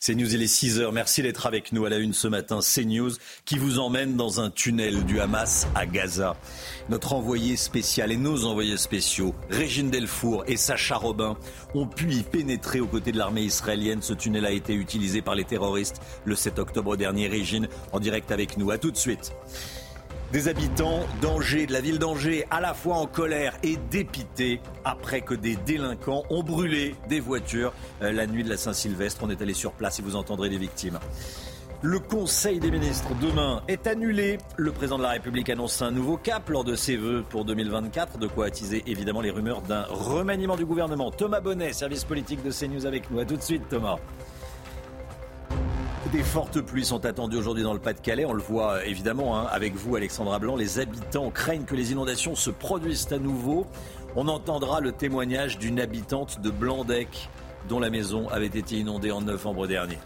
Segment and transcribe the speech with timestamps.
[0.00, 0.92] C'est News, il est 6 heures.
[0.92, 2.60] Merci d'être avec nous à la une ce matin.
[2.60, 3.10] C'est News
[3.44, 6.36] qui vous emmène dans un tunnel du Hamas à Gaza.
[6.88, 11.36] Notre envoyé spécial et nos envoyés spéciaux, Régine Delfour et Sacha Robin,
[11.74, 14.00] ont pu y pénétrer aux côtés de l'armée israélienne.
[14.00, 17.26] Ce tunnel a été utilisé par les terroristes le 7 octobre dernier.
[17.26, 18.70] Régine, en direct avec nous.
[18.70, 19.32] À tout de suite.
[20.32, 25.22] Des habitants d'Angers, de la ville d'Angers, à la fois en colère et dépités après
[25.22, 29.22] que des délinquants ont brûlé des voitures euh, la nuit de la Saint-Sylvestre.
[29.22, 30.98] On est allé sur place et vous entendrez des victimes.
[31.80, 34.36] Le Conseil des ministres demain est annulé.
[34.58, 38.18] Le président de la République annonce un nouveau cap lors de ses vœux pour 2024,
[38.18, 41.10] de quoi attiser évidemment les rumeurs d'un remaniement du gouvernement.
[41.10, 43.18] Thomas Bonnet, service politique de CNews avec nous.
[43.18, 43.96] A tout de suite Thomas.
[46.12, 48.24] Des fortes pluies sont attendues aujourd'hui dans le Pas-de-Calais.
[48.24, 50.56] On le voit euh, évidemment hein, avec vous, Alexandra Blanc.
[50.56, 53.66] Les habitants craignent que les inondations se produisent à nouveau.
[54.16, 57.28] On entendra le témoignage d'une habitante de Blandec
[57.68, 59.98] dont la maison avait été inondée en novembre dernier.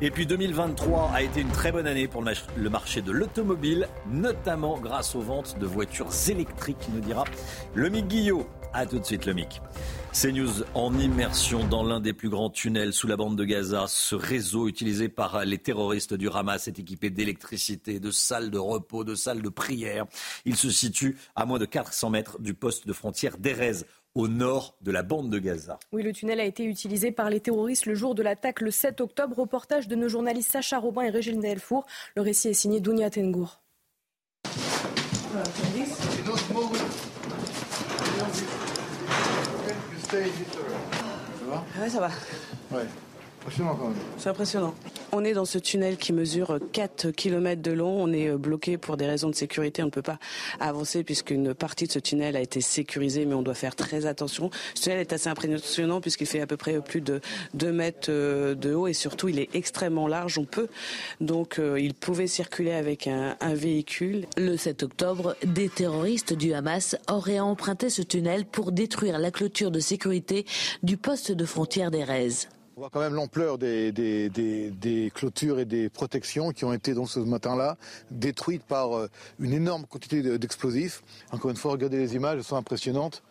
[0.00, 4.80] Et puis 2023 a été une très bonne année pour le marché de l'automobile, notamment
[4.80, 7.22] grâce aux ventes de voitures électriques, nous dira
[7.74, 8.48] le Mick Guillot.
[8.72, 9.60] A tout de suite, le Mick.
[10.12, 13.86] CNews en immersion dans l'un des plus grands tunnels sous la bande de Gaza.
[13.88, 19.04] Ce réseau utilisé par les terroristes du Hamas est équipé d'électricité, de salles de repos,
[19.04, 20.04] de salles de prière.
[20.44, 24.76] Il se situe à moins de 400 mètres du poste de frontière d'Erez au nord
[24.82, 25.78] de la bande de Gaza.
[25.92, 29.00] Oui, le tunnel a été utilisé par les terroristes le jour de l'attaque le 7
[29.00, 29.38] octobre.
[29.38, 31.86] Reportage de nos journalistes Sacha Robin et Régine Delfour.
[32.16, 33.62] Le récit est signé Dounia Tengour.
[40.12, 42.10] Ouais, ça va.
[42.70, 42.84] Ouais.
[43.42, 43.98] Impressionnant quand même.
[44.18, 44.74] C'est impressionnant.
[45.10, 48.02] On est dans ce tunnel qui mesure 4 km de long.
[48.02, 49.82] On est euh, bloqué pour des raisons de sécurité.
[49.82, 50.18] On ne peut pas
[50.60, 54.50] avancer puisqu'une partie de ce tunnel a été sécurisée, mais on doit faire très attention.
[54.74, 57.20] Ce tunnel est assez impressionnant puisqu'il fait à peu près plus de
[57.54, 60.38] 2 mètres euh, de haut et surtout il est extrêmement large.
[60.38, 60.68] On peut
[61.20, 64.26] donc euh, il pouvait circuler avec un, un véhicule.
[64.36, 69.72] Le 7 octobre, des terroristes du Hamas auraient emprunté ce tunnel pour détruire la clôture
[69.72, 70.46] de sécurité
[70.84, 72.46] du poste de frontière d'Erez.
[72.74, 77.20] On voit quand même l'ampleur des, clôtures et des protections qui ont été donc ce
[77.20, 77.76] matin-là
[78.10, 81.02] détruites par euh, une énorme quantité d'explosifs.
[81.32, 83.22] Encore une fois, regardez les images, elles sont impressionnantes.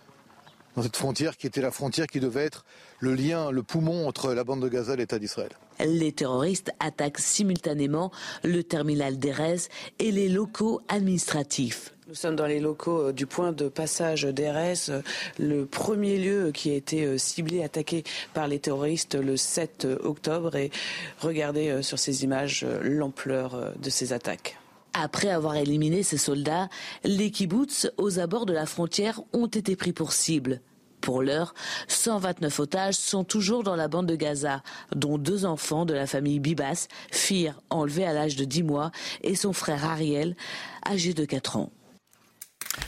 [0.75, 2.65] Dans cette frontière qui était la frontière qui devait être
[2.99, 5.51] le lien, le poumon entre la bande de Gaza et l'État d'Israël.
[5.79, 8.11] Les terroristes attaquent simultanément
[8.43, 9.57] le terminal d'Erez
[9.99, 11.93] et les locaux administratifs.
[12.07, 15.01] Nous sommes dans les locaux euh, du point de passage d'Erez, euh,
[15.39, 20.57] le premier lieu qui a été euh, ciblé, attaqué par les terroristes le 7 octobre.
[20.57, 20.71] Et
[21.19, 24.60] regardez sur ces images l'ampleur de ces attaques.
[24.93, 26.69] Après avoir éliminé ces soldats,
[27.03, 30.61] les kibbutz aux abords de la frontière ont été pris pour cible.
[30.99, 31.55] Pour l'heure,
[31.87, 34.61] 129 otages sont toujours dans la bande de Gaza,
[34.95, 38.91] dont deux enfants de la famille Bibas, fille enlevée à l'âge de 10 mois,
[39.23, 40.35] et son frère Ariel,
[40.87, 41.71] âgé de 4 ans.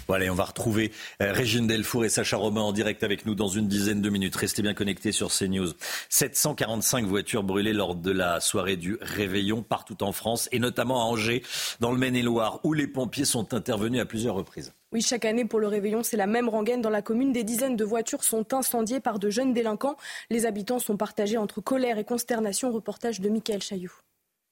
[0.07, 3.47] Voilà, on va retrouver euh, Régine Delfour et Sacha Robin en direct avec nous dans
[3.47, 4.35] une dizaine de minutes.
[4.35, 5.73] Restez bien connectés sur CNews.
[6.09, 11.05] 745 voitures brûlées lors de la soirée du réveillon partout en France et notamment à
[11.05, 11.43] Angers,
[11.79, 14.73] dans le Maine-et-Loire, où les pompiers sont intervenus à plusieurs reprises.
[14.91, 17.33] Oui, chaque année pour le réveillon, c'est la même rengaine dans la commune.
[17.33, 19.97] Des dizaines de voitures sont incendiées par de jeunes délinquants.
[20.29, 22.71] Les habitants sont partagés entre colère et consternation.
[22.71, 23.93] Reportage de Michael Chailloux.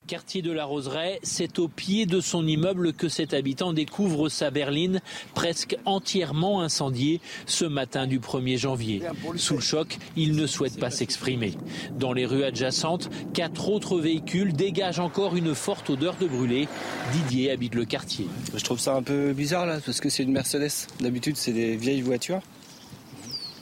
[0.07, 4.50] Quartier de la Roseraie, c'est au pied de son immeuble que cet habitant découvre sa
[4.50, 5.00] berline
[5.35, 9.03] presque entièrement incendiée ce matin du 1er janvier.
[9.38, 11.53] Sous le choc, il ne souhaite pas s'exprimer.
[11.97, 16.67] Dans les rues adjacentes, quatre autres véhicules dégagent encore une forte odeur de brûlé.
[17.14, 18.26] Didier habite le quartier.
[18.53, 20.87] Je trouve ça un peu bizarre là, parce que c'est une Mercedes.
[20.99, 22.41] D'habitude, c'est des vieilles voitures.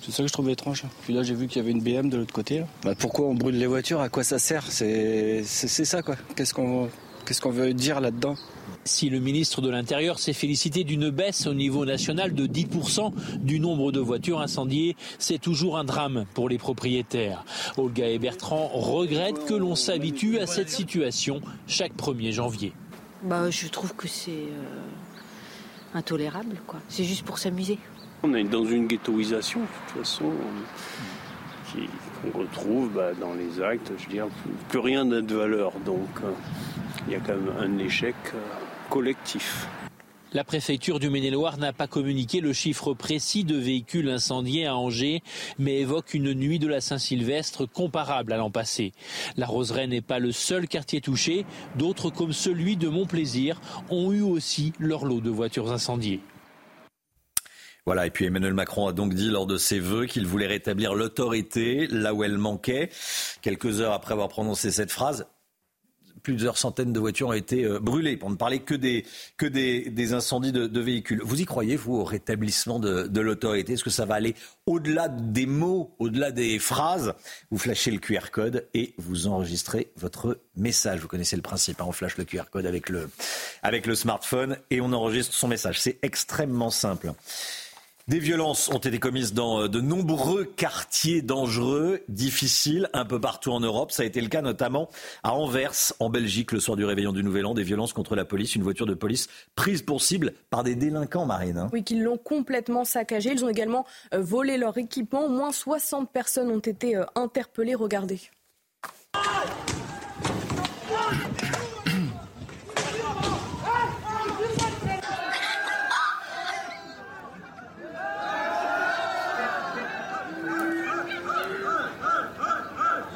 [0.10, 0.84] C'est ça que je trouve étrange.
[1.04, 2.64] Puis là, j'ai vu qu'il y avait une BM de l'autre côté.
[2.84, 4.02] Bah, pourquoi on brûle les voitures?
[4.02, 4.66] À quoi ça sert?
[4.72, 6.16] C'est ça, quoi.
[6.36, 6.90] Qu'est-ce qu'on
[7.26, 8.36] qu'est-ce qu'on veut dire là-dedans?
[8.86, 13.60] Si le ministre de l'Intérieur s'est félicité d'une baisse au niveau national de 10% du
[13.60, 17.46] nombre de voitures incendiées, c'est toujours un drame pour les propriétaires.
[17.78, 22.74] Olga et Bertrand regrettent que l'on s'habitue à cette situation chaque 1er janvier.
[23.22, 26.56] Bah, je trouve que c'est euh, intolérable.
[26.66, 26.80] quoi.
[26.90, 27.78] C'est juste pour s'amuser.
[28.22, 30.32] On est dans une ghettoisation, de toute façon,
[32.22, 33.92] qu'on retrouve bah, dans les actes.
[33.98, 34.28] Je veux dire,
[34.68, 35.72] plus rien n'a de valeur.
[35.86, 36.32] Donc, euh,
[37.08, 38.40] il y a quand même un échec euh,
[38.90, 39.68] collectif.
[40.32, 45.24] La préfecture du Maine-et-Loire n'a pas communiqué le chiffre précis de véhicules incendiés à Angers,
[45.58, 48.92] mais évoque une nuit de la Saint-Sylvestre comparable à l'an passé.
[49.38, 51.46] La Roseraie n'est pas le seul quartier touché.
[51.78, 56.20] D'autres, comme celui de Montplaisir, ont eu aussi leur lot de voitures incendiées.
[57.90, 60.94] Voilà, et puis Emmanuel Macron a donc dit lors de ses vœux qu'il voulait rétablir
[60.94, 62.92] l'autorité là où elle manquait.
[63.42, 65.26] Quelques heures après avoir prononcé cette phrase,
[66.22, 69.08] plusieurs centaines de voitures ont été euh, brûlées, pour ne parler que des,
[69.38, 71.20] que des, incendies de, véhicules.
[71.24, 73.74] Vous y croyez, vous, au rétablissement de, l'autorité?
[73.74, 74.36] Est-ce que ça va aller
[74.68, 77.16] au-delà des mots, au-delà des phrases?
[77.50, 81.00] Vous flashez le QR code et vous enregistrez votre message.
[81.00, 83.10] Vous connaissez le principe, hein on flash le QR code avec le,
[83.64, 85.82] avec le smartphone et on enregistre son message.
[85.82, 87.14] C'est extrêmement simple.
[88.10, 93.52] Des violences ont été commises dans euh, de nombreux quartiers dangereux, difficiles, un peu partout
[93.52, 93.92] en Europe.
[93.92, 94.90] Ça a été le cas notamment
[95.22, 97.54] à Anvers, en Belgique, le soir du réveillon du Nouvel An.
[97.54, 101.28] Des violences contre la police, une voiture de police prise pour cible par des délinquants,
[101.28, 101.60] Marine.
[101.60, 101.70] Hein.
[101.72, 103.32] Oui, qui l'ont complètement saccagé.
[103.32, 103.86] Ils ont également
[104.16, 105.26] euh, volé leur équipement.
[105.26, 107.76] Au moins 60 personnes ont été euh, interpellées.
[107.76, 108.22] Regardez.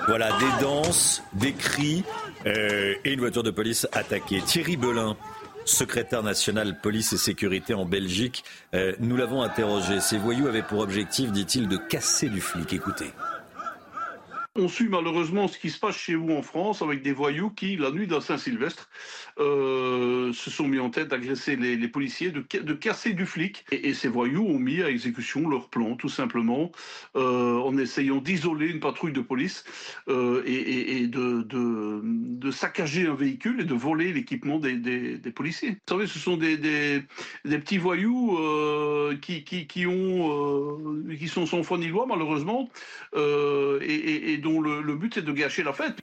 [0.08, 2.04] Voilà, des danses, des cris
[2.46, 4.42] euh, et une voiture de police attaquée.
[4.42, 5.16] Thierry Belin,
[5.66, 10.02] secrétaire national police et sécurité en Belgique, euh, nous l'avons interrogé.
[10.02, 12.74] Ces voyous avaient pour objectif, dit-il, de casser du flic.
[12.74, 13.12] Écoutez.
[14.56, 17.76] On suit malheureusement ce qui se passe chez vous en France avec des voyous qui,
[17.76, 18.88] la nuit d'un Saint-Sylvestre,
[19.40, 23.66] euh, se sont mis en tête d'agresser les, policiers, de, casser du flic.
[23.72, 26.72] Et, ces voyous ont mis à exécution leur plan, tout simplement,
[27.16, 29.64] euh, en essayant d'isoler une patrouille de police
[30.08, 35.72] euh, et, de, saccager un véhicule et de voler l'équipement des, policiers.
[35.72, 37.02] Vous savez, ce sont des,
[37.44, 38.38] petits voyous
[39.20, 39.66] qui
[41.28, 42.70] sont sans foi ni loi, malheureusement,
[43.16, 45.98] et, dont le, but est de gâcher la fête.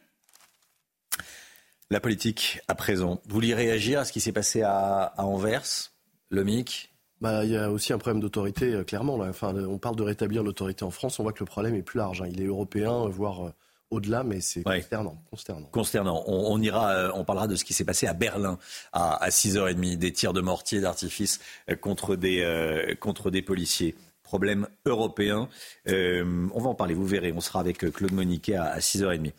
[1.91, 3.21] La politique, à présent.
[3.27, 5.93] Vous voulez réagir à ce qui s'est passé à, Anvers,
[6.31, 6.89] le MIC
[7.21, 9.17] bah, il y a aussi un problème d'autorité, euh, clairement.
[9.17, 11.19] Enfin, on parle de rétablir l'autorité en France.
[11.19, 12.23] On voit que le problème est plus large.
[12.23, 12.29] Hein.
[12.31, 13.51] Il est européen, voire euh,
[13.91, 15.67] au-delà, mais c'est consternant, consternant.
[15.67, 16.25] Consternant.
[16.27, 18.59] On, ira, euh, on parlera de ce qui s'est passé à Berlin
[18.95, 21.41] à, 6h30, des tirs de mortier d'artifice
[21.83, 23.97] contre des, contre des policiers
[24.31, 25.49] problème européen.
[25.89, 27.33] Euh, on va en parler, vous verrez.
[27.33, 29.33] On sera avec euh, Claude Moniquet à, 6h30.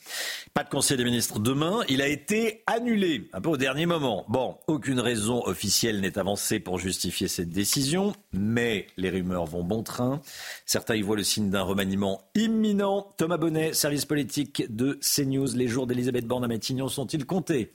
[0.53, 1.79] Pas de conseil des ministres demain.
[1.87, 4.25] Il a été annulé un peu au dernier moment.
[4.27, 9.81] Bon, aucune raison officielle n'est avancée pour justifier cette décision, mais les rumeurs vont bon
[9.81, 10.21] train.
[10.65, 13.13] Certains y voient le signe d'un remaniement imminent.
[13.15, 15.55] Thomas Bonnet, service politique de CNews.
[15.55, 17.71] Les jours d'Elisabeth Borne à Matignon sont-ils comptés?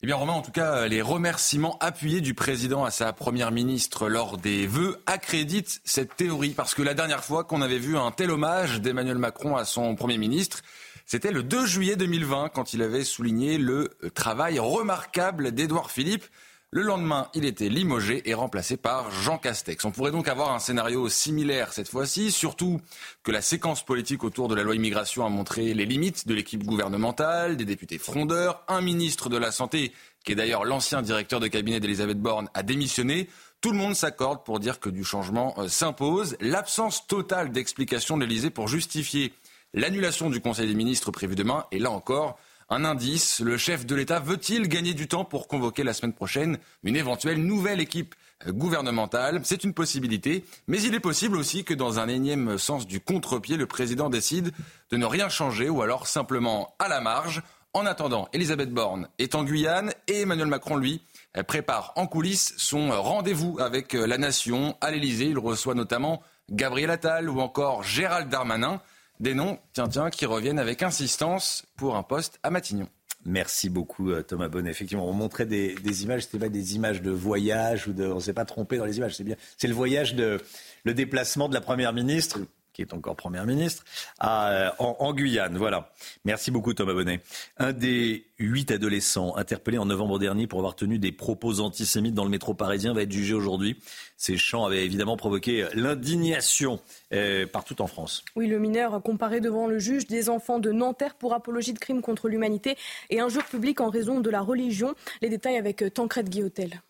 [0.00, 4.08] Eh bien, Romain, en tout cas, les remerciements appuyés du président à sa première ministre
[4.08, 6.50] lors des vœux accréditent cette théorie.
[6.50, 9.96] Parce que la dernière fois qu'on avait vu un tel hommage d'Emmanuel Macron à son
[9.96, 10.62] premier ministre,
[11.04, 16.24] c'était le 2 juillet 2020, quand il avait souligné le travail remarquable d'Édouard Philippe
[16.70, 19.82] le lendemain, il était limogé et remplacé par Jean Castex.
[19.86, 22.82] On pourrait donc avoir un scénario similaire cette fois-ci, surtout
[23.22, 26.62] que la séquence politique autour de la loi immigration a montré les limites de l'équipe
[26.62, 31.46] gouvernementale, des députés frondeurs, un ministre de la Santé, qui est d'ailleurs l'ancien directeur de
[31.46, 33.30] cabinet d'Elisabeth Borne, a démissionné.
[33.62, 36.36] Tout le monde s'accorde pour dire que du changement euh, s'impose.
[36.38, 39.32] L'absence totale d'explication de l'Elysée pour justifier
[39.72, 42.38] l'annulation du Conseil des ministres prévu demain est là encore
[42.70, 46.58] un indice, le chef de l'État veut-il gagner du temps pour convoquer la semaine prochaine
[46.82, 48.14] une éventuelle nouvelle équipe
[48.46, 49.40] gouvernementale?
[49.44, 53.56] C'est une possibilité, mais il est possible aussi que dans un énième sens du contre-pied,
[53.56, 54.52] le président décide
[54.90, 57.42] de ne rien changer ou alors simplement à la marge.
[57.72, 61.02] En attendant, Elisabeth Borne est en Guyane et Emmanuel Macron, lui,
[61.46, 65.26] prépare en coulisses son rendez-vous avec la nation à l'Élysée.
[65.26, 68.80] Il reçoit notamment Gabriel Attal ou encore Gérald Darmanin
[69.20, 72.88] des noms, tiens, tiens, qui reviennent avec insistance pour un poste à Matignon.
[73.24, 74.70] Merci beaucoup euh, Thomas Bonnet.
[74.70, 78.32] Effectivement, on montrait des, images, c'était pas des images de voyage ou de, on s'est
[78.32, 79.16] pas trompé dans les images.
[79.16, 80.40] C'est bien, c'est le voyage de,
[80.84, 82.38] le déplacement de la première ministre
[82.78, 83.84] qui est encore Premier ministre,
[84.22, 85.58] euh, en, Guyane.
[85.58, 85.92] Voilà.
[86.24, 87.20] Merci beaucoup Thomas Bonnet.
[87.56, 92.22] Un des huit adolescents interpellés en novembre dernier pour avoir tenu des propos antisémites dans
[92.22, 93.80] le métro parisien va être jugé aujourd'hui.
[94.16, 96.78] Ces chants avaient évidemment provoqué l'indignation
[97.12, 98.24] euh, partout en France.
[98.36, 101.80] Oui, le mineur a comparé devant le juge des enfants de Nanterre pour apologie de
[101.80, 102.76] crimes contre l'humanité
[103.10, 104.94] et injure publique en raison de la religion.
[105.20, 106.80] Les détails avec Tancred Guillotel.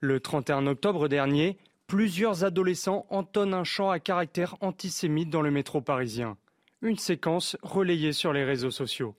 [0.00, 5.82] Le 31 octobre dernier, Plusieurs adolescents entonnent un chant à caractère antisémite dans le métro
[5.82, 6.38] parisien.
[6.80, 9.14] Une séquence relayée sur les réseaux sociaux.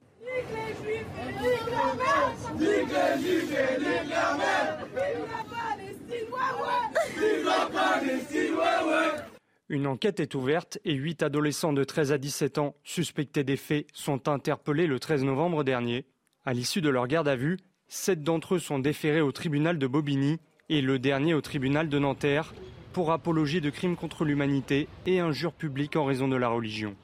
[9.70, 13.88] Une enquête est ouverte et huit adolescents de 13 à 17 ans suspectés des faits
[13.94, 16.06] sont interpellés le 13 novembre dernier.
[16.46, 17.58] À l'issue de leur garde à vue,
[17.88, 22.00] sept d'entre eux sont déférés au tribunal de Bobigny et le dernier au tribunal de
[22.00, 22.54] Nanterre
[22.92, 26.96] pour apologie de crimes contre l'humanité et injures publiques en raison de la religion.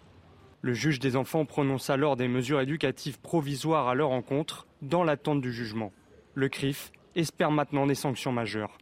[0.62, 5.42] Le juge des enfants prononce alors des mesures éducatives provisoires à leur encontre dans l'attente
[5.42, 5.92] du jugement.
[6.34, 8.78] Le CRIF espère maintenant des sanctions majeures.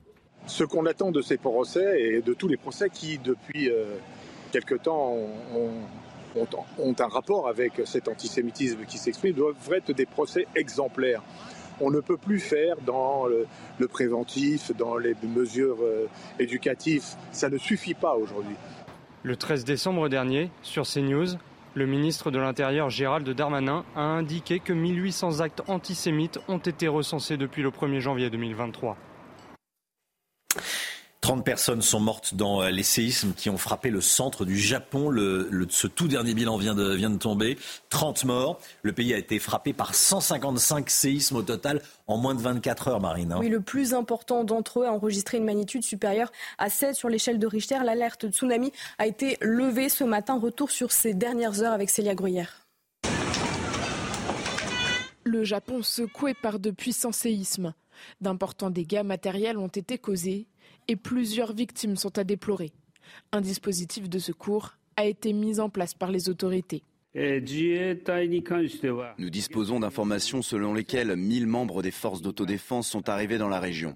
[0.45, 3.97] Ce qu'on attend de ces procès et de tous les procès qui, depuis euh,
[4.51, 5.15] quelque temps,
[5.55, 5.71] ont,
[6.99, 11.23] un rapport avec cet antisémitisme qui s'exprime, doivent être des procès exemplaires.
[11.81, 16.07] On ne peut plus faire dans le, préventif, dans les mesures euh,
[16.39, 17.03] éducatives.
[17.31, 18.55] Ça ne suffit pas aujourd'hui.
[19.23, 21.37] Le 13 décembre dernier, sur CNews,
[21.75, 27.37] le ministre de l'Intérieur Gérald Darmanin a indiqué que 1800 actes antisémites ont été recensés
[27.37, 28.97] depuis le 1er janvier 2023.
[31.21, 35.09] 30 personnes sont mortes dans euh, les séismes qui ont frappé le centre du Japon.
[35.09, 37.57] Le, ce tout dernier bilan vient de, vient de tomber.
[37.89, 38.59] 30 morts.
[38.83, 43.01] Le pays a été frappé par 155 séismes au total en moins de 24 heures,
[43.01, 43.33] Marine.
[43.33, 43.39] Hein.
[43.39, 47.37] Oui, le plus important d'entre eux a enregistré une magnitude supérieure à 7 sur l'échelle
[47.37, 47.79] de Richter.
[47.83, 50.39] L'alerte tsunami a été levée ce matin.
[50.39, 52.65] Retour sur ces dernières heures avec Célia Gruyère.
[55.25, 57.73] Le Japon secoué par de puissants séismes.
[58.21, 60.47] D'importants dégâts matériels ont été causés
[60.89, 62.71] et plusieurs victimes sont à déplorer.
[63.31, 66.83] Un dispositif de secours a été mis en place par les autorités.
[69.17, 73.95] Nous disposons d'informations selon lesquelles 1000 membres des forces d'autodéfense sont arrivés dans la région.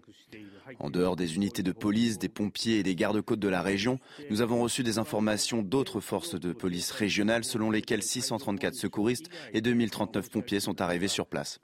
[0.80, 4.42] En dehors des unités de police, des pompiers et des gardes-côtes de la région, nous
[4.42, 10.30] avons reçu des informations d'autres forces de police régionales selon lesquelles 634 secouristes et 2039
[10.30, 11.60] pompiers sont arrivés sur place.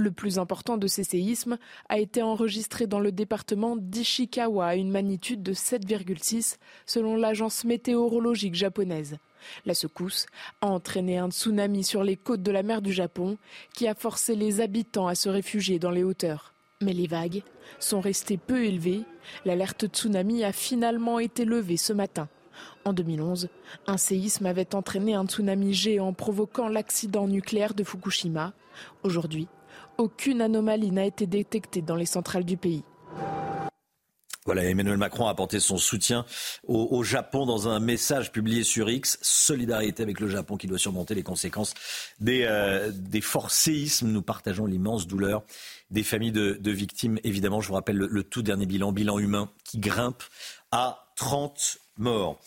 [0.00, 4.92] Le plus important de ces séismes a été enregistré dans le département d'Ishikawa à une
[4.92, 9.16] magnitude de 7,6 selon l'agence météorologique japonaise.
[9.66, 10.26] La secousse
[10.60, 13.38] a entraîné un tsunami sur les côtes de la mer du Japon
[13.74, 16.54] qui a forcé les habitants à se réfugier dans les hauteurs.
[16.80, 17.42] Mais les vagues
[17.80, 19.02] sont restées peu élevées.
[19.44, 22.28] L'alerte tsunami a finalement été levée ce matin.
[22.84, 23.48] En 2011,
[23.88, 28.52] un séisme avait entraîné un tsunami géant provoquant l'accident nucléaire de Fukushima.
[29.02, 29.48] Aujourd'hui,
[29.98, 32.84] aucune anomalie n'a été détectée dans les centrales du pays.
[34.46, 36.24] Voilà, Emmanuel Macron a apporté son soutien
[36.66, 39.18] au, Japon dans un message publié sur X.
[39.20, 41.74] Solidarité avec le Japon qui doit surmonter les conséquences
[42.18, 42.90] des, euh,
[43.20, 44.08] forts séismes.
[44.08, 45.42] Nous partageons l'immense douleur
[45.90, 47.18] des familles de, victimes.
[47.24, 50.22] Évidemment, je vous rappelle le, tout dernier bilan, bilan humain qui grimpe
[50.72, 52.40] à 30 morts.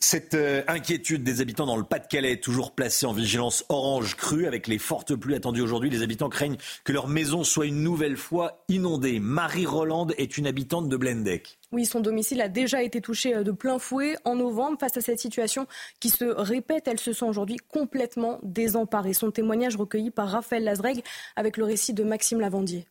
[0.00, 4.46] Cette euh, inquiétude des habitants dans le Pas-de-Calais est toujours placée en vigilance orange crue
[4.46, 5.90] avec les fortes pluies attendues aujourd'hui.
[5.90, 9.18] Les habitants craignent que leur maison soit une nouvelle fois inondée.
[9.18, 11.58] Marie Roland est une habitante de Blendec.
[11.72, 14.78] Oui, son domicile a déjà été touché euh, de plein fouet en novembre.
[14.78, 15.66] Face à cette situation
[15.98, 19.14] qui se répète, elle se sent aujourd'hui complètement désemparée.
[19.14, 21.02] Son témoignage recueilli par Raphaël Lazreg
[21.34, 22.86] avec le récit de Maxime Lavandier.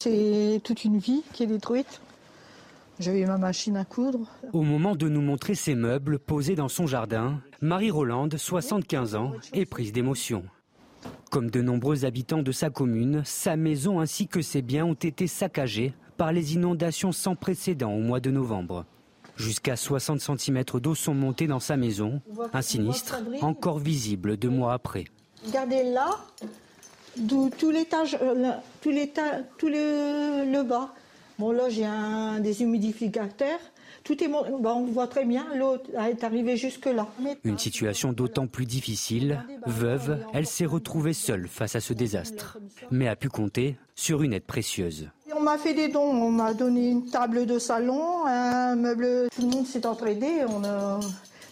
[0.00, 2.00] C'est toute une vie qui est détruite.
[3.00, 4.28] J'avais ma machine à coudre.
[4.52, 9.32] Au moment de nous montrer ses meubles posés dans son jardin, Marie Rolande, 75 ans,
[9.52, 10.44] est prise d'émotion.
[11.30, 15.26] Comme de nombreux habitants de sa commune, sa maison ainsi que ses biens ont été
[15.26, 18.84] saccagés par les inondations sans précédent au mois de novembre.
[19.36, 22.22] Jusqu'à 60 cm d'eau sont montés dans sa maison,
[22.52, 25.06] un sinistre encore visible deux mois après.
[25.44, 26.10] Regardez là,
[27.26, 28.90] tout l'étage, euh, tout,
[29.68, 30.94] le bas,
[31.38, 33.58] Bon, là, j'ai un déshumidificateur.
[34.04, 37.06] Tout est bon, on voit très bien, l'eau est arrivée jusque-là.
[37.42, 39.42] Une situation d'autant plus difficile.
[39.66, 42.58] Veuve, elle s'est retrouvée seule face à ce désastre,
[42.90, 45.08] mais a pu compter sur une aide précieuse.
[45.34, 49.42] On m'a fait des dons, on m'a donné une table de salon, un meuble, tout
[49.42, 51.00] le monde s'est entraidé, on a...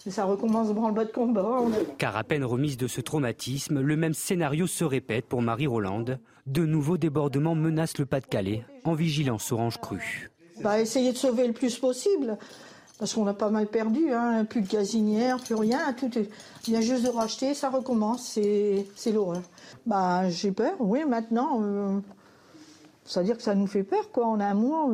[0.08, 1.60] Ça recommence branle-bas de combat.
[1.96, 6.18] Car à peine remise de ce traumatisme, le même scénario se répète pour Marie Rolande.
[6.46, 10.30] De nouveaux débordements menacent le Pas-de-Calais en vigilance orange crue.
[10.60, 12.36] Bah, essayer de sauver le plus possible,
[12.98, 14.44] parce qu'on a pas mal perdu, hein.
[14.44, 16.28] plus de gazinière, plus rien, tout est...
[16.66, 18.38] Il vient juste de racheter, ça recommence,
[18.96, 19.42] c'est l'horreur.
[19.86, 21.60] Bah, j'ai peur, oui, maintenant.
[21.62, 22.00] Euh,
[23.04, 24.28] c'est-à-dire que ça nous fait peur, quoi.
[24.28, 24.88] On a un mois.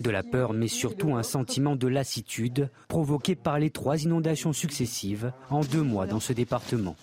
[0.00, 5.32] De la peur, mais surtout un sentiment de lassitude provoqué par les trois inondations successives
[5.50, 6.96] en deux mois dans ce département.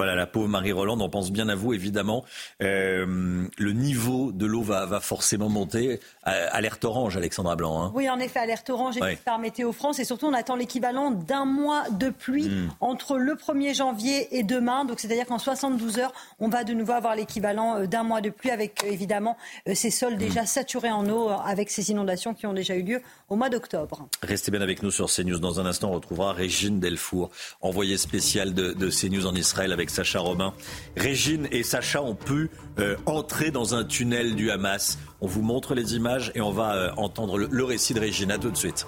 [0.00, 2.24] Voilà, la pauvre Marie-Roland, on pense bien à vous, évidemment.
[2.62, 6.00] Euh, le niveau de l'eau va, va, forcément monter.
[6.26, 7.82] Euh, alerte orange, Alexandra Blanc.
[7.82, 7.92] Hein.
[7.94, 9.98] Oui, en effet, alerte orange et par Météo France.
[9.98, 12.70] Et surtout, on attend l'équivalent d'un mois de pluie hmm.
[12.80, 14.86] entre le 1er janvier et demain.
[14.86, 18.30] Donc, c'est-à-dire qu'en 72 heures, on va de nouveau avoir l'équivalent euh, d'un mois de
[18.30, 19.36] pluie avec, évidemment,
[19.74, 20.18] ces sols hmm.
[20.18, 24.08] déjà saturés en eau avec ces inondations qui ont déjà eu lieu au mois d'octobre.
[24.22, 25.38] Restez bien avec nous sur CNews.
[25.38, 30.18] Dans un instant, on retrouvera Régine Delfour, envoyée spéciale de, CNews en Israël avec Sacha
[30.18, 30.52] Robin.
[30.96, 34.98] Régine et Sacha ont pu euh, entrer dans un tunnel du Hamas.
[35.20, 38.32] On vous montre les images et on va euh, entendre le, récit de Régine.
[38.32, 38.86] À tout de suite.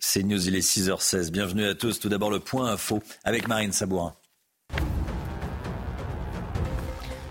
[0.00, 1.30] CNews, il est 6h16.
[1.30, 2.00] Bienvenue à tous.
[2.00, 4.14] Tout d'abord, le point info avec Marine Sabourin.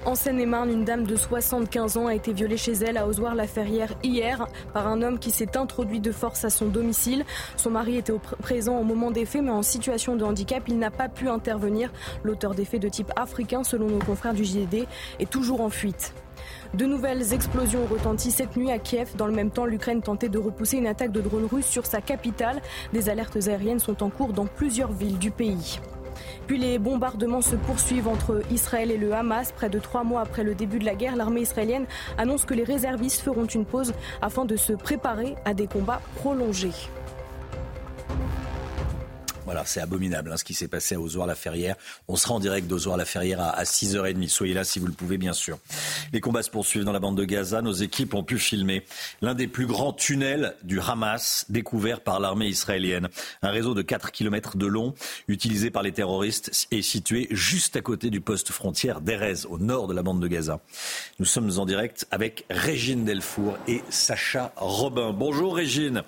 [0.06, 4.48] En Seine-et-Marne, une dame de 75 ans a été violée chez elle à Ozoir-la-Ferrière hier
[4.74, 7.26] par un homme qui s'est introduit de force à son domicile.
[7.58, 10.90] Son mari était présent au moment des faits, mais en situation de handicap, il n'a
[10.90, 11.92] pas pu intervenir.
[12.24, 14.88] L'auteur des faits de type africain, selon nos confrères du JD,
[15.20, 16.14] est toujours en fuite.
[16.74, 19.16] De nouvelles explosions ont retenti cette nuit à Kiev.
[19.18, 22.00] Dans le même temps, l'Ukraine tentait de repousser une attaque de drones russes sur sa
[22.00, 22.62] capitale.
[22.94, 25.82] Des alertes aériennes sont en cours dans plusieurs villes du pays.
[26.50, 29.52] Puis les bombardements se poursuivent entre Israël et le Hamas.
[29.52, 31.86] Près de trois mois après le début de la guerre, l'armée israélienne
[32.18, 36.74] annonce que les réservistes feront une pause afin de se préparer à des combats prolongés.
[39.50, 41.76] Voilà, c'est abominable hein, ce qui s'est passé à Ozoir-la-Ferrière.
[42.08, 44.30] On sera en direct d'Ozoir-la-Ferrière à, 6h30.
[44.30, 45.58] Soyez là si vous le pouvez, bien sûr.
[46.14, 47.64] Les combats se poursuivent dans la bande de Gaza.
[47.64, 48.86] Nos équipes ont pu filmer
[49.24, 53.10] l'un des plus grands tunnels du Hamas découvert par l'armée israélienne.
[53.42, 54.94] Un réseau de 4 km de long
[55.28, 59.88] utilisé par les terroristes est situé juste à côté du poste frontière d'Erez, au nord
[59.88, 60.60] de la bande de Gaza.
[61.18, 65.12] Nous sommes en direct avec Régine Delfour et Sacha Robin.
[65.12, 66.04] Bonjour Régine.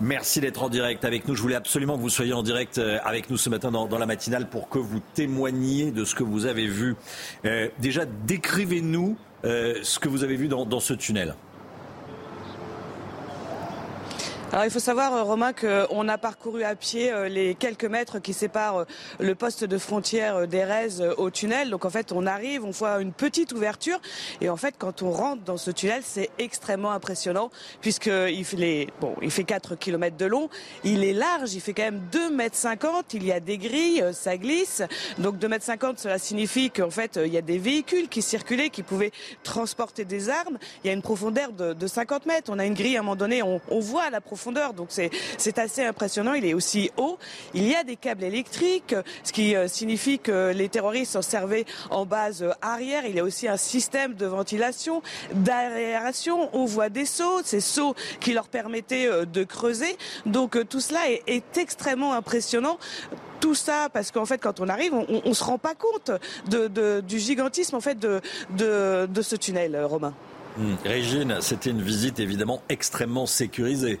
[0.00, 1.36] Merci d'être en direct avec nous.
[1.36, 4.06] Je voulais absolument que vous soyez en direct euh, avec nous ce matin dans, la
[4.06, 6.96] matinale pour que vous témoigniez de ce que vous avez vu.
[7.44, 11.34] Euh, déjà, décrivez-nous euh, ce que vous avez vu dans ce tunnel.
[14.52, 18.18] Alors il faut savoir, euh, Romain, qu'on a parcouru à pied euh, les quelques mètres
[18.18, 18.84] qui séparent euh,
[19.20, 21.70] le poste de frontière d'Erez au tunnel.
[21.70, 24.00] Donc en fait, on arrive, on voit une petite ouverture.
[24.40, 29.14] Et en fait, quand on rentre dans ce tunnel, c'est extrêmement impressionnant puisqu'il fait, bon,
[29.22, 30.50] il fait 4 km de long.
[30.82, 33.14] Il est large, il fait quand même 2 mètres 50.
[33.14, 34.82] Il y a des grilles, ça glisse.
[35.18, 38.70] Donc 2 mètres 50, cela signifie qu'en fait, il y a des véhicules qui circulaient,
[38.70, 39.12] qui pouvaient
[39.44, 40.58] transporter des armes.
[40.82, 42.50] Il y a une profondeur de, 50 mètres.
[42.52, 44.39] On a une grille à un moment donné, on, on voit la profondeur
[44.74, 46.34] donc c'est assez impressionnant.
[46.34, 47.18] Il est aussi haut.
[47.54, 51.66] Il y a des câbles électriques, ce qui euh, signifie que les terroristes s'en servaient
[51.90, 53.04] en base arrière.
[53.06, 55.02] Il y a aussi un système de ventilation,
[55.34, 56.50] d'aération.
[56.52, 59.96] On voit des sauts, ces sauts qui leur permettaient euh, de creuser.
[60.26, 62.78] Donc euh, tout cela est, extrêmement impressionnant
[63.40, 66.10] tout ça parce qu'en fait quand on arrive on, ne se rend pas compte
[66.46, 70.14] du gigantisme en fait de, de, ce tunnel Romain.
[70.58, 74.00] Hum, Régine, c'était une visite évidemment extrêmement sécurisée.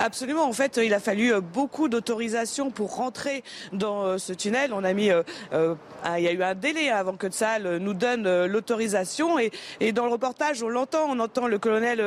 [0.00, 0.44] Absolument.
[0.44, 4.72] En fait, il a fallu euh, beaucoup d'autorisation pour rentrer dans euh, ce tunnel.
[4.72, 5.22] On a mis, euh,
[6.16, 9.38] il y a eu un délai avant que Tsahal nous donne l'autorisation.
[9.38, 12.02] Et, dans le reportage, on l'entend, on entend le colonel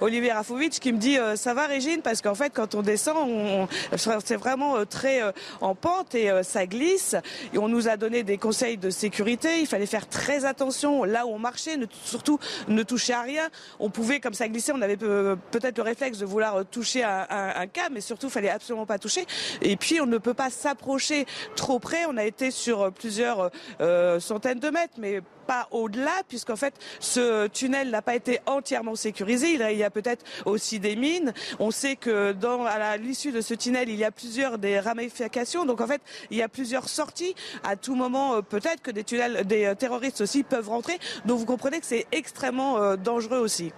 [0.00, 2.02] Olivier Rafovitch qui me dit ça va Régine?
[2.02, 5.20] Parce qu'en fait quand on descend, on, c'est vraiment très
[5.60, 7.16] en pente et ça glisse.
[7.54, 9.60] Et on nous a donné des conseils de sécurité.
[9.60, 13.48] Il fallait faire très attention là où on marchait, surtout ne toucher à rien.
[13.78, 14.72] On pouvait comme ça glisser.
[14.74, 18.50] On avait peut-être le réflexe de vouloir toucher à, un, cas, mais surtout, il fallait
[18.50, 19.26] absolument pas toucher.
[19.62, 22.04] Et puis, on ne peut pas s'approcher trop près.
[22.06, 27.46] On a été sur plusieurs euh, centaines de mètres, mais pas au-delà, puisqu'en fait, ce
[27.46, 29.54] tunnel n'a pas été entièrement sécurisé.
[29.54, 31.32] Il y a peut-être aussi des mines.
[31.58, 35.64] On sait que dans, à l'issue de ce tunnel, il y a plusieurs des ramifications.
[35.64, 37.34] Donc, en fait, il y a plusieurs sorties.
[37.64, 40.98] À tout moment, euh, peut-être que des tunnels, des euh, terroristes aussi peuvent rentrer.
[41.24, 43.72] Donc, vous comprenez que c'est extrêmement dangereux aussi.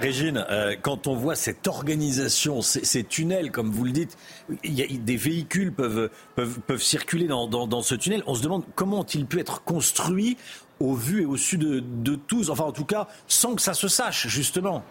[0.00, 4.16] Régine, euh, quand on voit cette organisation, ces, tunnels, comme vous le dites,
[4.64, 6.10] y a, des véhicules peuvent,
[6.78, 8.22] circuler dans, dans, ce tunnel.
[8.26, 10.38] On se demande comment ont-ils pu être construits
[10.80, 13.74] au vu et au su de, de tous, enfin en tout cas sans que ça
[13.74, 14.82] se sache, justement.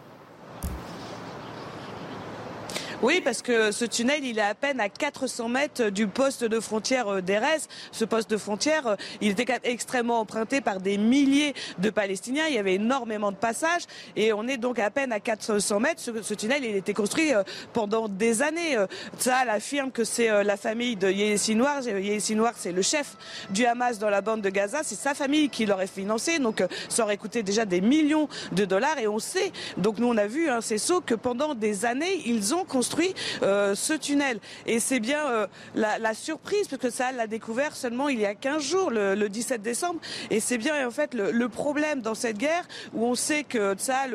[3.02, 6.60] Oui, parce que ce tunnel, il est à peine à 400 mètres du poste de
[6.60, 7.62] frontière euh, d'Erez.
[7.94, 12.48] Ce poste de frontière, euh, il était extrêmement emprunté par des milliers de Palestiniens.
[12.50, 13.84] Il y avait énormément de passages
[14.18, 16.02] et on est donc à peine à 400 mètres.
[16.02, 18.76] Ce, tunnel, il été construit euh, pendant des années.
[19.18, 21.82] Tzal affirme que c'est la famille de Yehé Noir.
[21.82, 23.16] Yehé Noir, c'est le chef
[23.50, 24.80] du Hamas dans la bande de Gaza.
[24.84, 26.38] C'est sa famille qui l'aurait financé.
[26.40, 29.00] Donc ça aurait coûté déjà des millions de dollars.
[29.00, 32.24] Et on sait, donc nous on a vu hein, ces sauts, que pendant des années,
[32.26, 34.40] ils ont construit construit euh, ce tunnel.
[34.66, 38.34] Et c'est bien euh, la, surprise, parce que ça l'a découvert seulement il y a
[38.34, 40.00] 15 jours, le, 17 décembre.
[40.32, 44.06] Et c'est bien en fait le, problème dans cette guerre où on sait que ça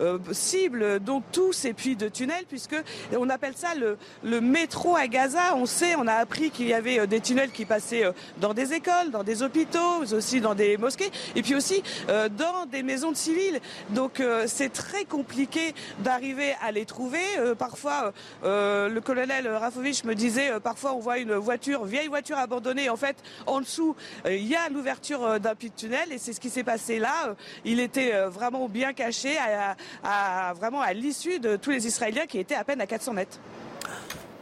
[0.00, 2.76] euh, cible donc tous ces puits de tunnels, puisque
[3.16, 5.54] on appelle ça le, le métro à Gaza.
[5.54, 8.04] On sait, on a appris qu'il y avait des tunnels qui passaient
[8.40, 12.82] dans des écoles, dans des hôpitaux, aussi dans des mosquées, et puis aussi dans des
[12.82, 13.60] maisons de civils.
[13.90, 17.22] Donc c'est très compliqué d'arriver à les trouver.
[17.58, 22.90] parfois, le colonel Rafovich me disait, parfois on voit une voiture, vieille voiture abandonnée.
[22.90, 26.40] En fait, en dessous, il y a l'ouverture d'un puits de tunnel, et c'est ce
[26.40, 27.34] qui s'est passé là.
[27.64, 29.36] Il était vraiment bien caché,
[30.54, 33.38] vraiment à l'issue de tous les Israéliens qui étaient à peine à 400 mètres.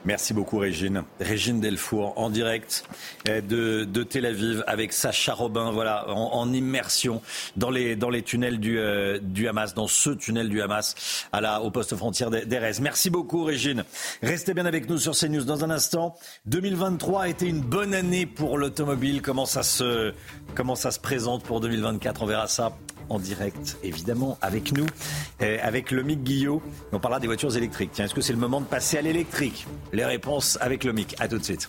[0.05, 1.05] Merci beaucoup Régine.
[1.21, 2.85] Régine Delfour en direct
[3.29, 7.23] euh, de, de Tel Aviv avec Sacha Robin, voilà, en, immersion
[7.57, 11.41] dans les, dans les tunnels du, euh, du Hamas, dans ce tunnel du Hamas à
[11.41, 12.73] la, au poste frontière d'Erez.
[12.81, 13.85] Merci beaucoup Régine.
[14.23, 16.17] Restez bien avec nous sur CNews dans un instant.
[16.47, 19.23] 2023 a été une bonne année pour l'automobile.
[19.23, 20.13] Comment ça se,
[20.57, 22.77] comment ça se présente pour 2024 On verra ça
[23.13, 24.87] en direct, évidemment, avec nous,
[25.43, 26.63] euh, avec le Mick Guillot.
[26.93, 27.91] On parlera des voitures électriques.
[27.93, 29.67] Tiens, est-ce que c'est le moment de passer à l'électrique?
[29.93, 31.15] Les réponses avec le Mick.
[31.21, 31.69] À tout de suite.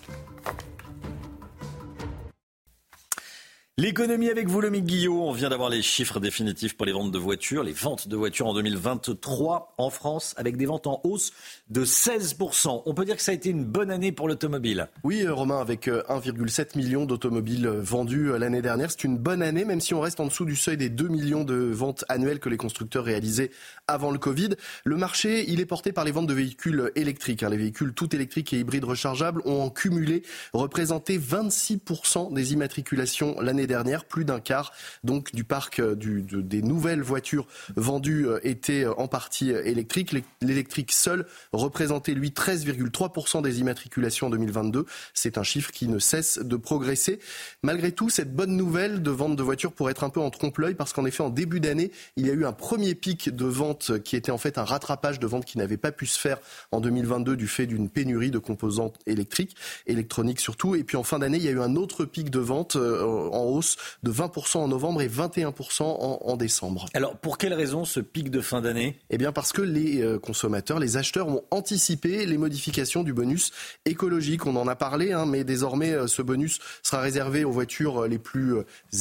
[3.76, 5.20] L'économie avec vous, le Guillot.
[5.20, 7.64] On vient d'avoir les chiffres définitifs pour les ventes de voitures.
[7.64, 11.32] Les ventes de voitures en 2023 en France, avec des ventes en hausse
[11.70, 12.82] de 16%.
[12.86, 14.88] On peut dire que ça a été une bonne année pour l'automobile.
[15.02, 18.92] Oui, euh, Romain, avec 1,7 euh, million d'automobiles euh, vendus l'année dernière.
[18.92, 21.42] C'est une bonne année, même si on reste en dessous du seuil des 2 millions
[21.42, 23.50] de ventes annuelles que les constructeurs réalisaient
[23.88, 24.50] avant le Covid.
[24.84, 27.42] Le marché, il est porté par les ventes de véhicules électriques.
[27.42, 27.50] Hein.
[27.50, 33.63] Les véhicules tout électriques et hybrides rechargeables ont en cumulé représenté 26% des immatriculations l'année
[33.66, 34.04] dernière.
[34.04, 34.72] Plus d'un quart
[35.02, 37.46] donc du parc euh, des nouvelles voitures
[37.76, 40.14] vendues euh, étaient euh, en partie électriques.
[40.40, 44.86] L'électrique seul représentait lui 13,3% des immatriculations en 2022.
[45.12, 47.18] C'est un chiffre qui ne cesse de progresser.
[47.62, 50.74] Malgré tout, cette bonne nouvelle de vente de voitures pourrait être un peu en trompe-l'œil
[50.74, 53.98] parce qu'en effet, en début d'année, il y a eu un premier pic de vente
[54.02, 56.38] qui était en fait un rattrapage de ventes qui n'avait pas pu se faire
[56.72, 60.74] en 2022 du fait d'une pénurie de composantes électriques, électroniques surtout.
[60.74, 63.44] Et puis en fin d'année, il y a eu un autre pic de vente en
[63.54, 66.86] hausse de 20% en novembre et 21% en, décembre.
[66.94, 68.98] Alors, pour quelle raison ce pic de fin d'année?
[69.10, 73.52] Eh bien, parce que les euh, consommateurs, les acheteurs ont anticipé les modifications du bonus
[73.84, 74.46] écologique.
[74.46, 78.08] On en a parlé, hein, mais désormais, euh, ce bonus sera réservé aux voitures euh,
[78.08, 78.56] les plus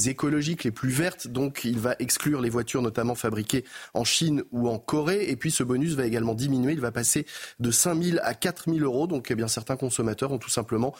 [0.05, 1.27] écologiques, les plus vertes.
[1.27, 5.29] Donc, il va exclure les voitures notamment fabriquées en Chine ou en Corée.
[5.29, 6.73] Et puis, ce bonus va également diminuer.
[6.73, 7.25] Il va passer
[7.59, 9.07] de 5 000 à 4 000 euros.
[9.07, 10.93] Donc, eh bien, certains consommateurs ont tout simplement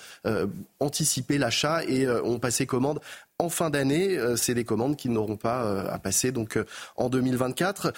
[0.80, 3.00] anticipé l'achat et ont passé commande
[3.40, 4.18] en fin d'année.
[4.18, 6.66] Euh, c'est des commandes qui n'auront pas euh, à passer donc euh,
[6.96, 7.94] en 2024.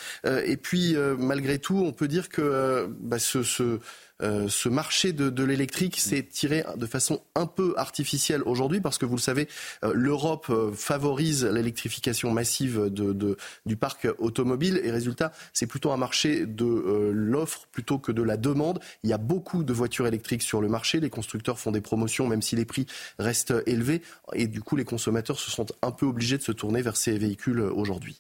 [0.46, 3.80] Et puis malgré tout, on peut dire que bah, ce, ce
[4.22, 9.06] euh, ce marché de, l'électrique s'est tiré de façon un peu artificielle aujourd'hui parce que
[9.06, 9.48] vous le savez,
[9.84, 15.98] euh, l'Europe euh, favorise l'électrification massive de, du parc automobile et résultat, c'est plutôt un
[15.98, 18.80] marché de l'offre plutôt que de la demande.
[19.04, 22.28] Il y a beaucoup de voitures électriques sur le marché, les constructeurs font des promotions
[22.28, 22.86] même si les prix
[23.20, 24.02] restent élevés
[24.34, 27.18] et du coup les consommateurs se sont un peu obligés de se tourner vers ces
[27.18, 28.18] véhicules aujourd'hui.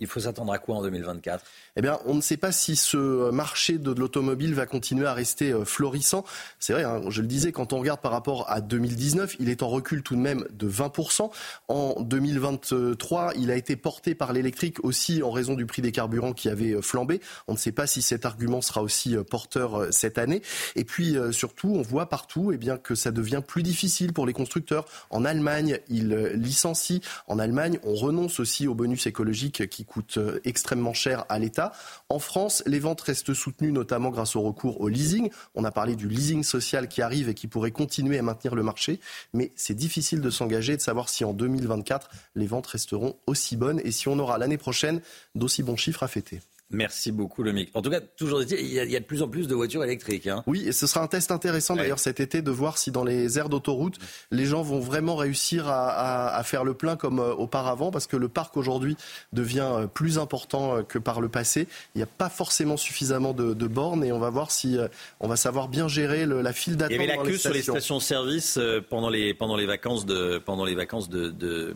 [0.00, 3.30] Il faut s'attendre à quoi en 2024 Eh bien, on ne sait pas si ce
[3.32, 6.24] marché de l'automobile va continuer à rester euh, florissant.
[6.60, 9.60] C'est vrai, hein, je le disais, quand on regarde par rapport à 2019, il est
[9.64, 11.30] en recul tout de même de 20%.
[11.66, 16.32] En 2023, il a été porté par l'électrique aussi en raison du prix des carburants
[16.32, 17.20] qui avait euh, flambé.
[17.48, 20.42] On ne sait pas si cet argument sera aussi euh, porteur cette année.
[20.76, 24.32] Et puis, surtout, on voit partout eh bien, que ça devient plus difficile pour les
[24.32, 24.86] constructeurs.
[25.10, 27.00] En Allemagne, ils licencient.
[27.26, 31.72] En Allemagne, on renonce aussi au bonus écologique qui coûte euh, extrêmement cher à l'État.
[32.08, 35.30] En France, les ventes restent soutenues notamment grâce au recours au leasing.
[35.54, 38.62] On a parlé du leasing social qui arrive et qui pourrait continuer à maintenir le
[38.62, 39.00] marché,
[39.32, 43.56] mais c'est difficile de s'engager et de savoir si en 2024 les ventes resteront aussi
[43.56, 45.00] bonnes et si on aura l'année prochaine
[45.34, 46.40] d'aussi bons chiffres à fêter.
[46.70, 47.70] Merci beaucoup, Lomic.
[47.72, 49.54] En tout cas, toujours il y, a, il y a de plus en plus de
[49.54, 50.26] voitures électriques.
[50.26, 50.42] Hein.
[50.46, 53.38] Oui, et ce sera un test intéressant d'ailleurs cet été de voir si dans les
[53.38, 53.96] aires d'autoroute,
[54.30, 58.28] les gens vont vraiment réussir à, faire le plein comme euh, auparavant, parce que le
[58.28, 58.96] parc aujourd'hui
[59.32, 61.66] devient euh, plus important euh, que par le passé.
[61.94, 64.78] Il n'y a pas forcément suffisamment de, bornes et on va voir si
[65.20, 66.96] on va savoir bien gérer la file d'attente.
[66.96, 70.64] Il y avait la queue sur les stations-service pendant les pendant les vacances de pendant
[70.64, 71.74] les vacances de de,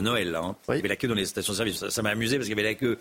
[0.00, 0.34] Noël.
[0.34, 0.56] Hein.
[0.68, 1.88] Il y avait la queue dans les stations-service.
[1.88, 2.98] Ça m'a amusé parce qu'il y avait la queue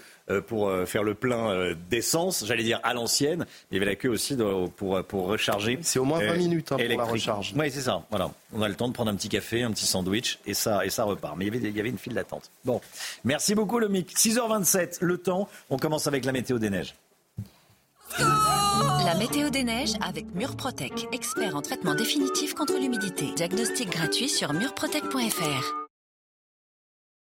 [0.47, 3.47] pour faire le plein plein euh, d'essence, j'allais dire à l'ancienne.
[3.71, 4.37] Il y avait la queue aussi
[4.77, 5.79] pour, pour recharger.
[5.81, 7.53] C'est au moins 20 euh, minutes hein, pour la recharge.
[7.57, 8.03] Oui, c'est ça.
[8.11, 8.29] Voilà.
[8.53, 10.91] On a le temps de prendre un petit café, un petit sandwich et ça, et
[10.91, 11.35] ça repart.
[11.35, 12.51] Mais il y, avait, il y avait une file d'attente.
[12.63, 12.79] Bon,
[13.23, 14.15] merci beaucoup le mic.
[14.15, 15.49] 6h27, le temps.
[15.71, 16.95] On commence avec la météo des neiges.
[18.19, 23.25] La météo des neiges avec Murprotec, expert en traitement définitif contre l'humidité.
[23.35, 25.84] Diagnostic gratuit sur murprotec.fr.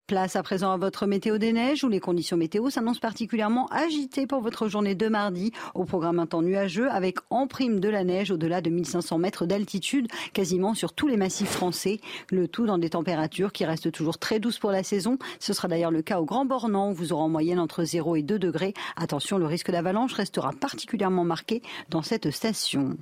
[0.07, 4.27] Place à présent à votre météo des neiges où les conditions météo s'annoncent particulièrement agitées
[4.27, 5.53] pour votre journée de mardi.
[5.75, 9.45] Au programme un temps nuageux avec en prime de la neige au-delà de 1500 mètres
[9.45, 12.01] d'altitude quasiment sur tous les massifs français.
[12.31, 15.17] Le tout dans des températures qui restent toujours très douces pour la saison.
[15.39, 18.17] Ce sera d'ailleurs le cas au Grand Bornand où vous aurez en moyenne entre 0
[18.17, 18.73] et 2 degrés.
[18.97, 22.97] Attention, le risque d'avalanche restera particulièrement marqué dans cette station.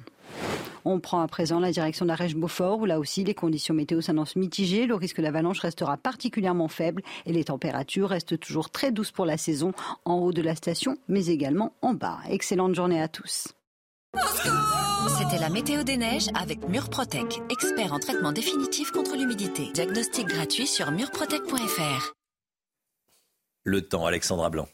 [0.83, 4.87] On prend à présent la direction d'Arèche-Beaufort où là aussi les conditions météo s'annoncent mitigées.
[4.87, 9.37] Le risque d'avalanche restera particulièrement faible et les températures restent toujours très douces pour la
[9.37, 9.73] saison
[10.05, 12.19] en haut de la station mais également en bas.
[12.29, 13.49] Excellente journée à tous.
[15.17, 19.69] C'était la météo des neiges avec Murprotec, expert en traitement définitif contre l'humidité.
[19.73, 22.13] Diagnostic gratuit sur murprotec.fr.
[23.63, 24.67] Le temps, Alexandra Blanc.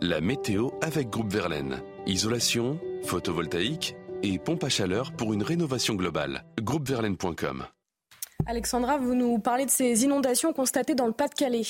[0.00, 1.80] La météo avec Groupe Verlaine.
[2.06, 6.44] Isolation, photovoltaïque et pompe à chaleur pour une rénovation globale.
[6.60, 7.66] Groupeverlaine.com
[8.46, 11.62] Alexandra, vous nous parlez de ces inondations constatées dans le Pas-de-Calais.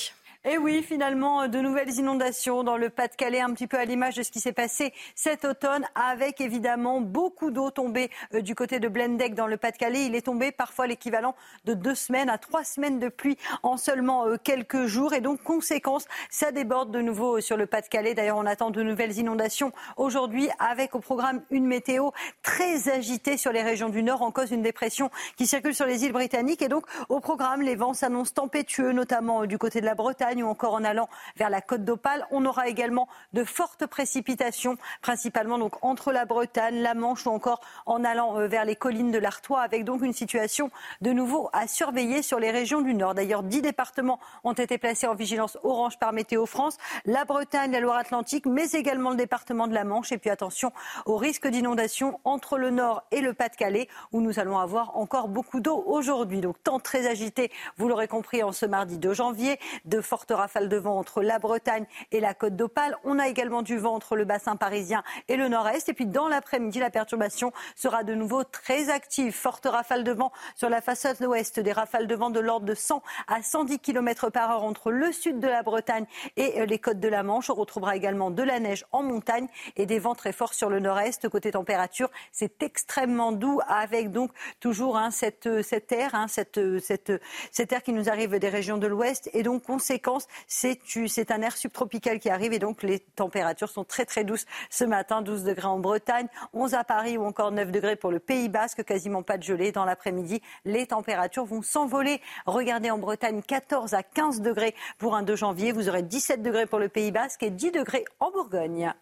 [0.43, 4.23] Et oui, finalement, de nouvelles inondations dans le Pas-de-Calais, un petit peu à l'image de
[4.23, 8.87] ce qui s'est passé cet automne, avec évidemment beaucoup d'eau tombée euh, du côté de
[8.87, 10.07] Blendec dans le Pas-de-Calais.
[10.07, 14.25] Il est tombé parfois l'équivalent de deux semaines à trois semaines de pluie en seulement
[14.25, 15.13] euh, quelques jours.
[15.13, 18.15] Et donc, conséquence, ça déborde de nouveau sur le Pas-de-Calais.
[18.15, 22.09] D'ailleurs, on attend de nouvelles inondations aujourd'hui, avec au programme une météo
[22.41, 26.03] très agitée sur les régions du Nord, en cause d'une dépression qui circule sur les
[26.03, 26.63] îles britanniques.
[26.63, 30.30] Et donc, au programme, les vents s'annoncent tempétueux, notamment euh, du côté de la Bretagne
[30.39, 32.25] ou encore en allant vers la côte d'Opale.
[32.31, 37.61] On aura également de fortes précipitations, principalement donc entre la Bretagne, la Manche ou encore
[37.85, 41.67] en allant euh, vers les collines de l'Artois, avec donc une situation de nouveau à
[41.67, 43.15] surveiller sur les régions du Nord.
[43.15, 47.79] D'ailleurs, dix départements ont été placés en vigilance orange par Météo France, la Bretagne, la
[47.79, 50.11] Loire-Atlantique, mais également le département de la Manche.
[50.11, 50.71] Et puis attention
[51.05, 55.59] au risque d'inondation entre le Nord et le Pas-de-Calais, où nous allons avoir encore beaucoup
[55.59, 56.41] d'eau aujourd'hui.
[56.41, 60.37] Donc temps très agité, vous l'aurez compris, en ce mardi 2 janvier, de fortes fortes
[60.37, 62.95] rafales de vent entre la Bretagne et la côte d'Opale.
[63.03, 65.89] On a également du vent entre le bassin parisien et le nord-est.
[65.89, 69.33] Et puis dans l'après-midi, la perturbation sera de nouveau très active.
[69.33, 72.75] Forte rafale de vent sur la façade ouest, des rafales de vent de l'ordre de
[72.75, 76.05] 100 à 110 km par heure entre le sud de la Bretagne
[76.37, 77.49] et euh, les côtes de la Manche.
[77.49, 80.79] On retrouvera également de la neige en montagne et des vents très forts sur le
[80.79, 81.29] nord-est.
[81.29, 84.29] Côté température, c'est extrêmement doux avec donc
[84.59, 87.11] toujours hein, cette, euh, cet air, hein, cette, euh, cette,
[87.51, 90.10] cet air qui nous arrive des régions de l'ouest et donc conséquent
[90.47, 94.83] c'est un air subtropical qui arrive et donc les températures sont très très douces ce
[94.83, 95.21] matin.
[95.21, 98.83] 12 degrés en Bretagne, 11 à Paris ou encore 9 degrés pour le Pays Basque,
[98.83, 99.71] quasiment pas de gelée.
[99.71, 102.21] Dans l'après-midi, les températures vont s'envoler.
[102.45, 105.71] Regardez en Bretagne, 14 à 15 degrés pour un 2 janvier.
[105.71, 108.93] Vous aurez 17 degrés pour le Pays Basque et 10 degrés en Bourgogne.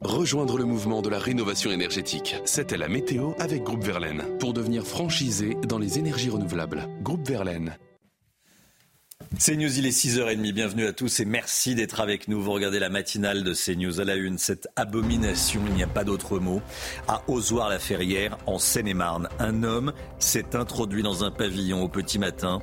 [0.00, 2.36] Rejoindre le mouvement de la rénovation énergétique.
[2.44, 4.22] C'était la météo avec Groupe Verlaine.
[4.38, 6.86] Pour devenir franchisé dans les énergies renouvelables.
[7.02, 7.78] Groupe Verlaine.
[9.32, 10.52] CNews, il est 6h30.
[10.52, 12.40] Bienvenue à tous et merci d'être avec nous.
[12.40, 14.38] Vous regardez la matinale de CNews à la une.
[14.38, 16.62] Cette abomination, il n'y a pas d'autre mot,
[17.08, 19.28] à Ozoir-la-Ferrière, en Seine-et-Marne.
[19.40, 22.60] Un homme s'est introduit dans un pavillon au petit matin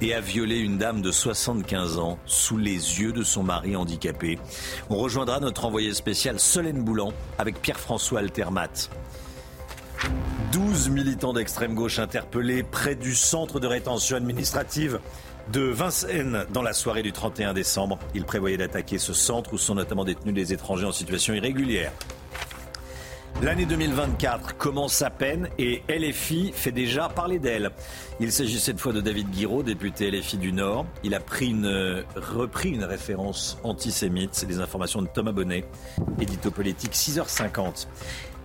[0.00, 4.38] et a violé une dame de 75 ans sous les yeux de son mari handicapé.
[4.90, 8.88] On rejoindra notre envoyé spécial Solène Boulan avec Pierre-François Altermat.
[10.52, 15.00] 12 militants d'extrême gauche interpellés près du centre de rétention administrative
[15.50, 17.98] de Vincennes dans la soirée du 31 décembre.
[18.14, 21.92] Il prévoyait d'attaquer ce centre où sont notamment détenus des étrangers en situation irrégulière.
[23.40, 27.70] L'année 2024 commence à peine et LFI fait déjà parler d'elle.
[28.20, 30.86] Il s'agit cette fois de David Guiraud, député LFI du Nord.
[31.02, 34.30] Il a repris une référence antisémite.
[34.34, 35.64] C'est des informations de Thomas Bonnet,
[36.20, 37.88] édito politique 6h50.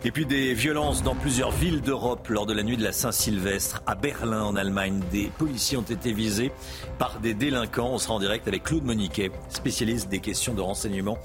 [0.05, 3.81] Et puis des violences dans plusieurs villes d'Europe lors de la nuit de la Saint-Sylvestre.
[3.87, 6.51] À Berlin, en Allemagne, des policiers ont été visés
[6.99, 7.89] par des délinquants.
[7.93, 11.17] On sera en direct avec Claude Moniquet, spécialiste des questions de renseignement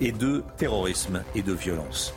[0.00, 2.12] et de terrorisme et de violence.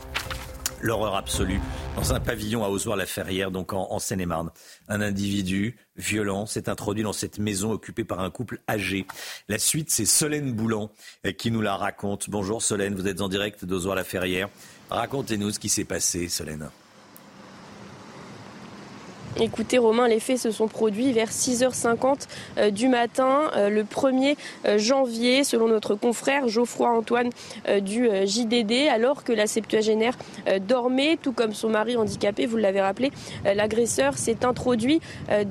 [0.82, 1.60] L'horreur absolue
[1.96, 4.50] dans un pavillon à Ozoir-la-Ferrière, donc en, Seine-et-Marne.
[4.88, 9.06] Un individu violent s'est introduit dans cette maison occupée par un couple âgé.
[9.48, 10.90] La suite, c'est Solène Boulan
[11.24, 12.28] euh, qui nous la raconte.
[12.28, 14.48] Bonjour Solène, vous êtes en direct d'Ozoir-la-Ferrière.
[14.92, 16.68] Racontez-nous ce qui s'est passé, Solène.
[19.40, 24.36] Écoutez Romain, les faits se sont produits vers 6h50 euh, du matin euh, le 1er
[24.66, 27.30] euh, janvier selon notre confrère Geoffroy Antoine
[27.80, 30.16] du JDD alors que la septuagénaire
[30.66, 33.10] dormait tout comme son mari handicapé, vous l'avez rappelé,
[33.44, 35.00] l'agresseur s'est introduit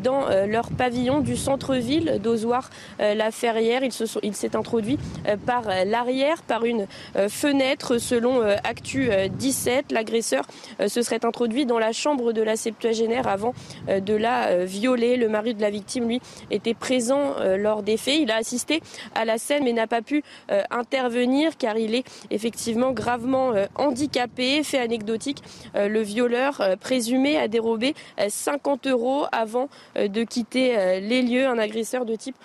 [0.03, 3.81] dans leur pavillon du centre-ville d'Ozoir-la Ferrière.
[3.83, 4.99] Il s'est introduit
[5.45, 6.87] par l'arrière, par une
[7.29, 9.91] fenêtre selon Actu 17.
[9.91, 10.45] L'agresseur
[10.85, 13.53] se serait introduit dans la chambre de la septuagénaire avant
[13.87, 15.17] de la euh, violer.
[15.17, 18.19] Le mari de la victime, lui, était présent euh, lors des faits.
[18.19, 18.81] Il a assisté
[19.15, 20.23] à la scène mais n'a pas pu
[20.69, 24.63] intervenir car il est effectivement gravement handicapé.
[24.63, 25.39] Fait anecdotique,
[25.75, 27.93] le violeur présumé a dérobé
[28.27, 31.45] 50 euros avant de quitter les lieux.
[31.45, 32.35] Un agresseur de type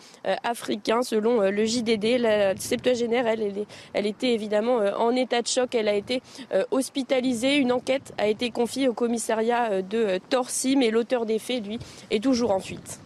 [0.45, 2.19] africain selon le JDD.
[2.19, 5.75] La septuagénaire, elle, elle était évidemment en état de choc.
[5.75, 6.23] Elle a été
[6.71, 7.57] hospitalisée.
[7.57, 11.79] Une enquête a été confiée au commissariat de Torcy, mais l'auteur des faits, lui,
[12.11, 13.00] est toujours en fuite.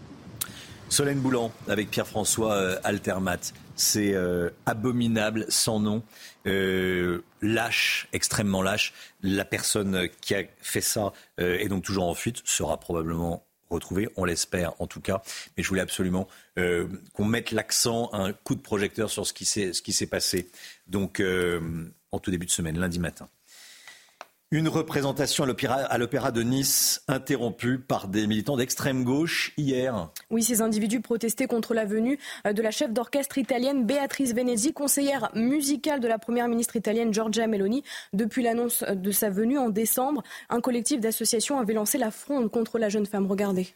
[0.91, 3.39] Solène Boulan avec Pierre-François euh, Altermat.
[3.77, 6.03] C'est euh, abominable, sans nom,
[6.47, 8.93] euh, lâche, extrêmement lâche.
[9.23, 14.25] La personne qui a fait ça est donc toujours en fuite, sera probablement retrouvée, on
[14.25, 15.23] l'espère en tout cas.
[15.57, 19.45] Mais je voulais absolument qu'on mette l'accent, un coup de projecteur sur ce qui
[19.93, 20.51] s'est passé.
[20.89, 21.23] Donc,
[22.11, 23.29] en tout début de semaine, lundi matin.
[24.53, 30.11] Une représentation à l'Opéra de Nice interrompue par des militants d'extrême gauche hier.
[30.29, 34.73] Oui, ces individus protestaient contre la venue euh, de la chef d'orchestre italienne Beatrice Venezzi,
[34.73, 37.85] conseillère musicale de la première ministre italienne Giorgia Meloni.
[38.13, 42.81] Depuis l'annonce de sa venue en décembre, un collectif d'associations avait lancé la fronde contre
[42.81, 43.27] la jeune femme.
[43.29, 43.69] Regardez.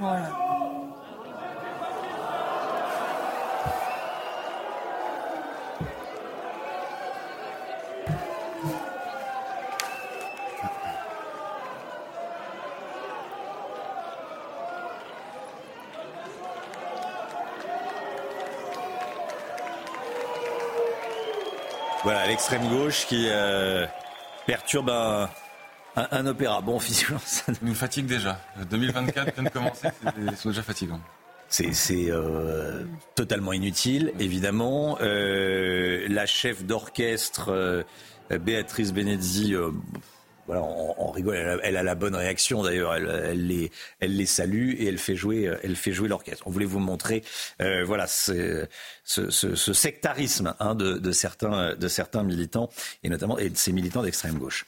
[0.00, 0.51] Voilà.
[22.26, 23.86] L'extrême gauche qui euh,
[24.46, 24.90] perturbe
[25.96, 26.60] un, opéra.
[26.60, 28.40] Bon, physiquement, ça nous fatigue déjà.
[28.70, 29.88] 2024 vient de commencer,
[30.36, 31.00] c'est déjà fatigant.
[31.48, 34.98] C'est euh, totalement inutile, évidemment.
[35.00, 37.84] Euh, la chef d'orchestre,
[38.30, 39.54] Béatrice Benezzi,
[40.48, 41.60] on, rigole.
[41.62, 42.94] Elle a, la bonne réaction d'ailleurs.
[42.94, 43.46] Elle,
[44.00, 46.44] les, salue et elle fait jouer, elle fait jouer l'orchestre.
[46.46, 47.22] On voulait vous montrer,
[47.60, 48.66] euh, voilà, ce,
[49.04, 52.70] sectarisme hein, de, de, certains, militants
[53.02, 54.66] et notamment de ces militants d'extrême gauche.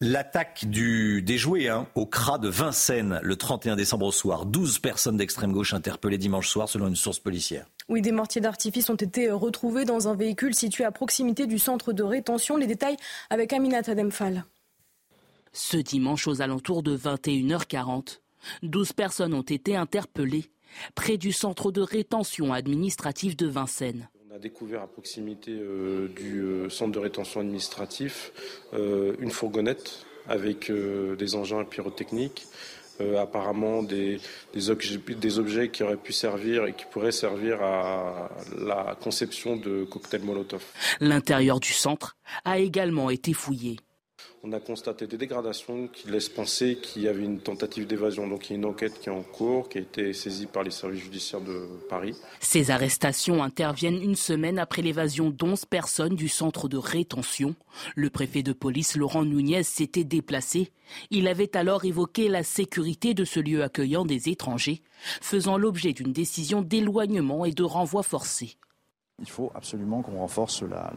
[0.00, 4.46] L'attaque du déjoué hein, au CRA de Vincennes le 31 décembre au soir.
[4.46, 7.66] 12 personnes d'extrême gauche interpellées dimanche soir selon une source policière.
[7.88, 11.92] Oui, des mortiers d'artifice ont été retrouvés dans un véhicule situé à proximité du centre
[11.92, 12.56] de rétention.
[12.56, 12.96] Les détails
[13.28, 14.44] avec Aminata Demphal.
[15.60, 18.20] Ce dimanche, aux alentours de 21h40,
[18.62, 20.44] 12 personnes ont été interpellées
[20.94, 24.08] près du centre de rétention administrative de Vincennes.
[24.30, 28.32] On a découvert à proximité euh, du euh, centre de rétention administratif
[28.72, 32.46] euh, une fourgonnette avec des engins pyrotechniques,
[33.18, 34.20] apparemment des,
[34.52, 40.22] des, objets, qui auraient pu servir et qui pourraient servir à la conception de cocktails
[40.22, 40.62] Molotov.
[41.00, 43.78] L'intérieur du centre a également été fouillé
[44.48, 48.26] on a constaté des dégradations qui laissent penser qu'il y avait une tentative d'évasion.
[48.26, 50.62] Donc il y a une enquête qui est en cours, qui a été saisie par
[50.62, 52.16] les services judiciaires de Paris.
[52.40, 57.54] Ces arrestations interviennent une semaine après l'évasion d'11 personnes du centre de rétention.
[57.94, 60.70] Le préfet de police, Laurent Nunez, s'était déplacé.
[61.10, 64.80] Il avait alors évoqué la sécurité de ce lieu accueillant des étrangers,
[65.20, 68.56] faisant l'objet d'une décision d'éloignement et de renvoi forcé.
[69.20, 70.92] Il faut absolument qu'on renforce la,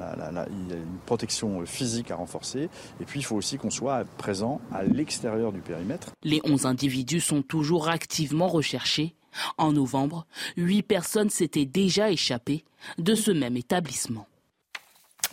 [0.49, 4.05] il y a une protection physique à renforcer et puis il faut aussi qu'on soit
[4.17, 6.12] présent à l'extérieur du périmètre.
[6.23, 9.15] Les 11 individus sont toujours activement recherchés.
[9.57, 12.63] En novembre, 8 personnes s'étaient déjà échappées
[12.97, 14.27] de ce même établissement.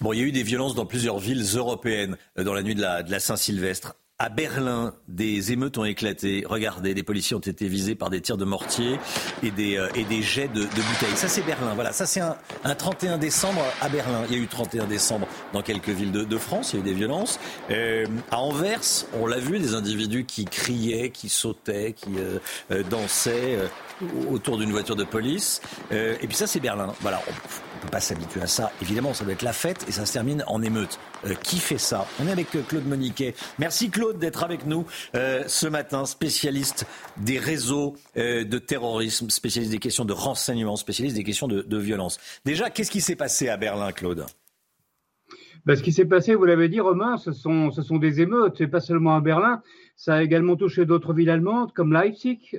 [0.01, 2.77] Bon, il y a eu des violences dans plusieurs villes européennes euh, dans la nuit
[2.77, 3.97] de la, de la Saint-Sylvestre.
[4.21, 6.43] À Berlin, des émeutes ont éclaté.
[6.45, 8.99] Regardez, des policiers ont été visés par des tirs de mortier
[9.45, 11.15] et des, euh, et des jets de, de, bouteilles.
[11.15, 11.73] Ça, c'est Berlin.
[11.77, 14.25] Voilà, ça, c'est un, un, 31 décembre à Berlin.
[14.29, 16.73] Il y a eu 31 décembre dans quelques villes de, de France.
[16.73, 17.39] Il y a eu des violences.
[17.71, 18.81] Euh, à Anvers,
[19.13, 22.41] on l'a vu, des individus qui criaient, qui sautaient, qui euh,
[22.73, 23.69] euh dansaient euh,
[24.33, 25.61] autour d'une voiture de police.
[25.93, 26.93] et puis ça, c'est Berlin.
[27.03, 27.23] Voilà,
[27.79, 28.73] on ne peut pas s'habituer à ça.
[28.83, 30.99] Évidemment, ça doit être la fête et ça se termine en émeute.
[31.25, 32.07] Euh, qui fait ça?
[32.21, 33.35] On est avec euh, Claude Moniquet.
[33.61, 36.87] Merci Claude d'être avec nous euh, ce matin, spécialiste
[37.19, 42.19] des réseaux de terrorisme, spécialiste des questions de renseignement, spécialiste des questions de, violence.
[42.45, 44.27] Déjà, qu'est-ce qui s'est passé à Berlin, Claude?
[45.65, 48.55] Ben, ce qui s'est passé, vous l'avez dit, Romain, ce sont, des émeutes.
[48.59, 49.63] C'est pas seulement à Berlin.
[49.97, 52.59] Ça a également touché d'autres villes allemandes, comme Leipzig,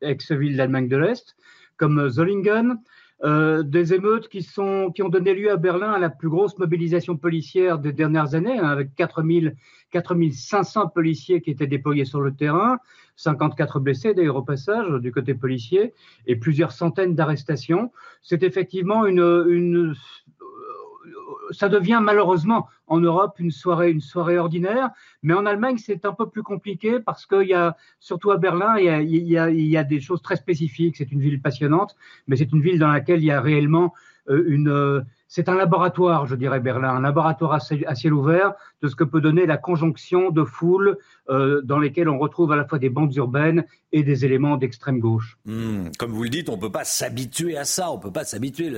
[0.00, 1.36] ex-ville d'Allemagne de l'Est,
[1.76, 2.78] comme Zollingen.
[3.22, 6.56] Euh, des émeutes qui, sont, qui ont donné lieu à Berlin à la plus grosse
[6.56, 9.56] mobilisation policière des dernières années, hein, avec 4000,
[9.90, 12.78] 4500 policiers qui étaient déployés sur le terrain,
[13.16, 15.92] 54 blessés d'ailleurs au passage du côté policier,
[16.26, 17.92] et plusieurs centaines d'arrestations.
[18.22, 19.94] C'est effectivement une, une
[21.50, 24.90] ça devient malheureusement en Europe une soirée, une soirée ordinaire,
[25.22, 28.76] mais en Allemagne c'est un peu plus compliqué parce qu'il y a, surtout à Berlin,
[28.78, 30.96] il y a, y a, il y a des choses très spécifiques.
[30.96, 31.96] C'est une ville passionnante,
[32.26, 33.94] mais c'est une ville dans laquelle il y a réellement
[34.28, 38.96] euh, une c'est un laboratoire, je dirais, Berlin, un laboratoire à ciel ouvert de ce
[38.96, 42.80] que peut donner la conjonction de foules euh, dans lesquelles on retrouve à la fois
[42.80, 45.38] des bandes urbaines et des éléments d'extrême gauche.
[45.44, 48.10] Hmm, comme vous le dites, on ne peut pas s'habituer à ça, on ne peut
[48.10, 48.72] pas s'habituer.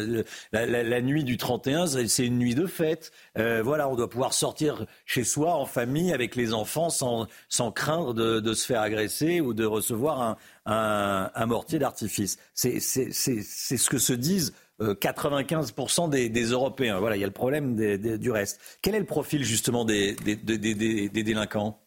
[0.53, 3.13] La, nuit du 31, c'est une nuit de fête.
[3.39, 7.29] Euh, voilà, on doit pouvoir sortir chez soi en famille avec les enfants sans,
[7.75, 10.37] craindre de, se faire agresser ou de recevoir
[10.67, 12.37] un mortier d'artifice.
[12.53, 16.99] C'est ce que se disent 95% des, des, Européens.
[16.99, 17.77] Voilà, il y a le problème
[18.19, 18.79] du reste.
[18.83, 21.79] Quel est le profil justement des, délinquants?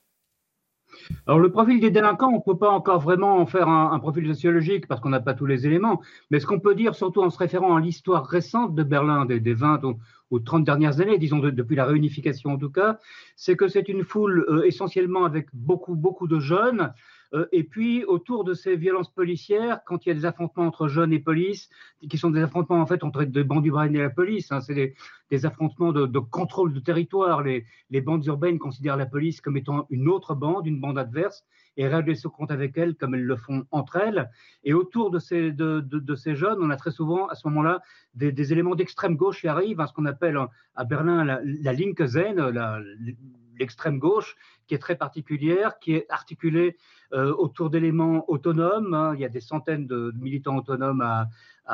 [1.27, 4.27] Alors le profil des délinquants, on ne peut pas encore vraiment en faire un, profil
[4.27, 7.29] sociologique parce qu'on n'a pas tous les éléments, mais ce qu'on peut dire, surtout en
[7.29, 9.81] se référant à l'histoire récente de Berlin des, 20
[10.31, 12.99] ou, 30 dernières années, disons depuis la réunification en tout cas,
[13.35, 16.91] c'est que c'est une foule euh, essentiellement avec beaucoup, beaucoup de jeunes, euh,
[17.51, 21.11] et puis, autour de ces violences policières, quand il y a des affrontements entre jeunes
[21.11, 21.69] et police,
[22.09, 24.95] qui sont des affrontements en fait entre des bandes urbaines et la police, hein, c'est
[25.29, 27.41] des, affrontements de, contrôle de territoire.
[27.41, 27.65] Les,
[28.01, 31.43] bandes urbaines considèrent la police comme étant une autre bande, une bande adverse,
[31.77, 34.29] et règlent ce compte avec elle comme elles le font entre elles.
[34.63, 35.51] Et autour de ces,
[36.35, 37.81] jeunes, on a très souvent à ce moment-là
[38.13, 40.39] des, éléments d'extrême gauche qui arrivent, hein, ce qu'on appelle
[40.75, 42.03] à Berlin la, la Linke
[43.59, 44.35] l'extrême gauche,
[44.67, 46.77] qui est très particulière, qui est articulée
[47.13, 48.93] euh, autour d'éléments autonomes.
[48.93, 49.13] Hein.
[49.15, 51.27] Il y a des centaines de militants autonomes à,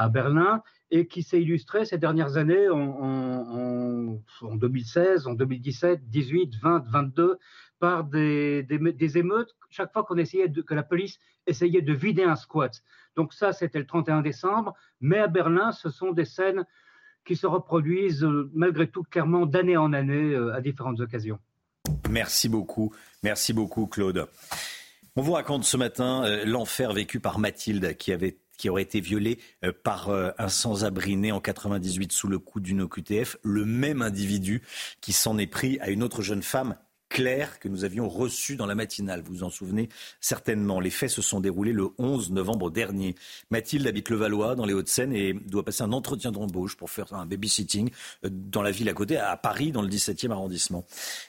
[0.10, 7.38] Berlin et qui s'est illustré ces dernières années en, 2016, en 2017, 18, 20, 22
[7.80, 8.66] par des,
[9.16, 12.82] émeutes chaque fois qu'on essayait que la police essayait de vider un squat.
[13.16, 14.76] Donc ça, c'était le 31 décembre.
[15.02, 16.66] Mais à Berlin, ce sont des scènes
[17.26, 21.40] qui se reproduisent euh, malgré tout clairement d'année en année euh, à différentes occasions.
[22.10, 22.92] Merci beaucoup.
[23.24, 24.28] Merci beaucoup, Claude.
[25.16, 29.72] On vous raconte ce matin euh, l'enfer vécu par Mathilde qui aurait été violée euh,
[29.72, 34.62] par euh, un sans-abri né en 98 sous le coup d'une OQTF, le même individu
[35.02, 36.76] qui s'en est pris à une autre jeune femme
[37.12, 39.22] Claire que nous avions reçue dans la matinale.
[39.22, 39.90] Vous vous en souvenez
[40.22, 40.80] certainement.
[40.80, 43.16] Les faits se sont déroulés le 11 novembre dernier.
[43.50, 47.14] Mathilde habite le Valois dans les Hauts-de-Seine et doit passer un entretien d'embauche pour faire
[47.14, 47.90] un babysitting
[48.24, 50.86] dans la ville à côté, à Paris, dans le 17e arrondissement.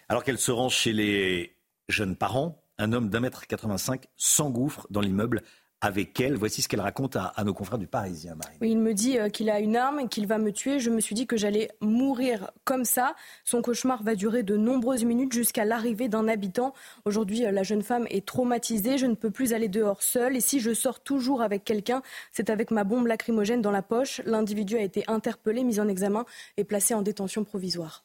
[0.08, 1.56] Alors qu'elle se rend chez les
[1.88, 5.42] jeunes parents, un homme d'un mètre 85 s'engouffre dans l'immeuble
[5.82, 6.36] avec elle.
[6.36, 9.50] Voici ce qu'elle raconte à, nos confrères du Parisien, Oui, il me dit euh, qu'il
[9.50, 10.78] a une arme qu'il va me tuer.
[10.78, 13.14] Je me suis dit que j'allais mourir comme ça.
[13.44, 16.72] Son cauchemar va durer de nombreuses minutes jusqu'à l'arrivée d'un habitant.
[17.04, 18.96] Aujourd'hui, euh, la jeune femme est traumatisée.
[18.96, 20.36] Je ne peux plus aller dehors seule.
[20.36, 24.22] Et si je sors toujours avec quelqu'un, c'est avec ma bombe lacrymogène dans la poche.
[24.24, 26.24] L'individu a été interpellé, mis en examen
[26.56, 28.04] et placé en détention provisoire.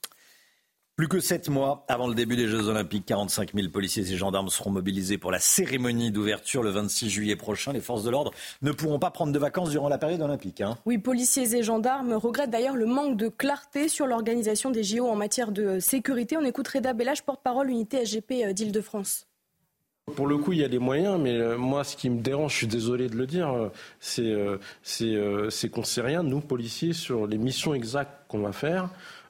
[0.97, 4.49] Plus que sept mois avant le début des Jeux Olympiques, 45 000 policiers et gendarmes
[4.49, 7.71] seront mobilisés pour la cérémonie d'ouverture le 26 juillet prochain.
[7.71, 8.31] Les forces de l'ordre
[8.63, 10.59] ne pourront pas prendre de vacances durant la période olympique.
[10.59, 10.75] Hein.
[10.87, 15.15] Oui, policiers et gendarmes regrettent d'ailleurs le manque de clarté sur l'organisation des JO en
[15.15, 16.35] matière de sécurité.
[16.35, 19.27] On écoute Reda Bellage, porte-parole unité SGP euh, d'Île-de-France.
[20.15, 22.53] Pour le coup, il y a des moyens, mais euh, moi, ce qui me dérange,
[22.53, 27.27] je suis désolé de le dire, euh, c'est qu'on ne sait rien, nous, policiers, sur
[27.27, 28.89] les missions exactes qu'on va faire.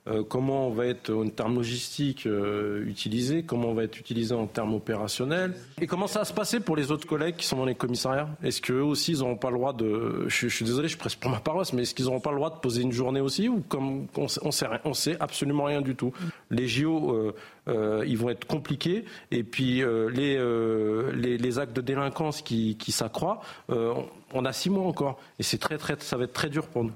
[0.09, 4.33] Euh, comment on va être en termes logistiques euh, utilisé, comment on va être utilisé
[4.33, 7.57] en termes opérationnels, et comment ça va se passer pour les autres collègues qui sont
[7.57, 8.29] dans les commissariats?
[8.41, 10.25] Est-ce qu'eux aussi, ils n'auront pas le droit de...
[10.27, 12.49] Je, suis désolé, je presse pour ma paroisse, mais est-ce qu'ils n'auront pas le droit
[12.49, 15.95] de poser une journée aussi, ou comme on, on sait, on sait absolument rien du
[15.95, 16.13] tout?
[16.51, 17.33] Les JO,
[17.67, 19.83] euh, ils vont être compliqués, et puis
[20.13, 25.57] les, les, actes de délinquance qui, qui s'accroît, on a six mois encore, et c'est
[25.57, 26.93] très, très, ça va être très dur pour nous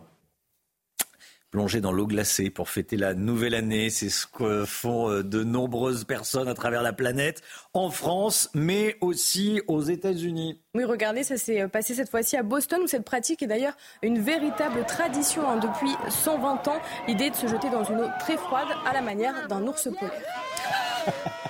[1.51, 3.89] plonger dans l'eau glacée pour fêter la nouvelle année.
[3.89, 7.41] C'est ce que font euh, de nombreuses personnes à travers la planète,
[7.73, 10.59] en France, mais aussi aux États-Unis.
[10.73, 13.75] Oui, regardez, ça s'est euh, passé cette fois-ci à Boston, où cette pratique est d'ailleurs
[14.01, 16.81] une véritable tradition hein, depuis 120 ans.
[17.07, 20.13] L'idée de se jeter dans une eau très froide à la manière d'un ours polaire.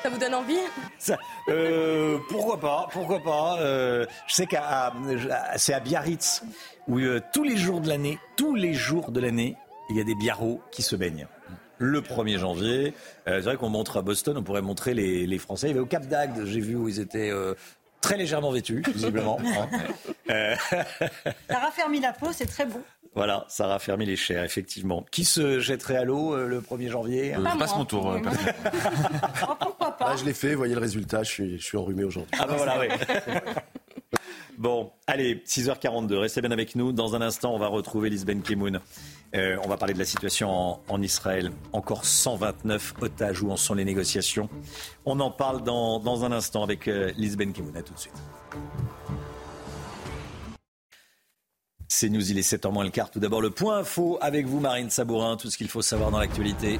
[0.01, 0.57] Ça vous donne envie?
[1.49, 4.93] Euh, Pourquoi pas Pourquoi pas Je sais qu'à
[5.57, 6.41] c'est à Biarritz
[6.87, 6.99] où
[7.33, 9.57] tous les jours de l'année, tous les jours de l'année,
[9.91, 11.27] il y a des biarros qui se baignent.
[11.77, 12.93] le 1er janvier.
[13.25, 15.67] c'est vrai qu'on montre à Boston, on pourrait montrer les, Français.
[15.67, 17.31] Il y avait au Cap d'Agde, j'ai vu où ils étaient
[18.01, 19.39] très légèrement vêtus, visiblement.
[20.27, 20.57] Ça
[21.59, 22.81] raffermit la peau, c'est très bon.
[23.13, 25.05] Voilà, ça raffermit les chairs, effectivement.
[25.11, 28.11] Qui se jetterait à l'eau euh, le 1er janvier Je passe mon tour.
[28.11, 28.19] Euh,
[29.49, 32.05] oh, pourquoi pas ah, Je l'ai fait, voyez le résultat, je suis, je suis enrhumé
[32.05, 32.33] aujourd'hui.
[32.39, 32.87] Ah ben voilà, oui.
[34.57, 36.93] Bon, allez, 6h42, restez bien avec nous.
[36.93, 38.79] Dans un instant, on va retrouver Lisbeth Kimoun.
[39.33, 41.51] Euh, on va parler de la situation en, Israël.
[41.71, 44.49] Encore 129 otages, où en sont les négociations
[45.05, 47.75] On en parle dans, un instant avec euh, Lisbeth Kimoun.
[47.77, 48.13] A tout de suite.
[51.87, 53.09] C'est nous, il est 7h moins le quart.
[53.09, 56.19] Tout d'abord, le point info avec vous, Marine Sabourin, tout ce qu'il faut savoir dans
[56.19, 56.79] l'actualité.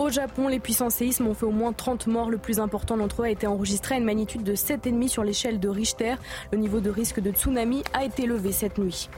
[0.00, 2.30] Au Japon, les puissants séismes ont fait au moins 30 morts.
[2.30, 5.60] Le plus important d'entre eux a été enregistré à une magnitude de 7,5 sur l'échelle
[5.60, 6.14] de Richter.
[6.52, 9.10] Le niveau de risque de tsunami a été levé cette nuit.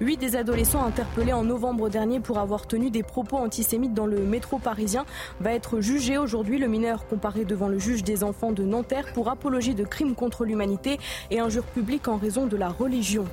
[0.00, 4.18] Huit des adolescents interpellés en novembre dernier pour avoir tenu des propos antisémites dans le
[4.18, 5.04] métro parisien
[5.38, 6.58] va être jugé aujourd'hui.
[6.58, 10.44] Le mineur comparé devant le juge des enfants de Nanterre pour apologie de crimes contre
[10.44, 10.98] l'humanité
[11.30, 13.24] et injures publiques en raison de la religion.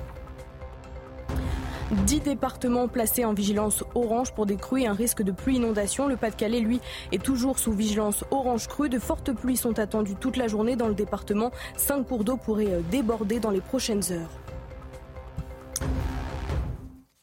[2.05, 6.07] Dix départements placés en vigilance orange pour des un risque de pluie inondation.
[6.07, 6.79] Le Pas-de-Calais, lui,
[7.11, 8.87] est toujours sous vigilance orange crue.
[8.87, 11.51] De fortes pluies sont attendues toute la journée dans le département.
[11.75, 14.29] Cinq cours d'eau pourraient euh, déborder dans les prochaines heures.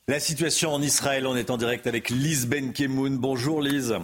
[0.09, 3.19] La situation en Israël, on est en direct avec Lise Benkemoun.
[3.19, 3.95] Bonjour Lise.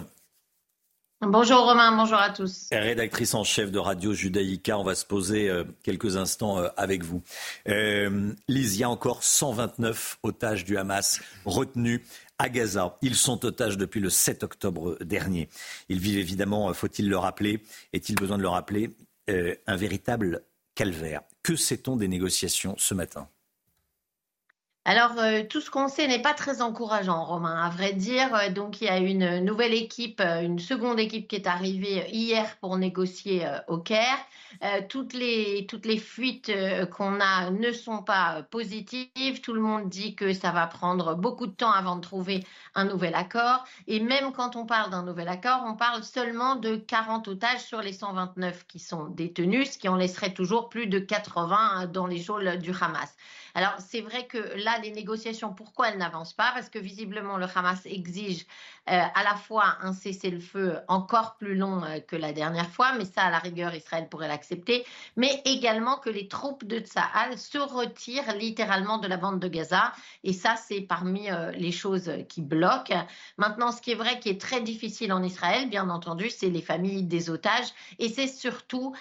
[1.19, 2.67] Bonjour Romain, bonjour à tous.
[2.71, 7.03] Rédactrice en chef de Radio Judaïka, on va se poser euh, quelques instants euh, avec
[7.03, 7.23] vous.
[7.67, 12.01] Euh, Lise, il y a encore 129 otages du Hamas retenus
[12.37, 12.99] à Gaza.
[13.01, 15.49] Ils sont otages depuis le 7 octobre dernier.
[15.89, 18.91] Ils vivent évidemment, faut-il le rappeler, est-il besoin de le rappeler,
[19.27, 20.43] un véritable
[20.75, 21.21] calvaire.
[21.41, 23.27] Que sait-on des négociations ce matin?
[24.87, 28.35] Alors, euh, tout ce qu'on sait n'est pas très encourageant, Romain, à vrai dire.
[28.35, 32.07] Euh, donc, il y a une nouvelle équipe, euh, une seconde équipe qui est arrivée
[32.11, 34.19] hier pour négocier au Caire.
[34.89, 36.51] toutes, les, toutes les fuites
[36.95, 39.41] qu'on a ne sont pas positives.
[39.41, 42.85] Tout le monde dit que ça va prendre beaucoup de temps avant de trouver un
[42.85, 43.65] nouvel accord.
[43.87, 47.81] Et même quand on parle d'un nouvel accord, on parle seulement de 40 otages sur
[47.81, 52.19] les 129 qui sont détenus, ce qui en laisserait toujours plus de 80 dans les
[52.19, 53.13] geôles du Hamas.
[53.55, 56.51] Alors, c'est vrai que là, les négociations, pourquoi elles n'avancent pas?
[56.53, 58.45] Parce que visiblement, le Hamas exige
[58.87, 63.23] à la fois un cessez-le-feu encore plus long euh, que la dernière fois, mais ça,
[63.23, 68.35] à la rigueur, Israël pourrait l'accepter, mais également que les troupes de Tsahal se retirent
[68.35, 69.91] littéralement de la bande de Gaza.
[70.23, 73.05] Et ça, c'est parmi euh, les choses qui bloquent.
[73.37, 76.61] Maintenant, ce qui est vrai, qui est très difficile en Israël, bien entendu, c'est les
[76.61, 77.67] familles des otages
[77.99, 78.95] et c'est surtout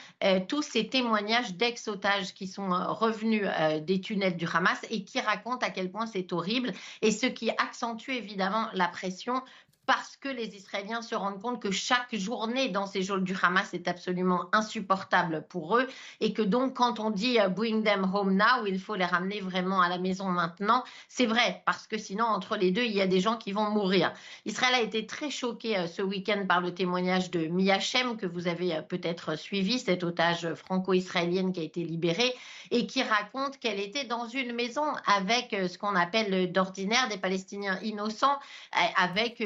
[0.48, 3.46] tous ces témoignages d'ex-otages qui sont revenus
[3.82, 6.72] des tunnels du Hamas et qui racontent à quel point c'est horrible
[7.02, 9.42] et ce qui accentue évidemment la pression
[9.86, 13.74] parce que les Israéliens se rendent compte que chaque journée dans ces jours du Hamas
[13.74, 15.86] est absolument insupportable pour eux
[16.20, 19.40] et que donc quand on dit euh, bring them home now, il faut les ramener
[19.40, 23.00] vraiment à la maison maintenant, c'est vrai parce que sinon entre les deux, il y
[23.00, 24.12] a des gens qui vont mourir.
[24.46, 28.26] Israël a été très choqué euh, ce week-end par le témoignage de Mia Shem que
[28.26, 32.34] vous avez euh, peut-être suivi, cette otage franco-israélienne qui a été libérée
[32.70, 37.78] et qui raconte qu'elle était dans une maison avec ce qu'on appelle d'ordinaire des Palestiniens
[37.82, 38.38] innocents,
[38.96, 39.42] avec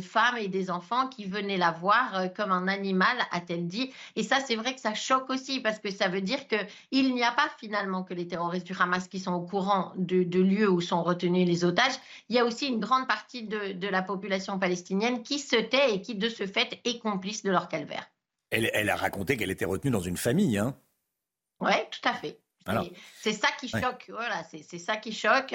[0.00, 3.92] femme et des enfants qui venaient la voir euh, comme un animal, a-t-elle dit.
[4.16, 7.22] Et ça, c'est vrai que ça choque aussi parce que ça veut dire qu'il n'y
[7.22, 10.80] a pas finalement que les terroristes du Hamas qui sont au courant de, lieux où
[10.80, 11.94] sont retenus les otages.
[12.28, 16.02] Il y a aussi une grande partie de, la population palestinienne qui se tait et
[16.02, 18.10] qui, de ce fait, est complice de leur calvaire.
[18.50, 20.76] Elle, elle a raconté qu'elle était retenue dans une famille, hein
[21.60, 22.38] Oui, tout à fait.
[23.20, 25.54] C'est ça qui choque, voilà, c'est ça qui choque.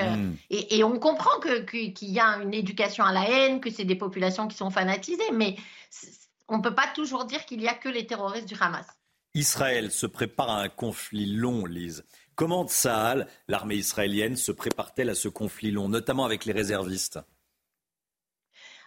[0.50, 4.48] Et, on comprend qu'il y a une éducation à la haine, que c'est des populations
[4.48, 5.56] qui sont fanatisées, mais
[6.48, 8.86] on ne peut pas toujours dire qu'il n'y a que les terroristes du Hamas.
[9.36, 12.06] Israël se prépare à un conflit long, Lise.
[12.36, 17.20] Comment Tsahal, l'armée israélienne, se prépare-t-elle à ce conflit long, notamment avec les réservistes?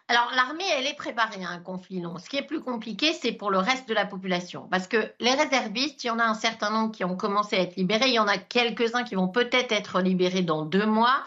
[0.09, 2.19] Alors l'armée, elle est préparée à un conflit long.
[2.19, 4.69] Ce qui est plus compliqué, c'est pour le reste de la population.
[4.71, 7.61] Parce que les réservistes, il y en a un certain nombre qui ont commencé à
[7.61, 8.09] être libérés.
[8.09, 11.25] Il y en a quelques-uns qui vont peut-être être libérés dans deux mois.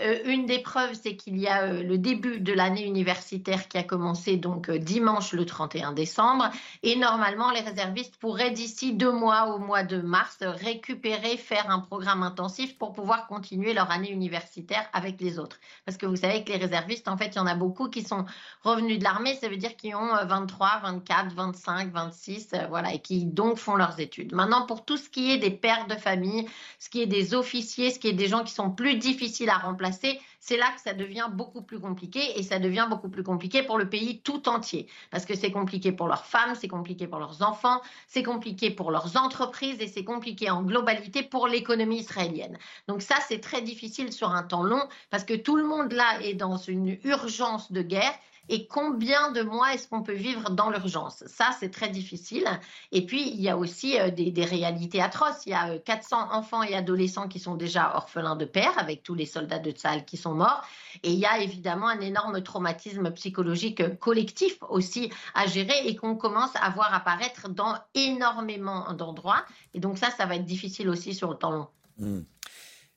[0.00, 3.78] Euh, une des preuves, c'est qu'il y a euh, le début de l'année universitaire qui
[3.78, 6.50] a commencé donc euh, dimanche le 31 décembre.
[6.82, 11.80] Et normalement, les réservistes pourraient d'ici deux mois, au mois de mars, récupérer, faire un
[11.80, 15.58] programme intensif pour pouvoir continuer leur année universitaire avec les autres.
[15.84, 18.02] Parce que vous savez que les réservistes, en fait, il y en a beaucoup qui
[18.02, 18.24] sont
[18.62, 19.36] revenus de l'armée.
[19.36, 24.00] Ça veut dire qu'ils ont 23, 24, 25, 26, voilà, et qui donc font leurs
[24.00, 24.34] études.
[24.34, 26.46] Maintenant, pour tout ce qui est des pères de famille,
[26.78, 29.58] ce qui est des officiers, ce qui est des gens qui sont plus difficiles à
[29.58, 33.62] remplacer, c'est là que ça devient beaucoup plus compliqué et ça devient beaucoup plus compliqué
[33.62, 37.18] pour le pays tout entier parce que c'est compliqué pour leurs femmes, c'est compliqué pour
[37.18, 42.58] leurs enfants, c'est compliqué pour leurs entreprises et c'est compliqué en globalité pour l'économie israélienne.
[42.88, 46.20] Donc ça, c'est très difficile sur un temps long parce que tout le monde là
[46.22, 48.14] est dans une urgence de guerre
[48.48, 51.22] et combien de mois est-ce qu'on peut vivre dans l'urgence?
[51.26, 52.44] Ça, c'est très difficile.
[52.90, 55.46] Et puis, il y a aussi euh, des, réalités atroces.
[55.46, 59.02] Il y a 400 euh, enfants et adolescents qui sont déjà orphelins de père, avec
[59.02, 60.62] tous les soldats de Tsahal qui sont morts.
[61.02, 66.16] Et il y a évidemment un énorme traumatisme psychologique collectif aussi à gérer et qu'on
[66.16, 69.44] commence à voir apparaître dans énormément d'endroits.
[69.72, 71.68] Et donc ça, ça va être difficile aussi sur le temps long.
[71.98, 72.22] Hmm.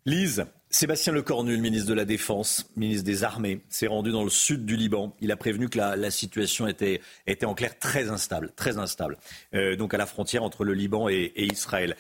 [0.08, 4.30] Lise, Sébastien Lecornu, le ministre de la Défense, ministre des Armées, s'est rendu dans le
[4.30, 5.16] sud du Liban.
[5.20, 7.02] Il a prévenu que la, situation était,
[7.44, 9.18] en clair très instable, très instable.
[9.56, 11.96] Euh, donc à la frontière entre le Liban et, Israël.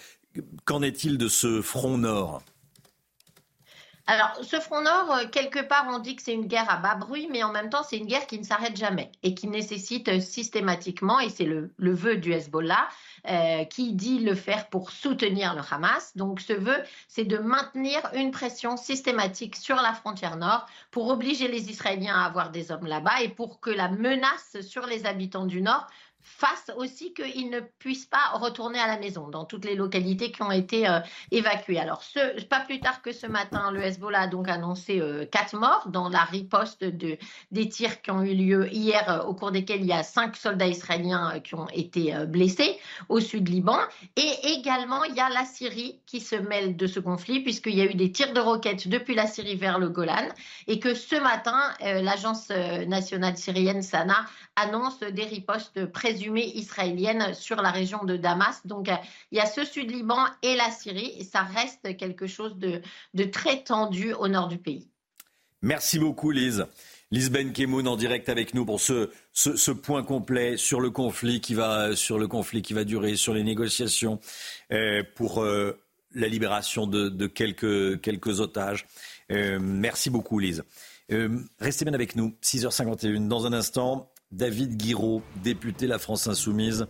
[0.65, 2.43] Qu'en est-il de ce front nord?
[4.07, 6.93] Alors, ce front nord, euh, quelque part, on dit que c'est une guerre à bas
[6.93, 10.09] bruit, mais en même temps, c'est une guerre qui ne s'arrête jamais et qui nécessite
[10.09, 12.87] euh, systématiquement, et c'est le, vœu du Hezbollah,
[13.29, 16.15] euh, qui dit le faire pour soutenir le Hamas.
[16.15, 21.47] Donc, ce vœu, c'est de maintenir une pression systématique sur la frontière nord pour obliger
[21.47, 25.45] les Israéliens à avoir des hommes là-bas et pour que la menace sur les habitants
[25.45, 25.87] du nord
[26.25, 30.41] fasse aussi qu'ils ne puissent pas retourner à la maison dans toutes les localités qui
[30.41, 30.99] ont été euh,
[31.31, 31.79] évacuées.
[31.79, 35.55] Alors, ce, pas plus tard que ce matin, le Hezbollah a donc annoncé euh, quatre
[35.55, 37.19] morts dans la riposte de,
[37.51, 40.35] des tirs qui ont eu lieu hier, euh, au cours desquels il y a cinq
[40.35, 43.77] soldats israéliens qui ont été blessés au sud Liban.
[44.15, 47.81] Et également, il y a la Syrie qui se mêle de ce conflit, puisqu'il y
[47.81, 50.27] a eu des tirs de roquettes depuis la Syrie vers le Golan,
[50.65, 54.25] et que ce matin, l'agence nationale syrienne, Sana,
[54.55, 58.61] annonce des ripostes présumées israéliennes sur la région de Damas.
[58.65, 58.95] Donc euh,
[59.31, 62.81] il y a ce sud-Liban et la Syrie, et ça reste quelque chose de,
[63.25, 64.87] très tendu au nord du pays.
[65.61, 66.65] Merci beaucoup Lise.
[67.11, 71.53] Lise Ben Kemoun en direct avec nous pour ce, point complet sur le conflit qui
[71.53, 74.19] va sur le conflit qui va durer, sur les négociations
[74.71, 75.79] euh, pour euh,
[76.13, 78.85] la libération de, quelques otages.
[79.29, 80.63] merci beaucoup Lise.
[81.59, 83.27] restez bien avec nous, 6h51.
[83.27, 86.87] Dans un instant, David Guiraud, député La France Insoumise,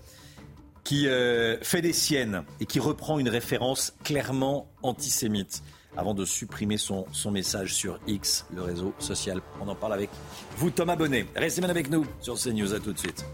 [0.84, 5.64] qui euh, fait des siennes et qui reprend une référence clairement antisémite
[5.98, 9.42] avant de supprimer son, message sur X, le réseau social.
[9.62, 10.10] On en parle avec
[10.58, 11.26] vous, Thomas Bonnet.
[11.36, 12.74] Restez bien avec nous sur CNews.
[12.74, 13.26] À tout de suite.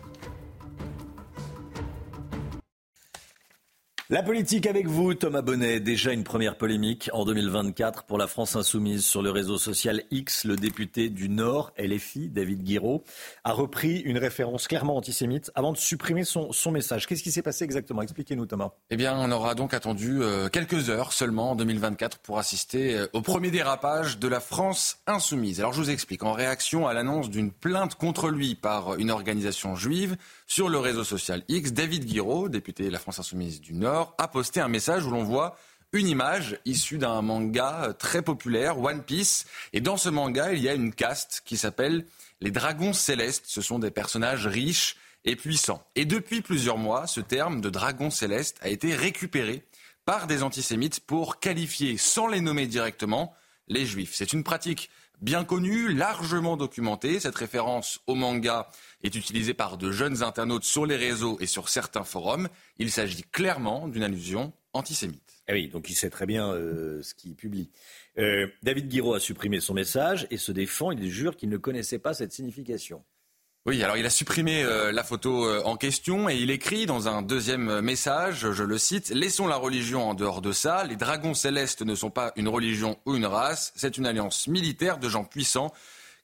[4.12, 5.80] La politique avec vous, Thomas Bonnet.
[5.80, 10.44] Déjà une première polémique en 2024 pour la France insoumise sur le réseau social X.
[10.44, 13.06] Le député du Nord, LFI, David Guiraud,
[13.46, 17.08] a repris une référence clairement antisémite avant de supprimer son, message.
[17.08, 18.02] Qu'est-ce qui s'est passé exactement?
[18.02, 18.72] Expliquez-nous, Thomas.
[18.90, 23.08] Eh bien, on aura donc attendu euh, quelques heures seulement en 2024 pour assister euh,
[23.14, 25.62] au premier dérapage de la France insoumise.
[25.62, 26.24] Alors, je vous explique.
[26.24, 30.18] En réaction à l'annonce d'une plainte contre lui par une organisation juive,
[30.52, 34.28] sur le réseau social X, David Guiraud, député de la France Insoumise du Nord, a
[34.28, 35.56] posté un message où l'on voit
[35.94, 39.46] une image issue d'un manga très populaire, One Piece.
[39.72, 42.06] Et dans ce manga, il y a une caste qui s'appelle
[42.42, 43.46] les Dragons Célestes.
[43.48, 45.86] Ce sont des personnages riches et puissants.
[45.96, 49.64] Et depuis plusieurs mois, ce terme de dragon céleste a été récupéré
[50.04, 53.34] par des antisémites pour qualifier, sans les nommer directement,
[53.70, 54.16] les juifs.
[54.16, 54.90] C'est une pratique
[55.22, 57.20] bien connue, largement documentée.
[57.20, 58.70] Cette référence au manga
[59.04, 62.50] est utilisée par de jeunes internautes sur les réseaux et sur certains forums.
[62.78, 65.44] Il s'agit clairement d'une allusion antisémite.
[65.48, 67.70] Eh oui, donc il sait très bien euh, ce qu'il publie.
[68.18, 70.92] Euh, David Guiraud a supprimé son message et se défend.
[70.92, 73.04] Il jure qu'il ne connaissait pas cette signification.
[73.68, 77.08] Oui, alors il a supprimé euh, la photo euh, en question et il écrit dans
[77.08, 81.36] un deuxième message, je le cite, Laissons la religion en dehors de ça, les dragons
[81.36, 85.26] célestes ne sont pas une religion ou une race, c'est une alliance militaire de gens
[85.26, 85.72] puissants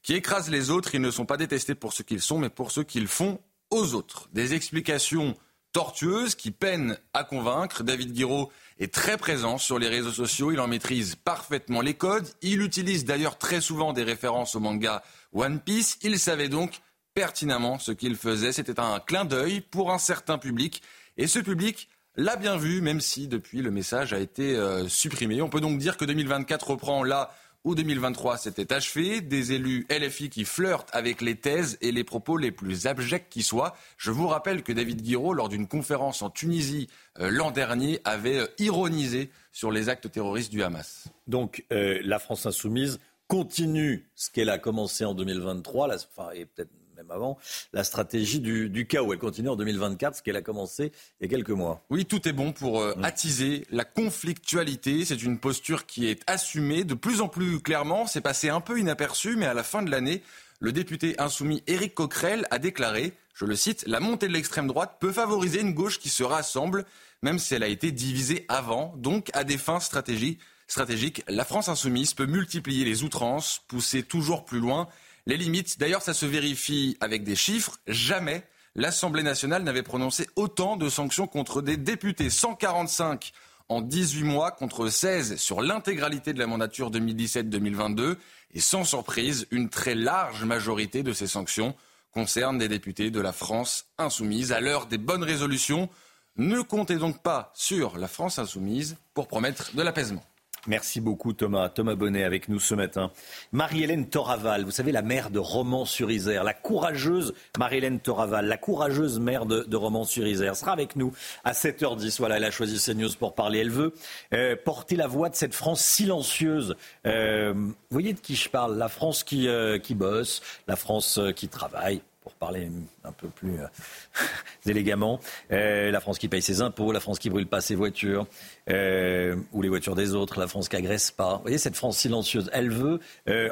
[0.02, 2.72] qui écrasent les autres, ils ne sont pas détestés pour ce qu'ils sont, mais pour
[2.72, 4.30] ce qu'ils font aux autres.
[4.34, 5.38] Des explications
[5.74, 7.84] tortueuses qui peinent à convaincre.
[7.84, 12.28] David Guiraud est très présent sur les réseaux sociaux, il en maîtrise parfaitement les codes,
[12.42, 16.82] il utilise d'ailleurs très souvent des références au manga One Piece, il savait donc
[17.18, 18.52] pertinemment ce qu'il faisait.
[18.52, 20.84] C'était un clin d'œil pour un certain public.
[21.18, 25.42] Et ce public l'a bien vu, même si depuis le message a été euh, supprimé.
[25.42, 27.32] On peut donc dire que 2024 reprend là
[27.64, 29.22] où 2023 s'était achevé.
[29.22, 33.42] Des élus LFI qui flirtent avec les thèses et les propos les plus abjects qui
[33.42, 33.76] soient.
[33.98, 36.88] Je vous rappelle que David Guiraud, lors d'une conférence en Tunisie
[37.18, 41.06] euh, l'an dernier, avait euh, ironisé sur les actes terroristes du Hamas.
[41.26, 46.70] Donc la France insoumise continue ce qu'elle a commencé en 2023, là, enfin, et peut-être
[47.08, 47.38] même avant,
[47.74, 49.14] la stratégie du, chaos.
[49.14, 51.84] Elle continue en 2024, ce qu'elle a commencé il y a quelques mois.
[51.90, 55.06] Oui, tout est bon pour euh, attiser la conflictualité.
[55.06, 58.08] C'est une posture qui est assumée de plus en plus clairement.
[58.08, 60.22] C'est passé un peu inaperçu, mais à la fin de l'année,
[60.60, 64.98] le député insoumis Éric Coquerel a déclaré, je le cite, La montée de l'extrême droite
[65.00, 66.86] peut favoriser une gauche qui se rassemble,
[67.22, 70.40] même si elle a été divisée avant, donc à des fins stratégiques.
[70.68, 74.88] stratégiques la France insoumise peut multiplier les outrances, pousser toujours plus loin
[75.28, 75.78] les limites.
[75.78, 77.78] D'ailleurs, ça se vérifie avec des chiffres.
[77.86, 78.44] Jamais
[78.76, 82.30] l'Assemblée nationale n'avait prononcé autant de sanctions contre des députés.
[82.30, 83.34] 145
[83.70, 88.16] en 18 mois contre 16 sur l'intégralité de la mandature 2017-2022.
[88.54, 91.76] Et sans surprise, une très large majorité de ces sanctions
[92.12, 94.54] concernent des députés de la France insoumise.
[94.54, 95.90] À l'heure des bonnes résolutions,
[96.38, 100.24] ne comptez donc pas sur la France insoumise pour promettre de l'apaisement.
[100.68, 101.70] Merci beaucoup Thomas.
[101.70, 103.12] Thomas Bonnet avec nous ce matin.
[103.54, 109.46] Marie-Hélène Toraval, vous savez la mère de Romans-sur-Isère, la courageuse Marie-Hélène Toraval, la courageuse mère
[109.46, 111.14] de, Romans-sur-Isère, sera avec nous
[111.46, 112.18] à 7h10.
[112.20, 113.60] Voilà, elle a choisi CNews pour parler.
[113.60, 113.94] Elle veut
[114.34, 116.76] euh, porter la voix de cette France silencieuse.
[117.06, 118.78] Euh, vous voyez de qui je parle?
[118.78, 122.70] La France qui, euh, qui bosse, la France qui travaille pour parler
[123.06, 123.68] un peu plus euh,
[124.66, 125.22] élégamment,
[125.54, 128.28] euh, la France qui paye ses impôts, la France qui brûle pas ses voitures,
[128.70, 131.38] euh, ou les voitures des autres, la France qui agresse pas.
[131.38, 133.00] Vous voyez, cette France silencieuse, elle veut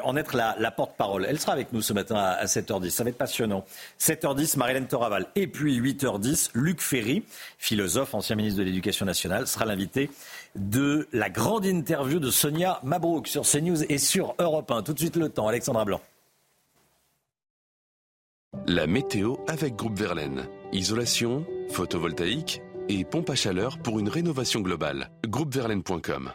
[0.04, 1.24] en être la, porte-parole.
[1.26, 2.90] Elle sera avec nous ce matin à, 7h10.
[2.90, 3.64] Ça va être passionnant.
[3.98, 5.26] 7h10, Marilène Toraval.
[5.36, 7.24] Et puis 8h10, Luc Ferry,
[7.56, 10.10] philosophe, ancien ministre de l'Éducation nationale, sera l'invité
[10.54, 14.82] de la grande interview de Sonia Mabrouk sur CNews et sur Europe 1.
[14.82, 15.48] Tout de suite le temps.
[15.48, 16.00] Alexandra Blanc.
[18.66, 20.48] La météo avec Groupe Verlaine.
[20.72, 25.10] Isolation, photovoltaïque et pompe à chaleur pour une rénovation globale.
[25.26, 26.32] Groupeverlaine.com.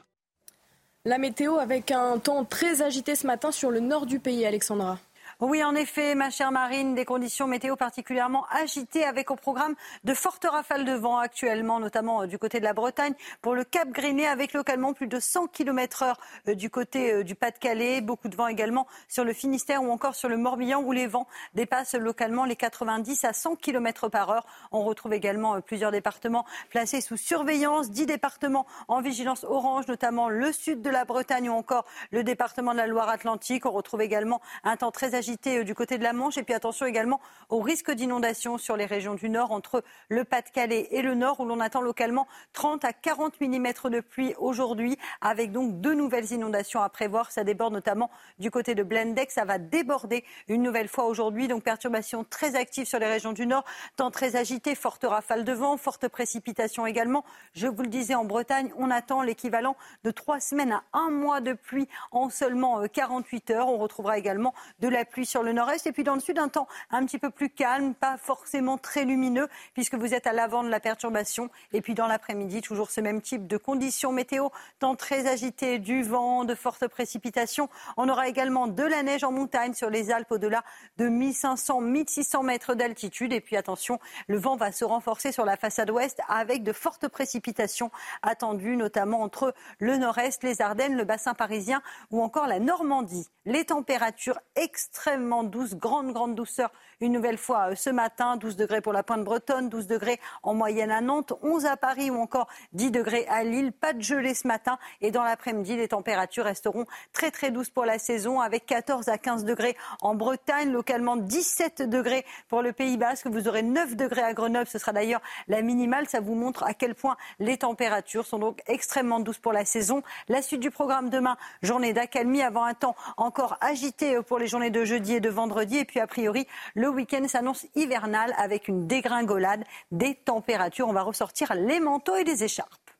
[1.05, 4.99] La météo avec un temps très agité ce matin sur le nord du pays, Alexandra.
[5.43, 9.73] Oui, en effet, ma chère Marine, des conditions météo particulièrement agitées avec au programme
[10.03, 13.63] de fortes rafales de vent actuellement, notamment euh, du côté de la Bretagne, pour le
[13.63, 18.01] Cap Griné avec localement plus de 100 km heure euh, du côté euh, du Pas-de-Calais,
[18.01, 21.25] beaucoup de vent également sur le Finistère ou encore sur le Morbihan où les vents
[21.55, 24.45] dépassent localement les 90 à 100 km par heure.
[24.71, 30.51] On retrouve également plusieurs départements placés sous surveillance, 10 départements en vigilance orange, notamment le
[30.51, 33.65] sud de la Bretagne ou encore le département de la Loire-Atlantique.
[33.65, 36.37] On retrouve également un temps très agité euh, du côté de la Manche.
[36.37, 40.87] Et puis attention également au risque d'inondation sur les régions du nord, entre le Pas-de-Calais
[40.91, 45.51] et le nord, où l'on attend localement 30 à 40 mm de pluie aujourd'hui, avec
[45.51, 47.31] donc deux nouvelles inondations à prévoir.
[47.31, 48.09] Ça déborde notamment
[48.39, 49.33] du côté de Blendex.
[49.33, 51.47] Ça va déborder une nouvelle fois aujourd'hui.
[51.47, 53.65] Donc perturbation très active sur les régions du nord,
[53.95, 57.23] temps très agité, forte rafale de vent, forte précipitation également.
[57.53, 61.41] Je vous le disais, en Bretagne, on attend l'équivalent de trois semaines à un mois
[61.41, 63.67] de pluie en seulement 48 euh, heures.
[63.67, 65.87] On retrouvera également de la pluie sur le nord-est.
[65.87, 69.05] Et puis dans le sud, un temps un petit peu plus calme, pas forcément très
[69.05, 71.49] lumineux, puisque vous êtes à l'avant de la perturbation.
[71.73, 74.49] Et puis dans l'après-midi, toujours ce même type de conditions météo,
[74.79, 77.69] temps très agité, du vent, de fortes précipitations.
[77.97, 80.63] On aura également de la neige en montagne sur les Alpes au-delà
[80.97, 83.33] de 1500-1600 mètres d'altitude.
[83.33, 87.07] Et puis attention, le vent va se renforcer sur la façade ouest avec de fortes
[87.07, 87.91] précipitations
[88.21, 93.27] attendues, notamment entre le nord-est, les Ardennes, le bassin parisien ou encore la Normandie.
[93.45, 96.69] Les températures extrêmement extrêmement douce, grande, grande douceur
[97.01, 98.37] une nouvelle fois euh, ce matin.
[98.37, 102.09] 12 degrés pour la pointe bretonne, 12 degrés en moyenne à Nantes, 11 à Paris
[102.09, 103.73] ou encore 10 degrés à Lille.
[103.73, 107.85] Pas de gelée ce matin et dans l'après-midi, les températures resteront très très douces pour
[107.85, 112.97] la saison avec 14 à 15 degrés en Bretagne, localement 17 degrés pour le Pays
[112.97, 113.27] Basque.
[113.27, 114.67] Vous aurez 9 degrés à Grenoble.
[114.67, 116.07] Ce sera d'ailleurs la minimale.
[116.07, 120.03] Ça vous montre à quel point les températures sont donc extrêmement douces pour la saison.
[120.29, 124.69] La suite du programme demain, journée d'accalmie avant un temps encore agité pour les journées
[124.69, 125.77] de jeudi et de vendredi.
[125.77, 130.87] Et puis, a priori, le week-end s'annonce hivernal avec une dégringolade des températures.
[130.87, 132.91] On va ressortir les manteaux et les écharpes.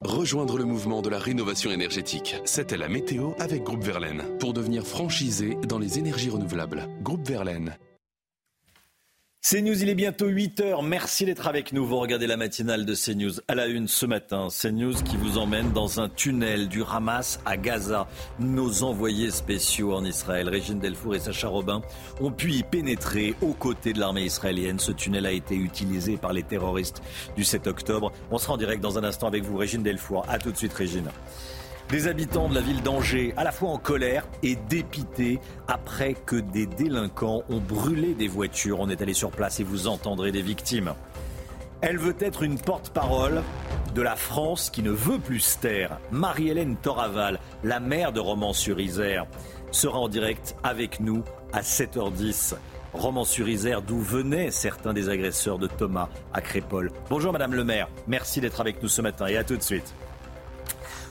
[0.00, 2.36] Rejoindre le mouvement de la rénovation énergétique.
[2.44, 6.88] C'était la météo avec Groupe Verlaine pour devenir franchisé dans les énergies renouvelables.
[7.02, 7.76] Groupe Verlaine,
[9.50, 10.82] CNews, il est bientôt 8 heures.
[10.82, 11.86] Merci d'être avec nous.
[11.86, 14.48] Vous regardez la matinale de CNews à la une ce matin.
[14.50, 18.08] CNews qui vous emmène dans un tunnel du Hamas à Gaza.
[18.38, 21.80] Nos envoyés spéciaux en Israël, Régine Delfour et Sacha Robin,
[22.20, 24.78] ont pu y pénétrer aux côtés de l'armée israélienne.
[24.78, 27.00] Ce tunnel a été utilisé par les terroristes
[27.34, 28.12] du 7 octobre.
[28.30, 30.26] On sera en direct dans un instant avec vous, Régine Delfour.
[30.28, 31.08] A tout de suite, Régine.
[31.90, 36.36] Des habitants de la ville d'Angers, à la fois en colère et dépités, après que
[36.36, 38.80] des délinquants ont brûlé des voitures.
[38.80, 40.92] On est allé sur place et vous entendrez des victimes.
[41.80, 43.42] Elle veut être une porte-parole
[43.94, 45.98] de la France qui ne veut plus se taire.
[46.12, 49.26] Marie-Hélène Toraval, la maire de Romans-sur-Isère,
[49.70, 51.24] sera en direct avec nous
[51.54, 52.54] à 7h10.
[52.92, 56.90] Romans-sur-Isère, d'où venaient certains des agresseurs de Thomas à Crépole.
[57.08, 59.94] Bonjour Madame le maire, merci d'être avec nous ce matin et à tout de suite.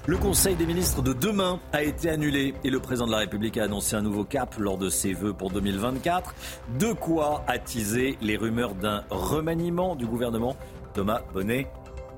[0.07, 3.57] Le Conseil des ministres de demain a été annulé et le président de la République
[3.57, 6.33] a annoncé un nouveau cap lors de ses vœux pour 2024.
[6.79, 10.55] De quoi attiser les rumeurs d'un remaniement du gouvernement
[10.93, 11.67] Thomas Bonnet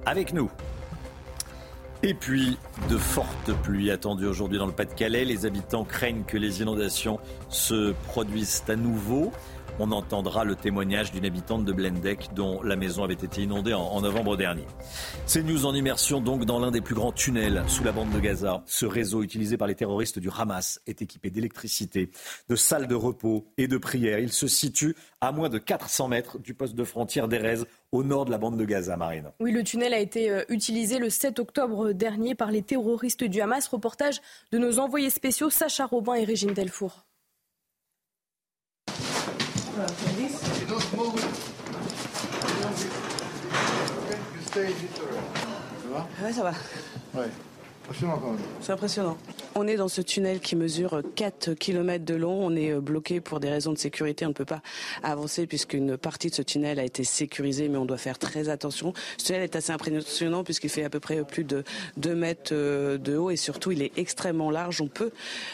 [0.05, 0.51] avec nous.
[2.03, 2.59] Et puis,
[2.89, 5.25] de fortes pluies attendues aujourd'hui dans le Pas-de-Calais.
[5.25, 7.19] Les habitants craignent que les inondations
[7.49, 9.31] se produisent à nouveau.
[9.81, 14.01] On entendra le témoignage d'une habitante de Blendec dont la maison avait été inondée en,
[14.01, 14.65] novembre dernier.
[15.25, 18.19] C'est news en immersion donc dans l'un des plus grands tunnels sous la bande de
[18.19, 18.61] Gaza.
[18.65, 22.11] Ce réseau utilisé par les terroristes du Hamas est équipé d'électricité,
[22.49, 24.19] de salles de repos et de prières.
[24.19, 27.59] Il se situe à moins de 400 mètres du poste de frontière d'Erez
[27.93, 29.31] au nord de la bande de Gaza, Marine.
[29.39, 33.39] Oui, le tunnel a été euh, utilisé le 7 octobre dernier par les terroristes du
[33.39, 33.65] Hamas.
[33.69, 34.19] Reportage
[34.51, 37.05] de nos envoyés spéciaux Sacha Robin et Régine Delfour.
[46.21, 46.53] Ouais, ça va.
[47.15, 47.29] Ouais.
[48.61, 49.17] C'est impressionnant.
[49.55, 52.45] On est dans ce tunnel qui mesure 4 km de long.
[52.45, 54.25] On est euh, bloqué pour des raisons de sécurité.
[54.25, 54.61] On ne peut pas
[55.01, 58.93] avancer puisqu'une partie de ce tunnel a été sécurisée, mais on doit faire très attention.
[59.17, 61.63] Ce tunnel est assez impressionnant puisqu'il fait à peu près plus de
[61.97, 64.81] 2 mètres euh, de haut et surtout il est extrêmement large.
[64.81, 65.11] On peut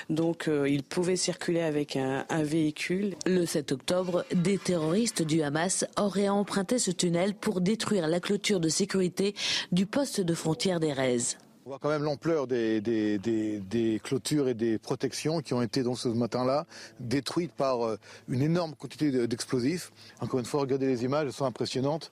[0.09, 3.15] donc euh, il pouvait circuler avec un, un véhicule.
[3.25, 8.59] Le 7 octobre, des terroristes du Hamas auraient emprunté ce tunnel pour détruire la clôture
[8.59, 9.35] de sécurité
[9.71, 11.37] du poste de frontière d'Erez.
[11.67, 16.07] On voit quand même l'ampleur des, clôtures et des protections qui ont été donc ce
[16.09, 16.67] matin-là
[16.99, 17.97] détruites par euh,
[18.27, 19.91] une énorme quantité d'explosifs.
[20.19, 22.11] Encore une fois, regardez les images, elles sont impressionnantes.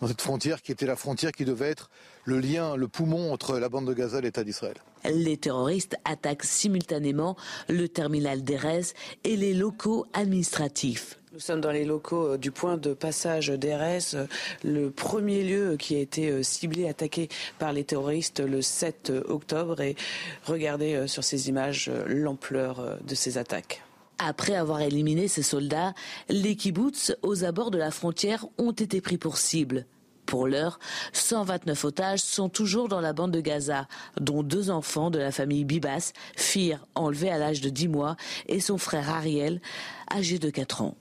[0.00, 1.90] Dans cette frontière qui était la frontière qui devait être
[2.30, 4.76] le lien, le poumon entre la bande de Gaza et l'État d'Israël.
[5.04, 7.36] Les terroristes attaquent simultanément
[7.68, 8.92] le terminal d'Erez
[9.24, 11.18] et les locaux administratifs.
[11.32, 14.26] Nous sommes dans les locaux euh, du point de passage d'Erez, euh,
[14.64, 17.28] le premier lieu qui a été euh, ciblé, attaqué
[17.58, 19.80] par les terroristes le 7 octobre.
[19.80, 19.96] Et
[20.44, 23.82] regardez sur ces images l'ampleur de ces attaques.
[24.18, 25.94] Après avoir éliminé ces soldats,
[26.28, 29.86] les kibbutz aux abords de la frontière ont été pris pour cible.
[30.30, 30.78] Pour l'heure,
[31.12, 33.88] 129 otages sont toujours dans la bande de Gaza,
[34.20, 38.14] dont deux enfants de la famille Bibas, Fir, enlevé à l'âge de 10 mois,
[38.46, 39.60] et son frère Ariel,
[40.08, 40.94] âgé de 4 ans.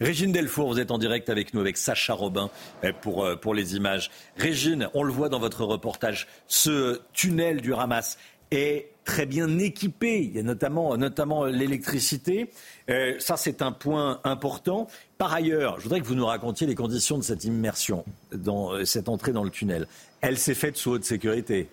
[0.00, 2.48] Régine Delfour, vous êtes en direct avec nous, avec Sacha Robin
[2.84, 4.12] eh, pour, euh, pour les images.
[4.36, 8.18] Régine, on le voit dans votre reportage, ce tunnel du Hamas
[8.50, 10.24] est très bien équipé.
[10.34, 12.50] Y a notamment, notamment l'électricité.
[12.90, 14.88] Euh, ça, c'est un point important.
[15.18, 18.84] Par ailleurs, je voudrais que vous nous racontiez les conditions de cette immersion, dans euh,
[18.84, 19.86] cette entrée dans le tunnel.
[20.20, 21.68] Elle s'est faite sous haute sécurité.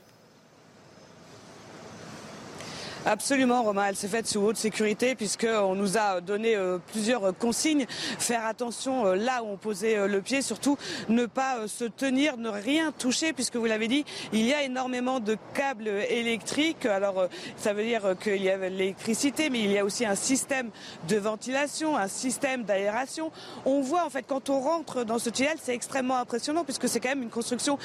[3.06, 3.88] Absolument, Romain.
[3.90, 7.86] Elle s'est faite sous haute sécurité puisqu'on nous a donné euh, plusieurs consignes.
[7.90, 10.78] Faire attention euh, là où on posait euh, le pied, surtout
[11.10, 15.20] ne pas se tenir, ne rien toucher puisque vous l'avez dit, il y a énormément
[15.20, 16.86] de câbles électriques.
[16.86, 17.28] Alors
[17.58, 20.70] ça veut dire qu'il y a l'électricité, mais il y a aussi un système
[21.10, 23.34] de ventilation, un système d'aération.
[23.66, 27.02] On voit en fait quand on rentre dans ce tunnel, c'est extrêmement impressionnant puisque c'est
[27.02, 27.78] quand même une construction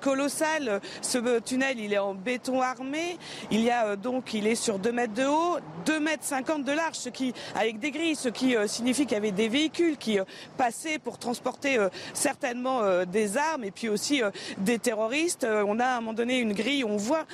[0.00, 0.80] colossale.
[1.02, 3.18] Ce tunnel, il est en béton armé.
[3.50, 6.72] Il y a donc, il est sur 2 mètres de haut, 2 mètres 50 de
[6.72, 9.96] large, ce qui, avec des grilles, ce qui euh, signifie qu'il y avait des véhicules
[9.96, 10.24] qui euh,
[10.58, 14.22] passaient pour transporter euh, certainement des armes et puis aussi
[14.58, 15.46] des terroristes.
[15.66, 17.24] on a à un moment donné une grille, on voit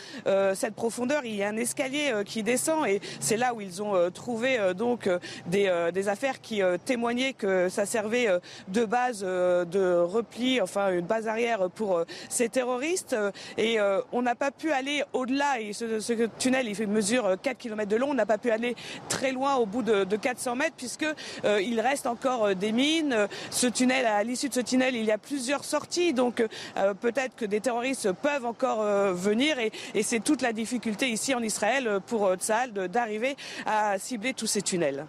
[0.54, 4.10] cette profondeur, il y a un escalier qui descend et c'est là où ils ont
[4.10, 5.08] trouvé donc
[5.46, 5.68] des,
[6.08, 8.28] affaires qui témoignaient que ça servait
[8.68, 13.16] de base de repli, enfin une base arrière pour ces terroristes.
[13.56, 13.78] Et
[14.12, 15.60] on n'a pas pu aller au-delà.
[15.60, 18.10] Et ce, ce tunnel, il fait mesure 4 km de long.
[18.10, 18.76] On n'a pas pu aller
[19.08, 21.06] très loin au bout de, 400 mètres puisque
[21.44, 23.28] euh, il reste encore euh, des mines.
[23.50, 26.12] Ce tunnel, à l'issue de ce tunnel, il y a plusieurs sorties.
[26.12, 31.34] Donc euh, peut-être que des terroristes peuvent encore venir et, c'est toute la difficulté ici
[31.34, 33.36] en Israël pour Tzal d'arriver
[33.66, 35.04] à cibler tous ces tunnels.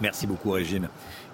[0.00, 0.88] Merci beaucoup Régine.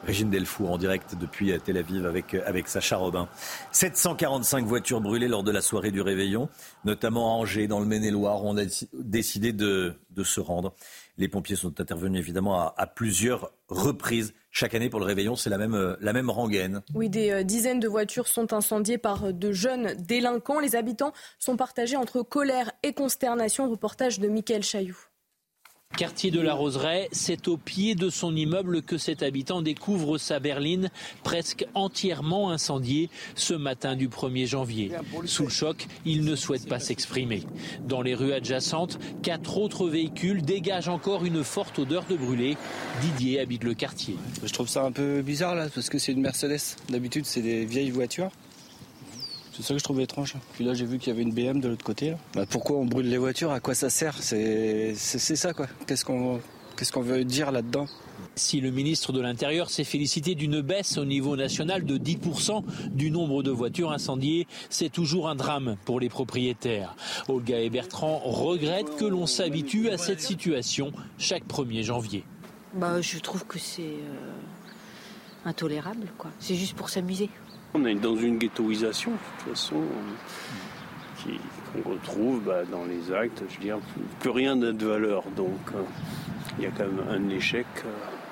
[0.09, 3.29] Régine Delfour en direct depuis Tel Aviv avec, avec Sacha Robin.
[3.73, 6.49] 745 voitures brûlées lors de la soirée du réveillon,
[6.87, 8.63] notamment à Angers, dans le Maine-et-Loire, on a
[8.95, 10.73] décidé de, se rendre.
[11.19, 14.33] Les pompiers sont intervenus évidemment à, plusieurs reprises.
[14.51, 16.81] Chaque année pour le réveillon, c'est la même, la même rengaine.
[16.95, 20.59] Oui, des euh, dizaines de voitures sont incendiées par de jeunes délinquants.
[20.59, 23.71] Les habitants sont partagés entre colère et consternation.
[23.71, 25.08] Reportage de Mickaël Chailloux.
[25.97, 30.39] Quartier de la Roseraie, c'est au pied de son immeuble que cet habitant découvre sa
[30.39, 30.91] berline
[31.25, 34.93] presque entièrement incendiée ce matin du 1er janvier.
[35.25, 37.43] Sous le choc, il ne souhaite pas s'exprimer.
[37.81, 42.57] Dans les rues adjacentes, quatre autres véhicules dégagent encore une forte odeur de brûlé.
[43.03, 44.15] Didier habite le quartier.
[44.45, 46.77] Je trouve ça un peu bizarre là, parce que c'est une Mercedes.
[46.91, 48.31] D'habitude, c'est des vieilles voitures.
[49.59, 50.35] C'est ça que je trouvais étrange.
[50.53, 52.15] Puis là, j'ai vu qu'il y avait une BM de l'autre côté.
[52.35, 53.51] Bah, pourquoi on brûle les voitures?
[53.51, 54.15] À quoi ça sert?
[54.23, 55.67] C'est ça, quoi.
[55.89, 56.41] Qu'est-ce qu'on
[56.77, 57.87] qu'est-ce qu'on veut dire là-dedans?
[58.37, 63.11] Si le ministre de l'Intérieur s'est félicité d'une baisse au niveau national de 10% du
[63.11, 66.95] nombre de voitures incendiées, c'est toujours un drame pour les propriétaires.
[67.27, 72.23] Olga et Bertrand regrettent que l'on s'habitue à cette situation chaque 1er janvier.
[72.75, 74.31] Bah, je trouve que c'est euh,
[75.45, 76.07] intolérable.
[76.17, 76.31] quoi.
[76.39, 77.29] C'est juste pour s'amuser.
[77.75, 79.83] On est dans une ghettoisation, de toute façon,
[81.25, 83.43] qu'on retrouve bah, dans les actes.
[83.49, 83.79] Je veux dire,
[84.21, 85.25] plus rien n'a de valeur.
[85.37, 85.83] Donc, euh,
[86.59, 87.91] il y a quand même un échec euh,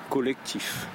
[0.09, 0.87] collectif.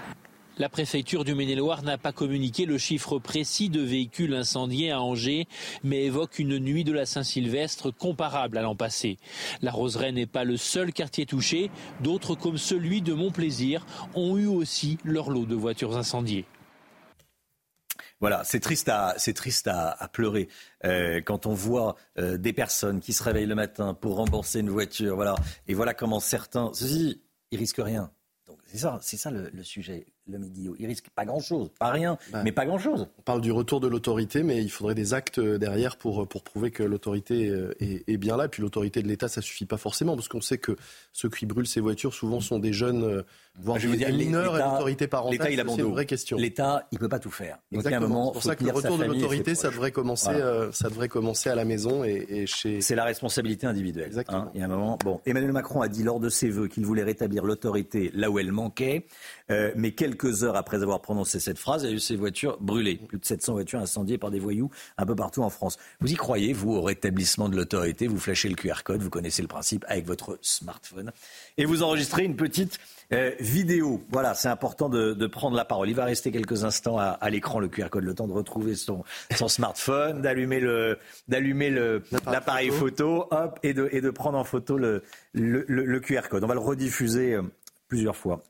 [0.58, 5.46] La préfecture du Maine-et-Loire n'a pas communiqué le chiffre précis de véhicules incendiés à Angers,
[5.82, 9.16] mais évoque une nuit de la Saint-Sylvestre comparable à l'an passé.
[9.62, 11.70] La Roseraie n'est pas le seul quartier touché.
[12.00, 16.44] D'autres, comme celui de Montplaisir, ont eu aussi leur lot de voitures incendiées.
[18.22, 20.48] Voilà, c'est triste à, c'est triste à, pleurer
[20.84, 24.70] euh, quand on voit euh, des personnes qui se réveillent le matin pour rembourser une
[24.70, 25.16] voiture.
[25.16, 25.34] Voilà,
[25.66, 27.20] et voilà comment certains, ceci,
[27.50, 28.12] ils risquent rien.
[28.46, 30.76] Donc c'est ça, c'est ça le, le sujet le Guillaume.
[30.78, 33.08] Il risque pas grand-chose, pas rien, bah, mais pas grand-chose.
[33.18, 36.42] On parle du retour de l'autorité, mais il faudrait des actes euh, derrière pour, pour
[36.42, 38.46] prouver que l'autorité euh, est, bien là.
[38.46, 40.76] Et puis l'autorité de l'État, ça suffit pas forcément, parce qu'on sait que
[41.12, 43.22] ceux qui brûlent ces voitures, souvent, sont des jeunes, euh,
[43.60, 46.36] voire je des mineurs, et l'autorité parentale, L'État, il a c'est une vraie question.
[46.36, 47.58] L'État, il peut pas tout faire.
[47.70, 48.28] Exactement.
[48.28, 50.32] C'est pour ça que le retour de l'autorité, ça devrait commencer,
[50.72, 52.80] ça devrait commencer à la maison et, chez.
[52.80, 54.04] C'est la responsabilité individuelle.
[54.04, 54.08] Hein.
[54.08, 54.50] Exactement.
[54.54, 54.98] il y a un moment.
[55.04, 58.38] Bon, Emmanuel Macron a dit lors de ses vœux qu'il voulait rétablir l'autorité là où
[58.38, 59.06] elle manquait,
[59.76, 62.96] mais quelques heures après avoir prononcer cette phrase, il y a eu ces voitures brûlées.
[62.96, 65.76] Plus de 700 voitures incendiées par des voyous un peu partout en France.
[66.00, 68.06] Vous y croyez, vous, au rétablissement de l'autorité?
[68.06, 71.01] Vous flashez le QR code, vous connaissez le principe avec votre smartphone.
[71.58, 72.78] Et vous enregistrez une petite
[73.12, 74.02] euh, vidéo.
[74.10, 75.88] Voilà, c'est important de, prendre la parole.
[75.88, 79.04] Il va rester quelques instants à, l'écran, le QR code, le temps de retrouver son,
[79.36, 80.98] son smartphone, d'allumer le,
[81.28, 86.00] d'allumer le, l'appareil photo, hop, et de, et de prendre en photo le, le, le
[86.00, 86.44] QR code.
[86.44, 87.42] On va le rediffuser euh,
[87.92, 88.42] plusieurs fois.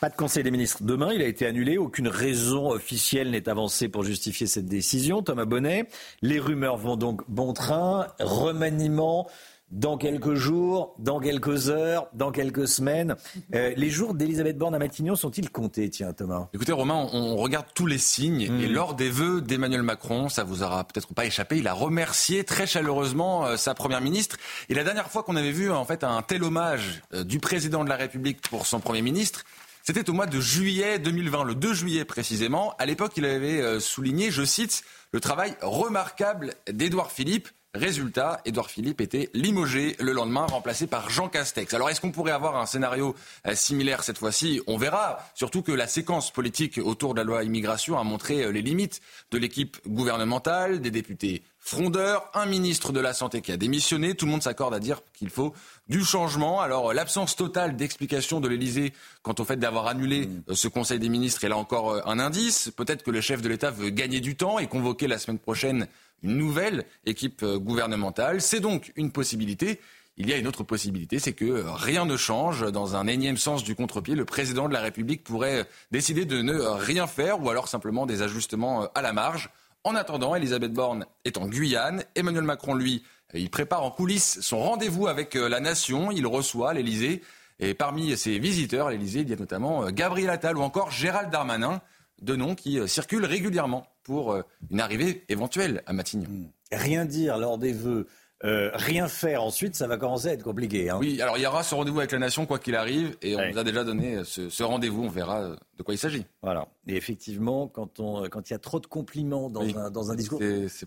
[0.00, 1.76] Pas de Conseil des ministres demain, il a été annulé.
[1.76, 5.20] Aucune raison officielle n'est avancée pour justifier cette décision.
[5.22, 5.86] Thomas Bonnet,
[6.22, 8.06] les rumeurs vont donc bon train.
[8.18, 9.28] Remaniement
[9.70, 13.16] dans quelques jours, dans quelques heures, dans quelques semaines.
[13.54, 16.48] Euh, les jours d'Elisabeth Borne à Matignon sont-ils comptés, tiens, Thomas?
[16.54, 18.48] Écoutez, Romain, on regarde tous les signes.
[18.48, 18.60] Hmm.
[18.60, 22.44] Et lors des vœux d'Emmanuel Macron, ça vous aura peut-être pas échappé, il a remercié
[22.44, 24.36] très chaleureusement euh, sa première ministre.
[24.68, 27.82] Et la dernière fois qu'on avait vu en fait un tel hommage euh, du président
[27.82, 29.44] de la République pour son premier ministre,
[29.82, 32.74] c'était au mois de juillet 2020, le 2 juillet précisément.
[32.78, 39.00] À l'époque, il avait souligné, je cite, le travail remarquable d'Édouard Philippe Résultat, Édouard Philippe
[39.00, 41.72] était limogé le lendemain, remplacé par Jean Castex.
[41.74, 43.14] Alors est-ce qu'on pourrait avoir un scénario
[43.46, 44.60] euh, similaire cette fois-ci?
[44.66, 45.18] On verra.
[45.34, 49.00] Surtout que la séquence politique autour de la loi immigration a montré euh, les limites
[49.30, 54.14] de l'équipe gouvernementale, des députés frondeurs, un ministre de la Santé qui a démissionné.
[54.14, 55.52] Tout le monde s'accorde à dire qu'il faut
[55.88, 56.60] du changement.
[56.60, 58.92] Alors l'absence totale d'explication de l'Élysée
[59.22, 60.42] quant au fait d'avoir annulé mmh.
[60.50, 62.70] euh, ce Conseil des ministres est là encore un indice.
[62.76, 65.88] Peut-être que le chef de l'État veut gagner du temps et convoquer la semaine prochaine
[66.22, 68.40] une nouvelle équipe euh, gouvernementale.
[68.40, 69.80] C'est donc une possibilité.
[70.18, 72.70] Il y a une autre possibilité, c'est que euh, rien ne change.
[72.72, 76.42] Dans un énième sens du contre-pied, le président de la République pourrait euh, décider de
[76.42, 79.50] ne rien faire ou alors simplement des ajustements à la marge.
[79.86, 82.02] En attendant, Elisabeth Borne est en Guyane.
[82.16, 86.10] Emmanuel Macron, lui, il prépare en coulisses son rendez-vous avec la nation.
[86.10, 87.22] Il reçoit l'Elysée.
[87.60, 91.30] Et parmi ses visiteurs à l'Elysée, il y a notamment Gabriel Attal ou encore Gérald
[91.30, 91.80] Darmanin,
[92.20, 96.26] deux noms qui circulent régulièrement pour euh, une arrivée éventuelle à Matignon.
[96.28, 96.46] Hmm.
[96.72, 98.08] Rien dire lors des vœux
[98.44, 100.90] euh, rien faire ensuite, ça va commencer à être compliqué.
[100.90, 100.98] Hein.
[101.00, 103.50] Oui, alors il y aura ce rendez-vous avec la nation, quoi qu'il arrive, et on
[103.50, 106.24] nous a déjà donné ce, rendez-vous, on verra de quoi il s'agit.
[106.42, 106.68] Voilà.
[106.86, 110.14] Et effectivement, quand on, quand il y a trop de compliments dans, un, dans un
[110.14, 110.40] discours,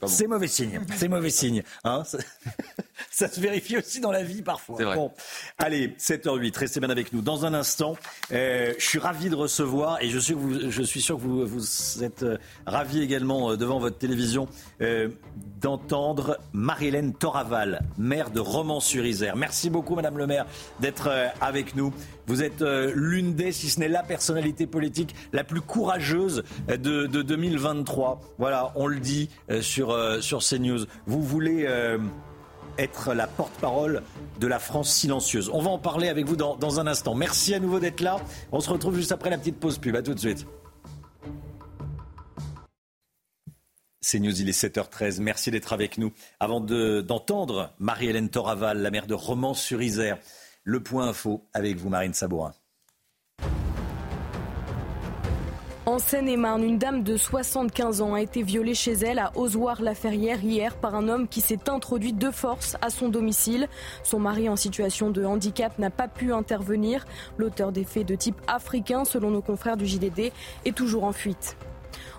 [0.07, 0.81] c'est mauvais signe.
[0.95, 1.63] C'est mauvais signe.
[1.83, 2.03] Hein
[3.09, 4.83] ça, se vérifie aussi dans la vie parfois.
[4.83, 4.95] Vrai.
[4.95, 5.11] Bon,
[5.57, 7.21] allez, 7h08, restez bien avec nous.
[7.21, 7.95] Dans un instant,
[8.31, 11.45] euh, je suis ravi de recevoir, et je suis, vous, je suis sûr que vous,
[11.45, 14.47] vous êtes euh, ravi également devant votre télévision,
[15.61, 17.45] d'entendre Marie-Hélène Thora
[17.97, 19.35] maire de Romans-sur-Isère.
[19.35, 20.45] Merci beaucoup, Madame le maire,
[20.79, 21.93] d'être euh, avec nous.
[22.29, 26.77] Vous êtes euh, l'une des, si ce n'est la personnalité politique la plus courageuse euh,
[26.77, 28.21] de, 2023.
[28.37, 29.29] Voilà, on le dit
[29.61, 30.85] sur, sur CNews.
[31.07, 31.67] Vous voulez
[32.77, 34.03] être la porte-parole
[34.39, 35.49] de la France silencieuse.
[35.51, 37.15] On va en parler avec vous dans, dans un instant.
[37.15, 38.17] Merci à nouveau d'être là.
[38.51, 39.95] On se retrouve juste après la petite pause pub.
[39.95, 40.45] À tout de suite.
[44.01, 45.21] C'est News, il est 7h13.
[45.21, 46.13] Merci d'être avec nous.
[46.39, 50.17] Avant d'entendre Marie-Hélène Toraval, la maire de Romans-sur-Isère,
[50.69, 52.53] le point info avec vous, Marine Sabourin.
[55.87, 60.77] En Seine-et-Marne, une dame de 75 ans a été violée chez elle à Ozoir-la-Ferrière hier
[60.77, 63.67] par un homme qui s'est introduit de force à son domicile.
[64.03, 67.07] Son mari en situation de handicap n'a pas pu intervenir.
[67.39, 70.31] L'auteur des faits de type africain, selon nos confrères du JDD,
[70.65, 71.57] est toujours en fuite.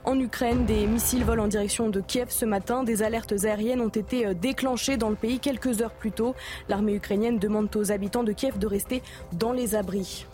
[0.05, 2.84] En Ukraine, des missiles volent en direction de Kiev ce matin.
[2.84, 6.34] Des alertes aériennes ont été euh, déclenchées dans le pays quelques heures plus tôt.
[6.68, 10.26] L'armée ukrainienne demande aux habitants de Kiev de rester dans les abris.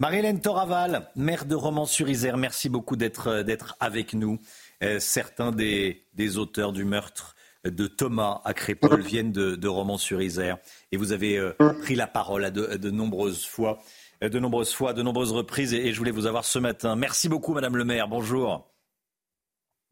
[0.00, 4.40] Marie-Hélène Toraval, maire de Romans-sur-Isère, merci beaucoup d'être euh, avec nous.
[4.82, 6.02] Euh, certains des,
[6.36, 8.52] auteurs du meurtre de Thomas à
[8.98, 10.58] viennent de, Romans-sur-Isère
[10.92, 11.40] et vous avez
[11.82, 13.80] pris la parole de nombreuses fois.
[14.22, 16.96] Euh, de nombreuses fois, de nombreuses reprises, et, je voulais vous avoir ce matin.
[16.96, 18.08] Merci beaucoup, Madame le maire.
[18.08, 18.70] Bonjour.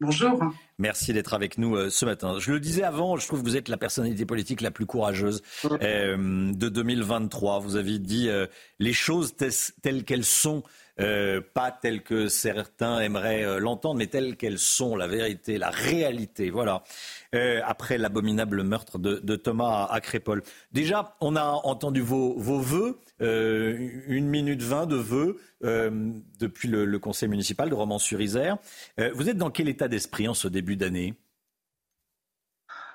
[0.01, 0.43] Bonjour.
[0.77, 2.37] Merci d'être avec nous euh, ce matin.
[2.39, 5.41] Je le disais avant, je trouve que vous êtes la personnalité politique la plus courageuse
[5.65, 7.59] euh, de 2023.
[7.59, 8.29] Vous avez dit
[8.79, 10.63] les choses telles qu'elles sont
[11.01, 15.69] euh, pas telles que certains aimeraient euh, l'entendre, mais telles qu'elles sont, la vérité, la
[15.69, 16.49] réalité.
[16.49, 16.83] Voilà.
[17.33, 20.41] Euh, après l'abominable meurtre de, Thomas à, Crépol.
[20.71, 22.59] Déjà, on a entendu vos, vos
[23.21, 28.57] vœux, une minute vingt de vœux depuis le, conseil municipal de Romans-sur-Isère.
[29.13, 31.13] vous êtes dans quel état d'esprit en ce début d'année?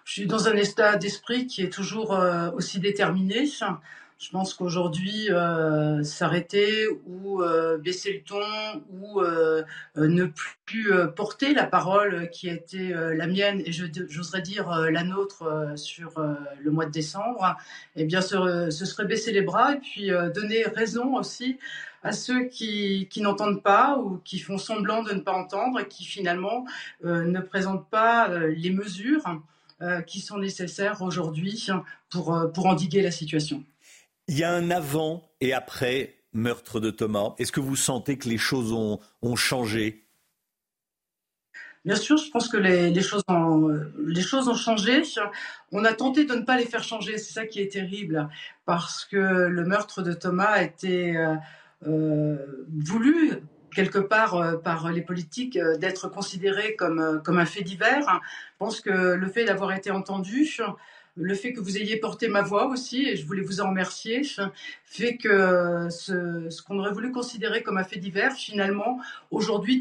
[0.04, 2.18] Je suis dans un état d'esprit qui est toujours
[2.54, 3.46] aussi déterminé.
[4.20, 9.62] Je pense qu'aujourd'hui, euh, s'arrêter ou euh, baisser le ton ou euh,
[9.96, 10.26] ne
[10.66, 16.22] plus porter la parole qui a été la mienne et j'oserais dire la nôtre sur
[16.62, 17.56] le mois de décembre,
[17.96, 21.58] eh bien, ce, serait baisser les bras et puis donner raison aussi
[22.02, 26.04] à ceux qui, n'entendent pas ou qui font semblant de ne pas entendre et qui
[26.04, 26.66] finalement
[27.02, 29.24] ne présentent pas les mesures
[30.06, 31.68] qui sont nécessaires aujourd'hui
[32.10, 33.64] pour endiguer la situation.
[34.30, 37.34] Il y a un avant et après meurtre de Thomas.
[37.38, 39.00] Est-ce que vous sentez que les choses ont,
[39.34, 40.06] changé?
[41.84, 45.02] Bien sûr, je pense que les, choses ont, les choses ont changé.
[45.72, 47.18] On a tenté de ne pas les faire changer.
[47.18, 48.28] C'est ça qui est terrible,
[48.66, 51.34] parce que le meurtre de Thomas a été euh,
[51.88, 52.36] euh,
[52.68, 53.32] voulu
[53.74, 58.06] quelque part euh, par les politiques d'être considéré comme un fait divers.
[58.06, 60.46] Je pense que le fait d'avoir été entendu,
[61.16, 64.22] le fait que vous ayez porté ma voix aussi, et je voulais vous en remercier,
[64.84, 69.00] fait que ce, qu'on aurait voulu considérer comme un fait divers, finalement,
[69.30, 69.80] aujourd'hui,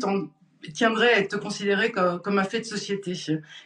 [0.74, 3.14] tiendrait à être considéré comme, un fait de société.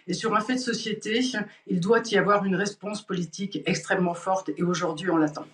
[0.07, 1.22] Et sur un fait de société,
[1.68, 5.45] il doit y avoir une réponse politique extrêmement forte, et aujourd'hui, on l'attend.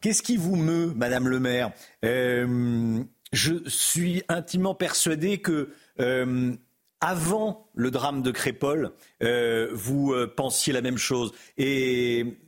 [0.00, 1.72] Qu'est-ce qui vous meut, Madame le maire?
[2.04, 5.70] Euh, Je suis intimement persuadé que
[6.00, 6.54] euh,
[7.00, 8.92] avant le drame de Crépol,
[9.22, 11.32] euh, vous euh, pensiez la même chose.
[11.56, 12.38] Et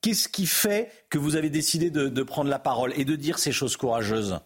[0.00, 3.52] qu'est-ce qui fait que vous avez décidé de, prendre la parole et de dire ces
[3.52, 4.40] choses courageuses?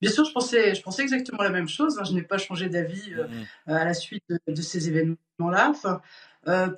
[0.00, 1.98] Bien sûr, je pensais, je pensais exactement la même chose.
[1.98, 2.04] Hein.
[2.04, 3.72] Je n'ai pas changé d'avis euh, mmh.
[3.72, 5.72] à la suite de, ces événements-là.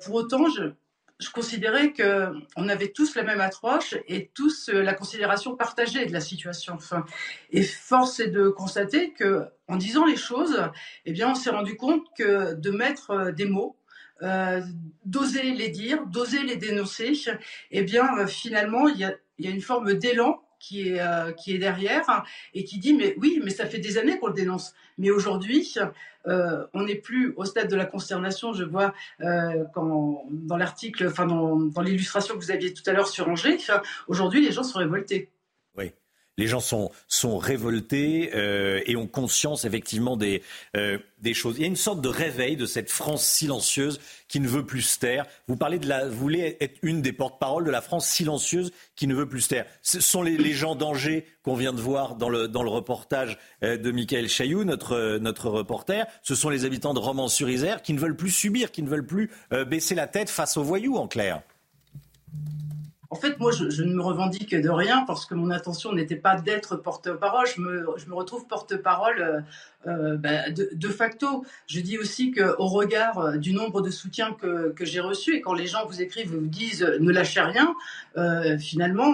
[0.03, 0.73] pour autant, je,
[1.21, 6.13] je considérais qu'on avait tous la même approche et tous euh, la considération partagée de
[6.13, 6.73] la situation.
[6.73, 7.05] Enfin,
[7.51, 10.61] et force est de constater que, en disant les choses,
[11.05, 13.77] eh bien, on s'est rendu compte que de mettre euh, des mots,
[14.23, 14.61] euh,
[15.05, 17.13] d'oser les dire, d'oser les dénoncer,
[17.69, 22.09] eh bien, finalement, il y a une forme d'élan qui est, euh, qui est derrière
[22.09, 24.73] hein, et qui dit mais oui, mais ça fait des années qu'on le dénonce.
[24.97, 25.73] Mais aujourd'hui,
[26.27, 28.53] euh, on n'est plus au stade de la consternation.
[28.53, 32.93] Je vois euh, quand, dans l'article, enfin dans, dans l'illustration que vous aviez tout à
[32.93, 33.57] l'heure sur Angers,
[34.07, 35.29] aujourd'hui les gens sont révoltés.
[36.41, 40.41] Les gens sont, sont révoltés euh, et ont conscience effectivement des,
[40.75, 41.57] euh, des choses.
[41.57, 44.81] Il y a une sorte de réveil de cette France silencieuse qui ne veut plus
[44.81, 45.27] se taire.
[45.47, 45.55] Vous
[46.09, 49.67] voulez être une des porte-paroles de la France silencieuse qui ne veut plus se taire.
[49.83, 53.37] Ce sont les, les gens d'Angers qu'on vient de voir dans le, dans le reportage
[53.61, 56.07] euh, de Michael Chailloux, notre, notre reporter.
[56.23, 59.29] Ce sont les habitants de Romans-sur-Isère qui ne veulent plus subir, qui ne veulent plus
[59.67, 61.43] baisser la tête face aux voyous, en clair.
[63.11, 66.39] En fait, moi, je, ne me revendique de rien parce que mon intention n'était pas
[66.39, 67.45] d'être porte-parole.
[67.45, 69.41] Je me, retrouve porte-parole euh,
[69.87, 71.43] euh, bah, de, facto.
[71.67, 75.41] Je dis aussi qu'au regard euh, du nombre de soutiens que, que j'ai reçus et
[75.41, 77.75] quand les gens vous écrivent, vous disent ne lâchez rien,
[78.57, 79.11] finalement,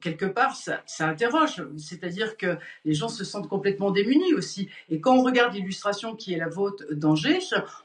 [0.00, 1.62] quelque part, ça, ça interroge.
[1.76, 4.68] C'est-à-dire que les gens se sentent complètement démunis aussi.
[4.88, 7.38] Et quand on regarde l'illustration qui est la vôtre d'Angers,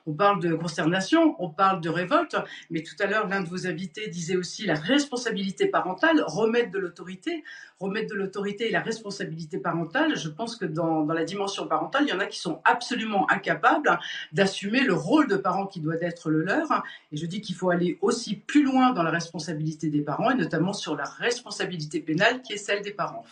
[0.06, 2.36] on parle de consternation, on parle de révolte,
[2.70, 6.80] mais tout à l'heure, l'un de vos invités disait aussi la responsabilité parentale, remettre de
[6.80, 7.44] l'autorité
[7.82, 12.04] remettre de l'autorité et la responsabilité parentale, je pense que dans, dans, la dimension parentale,
[12.06, 14.00] il y en a qui sont absolument incapables
[14.32, 16.84] d'assumer le rôle de parent qui doit être le leur.
[17.12, 20.36] Et je dis qu'il faut aller aussi plus loin dans la responsabilité des parents et
[20.36, 23.26] notamment sur la responsabilité pénale qui est celle des parents.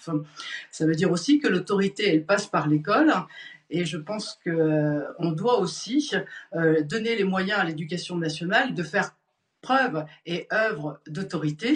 [0.72, 3.14] Ça veut dire aussi que l'autorité, elle passe par l'école.
[3.72, 6.12] Et je pense qu'on doit aussi
[6.56, 9.14] euh, donner les moyens à l'éducation nationale de faire
[9.62, 11.74] preuve et œuvre d'autorité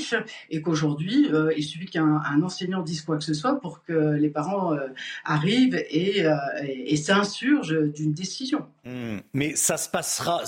[0.50, 4.30] et qu'aujourd'hui, euh, il suffit qu'un enseignant dise quoi que ce soit pour que les
[4.30, 4.88] parents euh,
[5.26, 8.66] arrivent euh, et, s'insurgent d'une décision.
[8.86, 9.20] Hmm.
[9.34, 10.42] Mais ça se passera,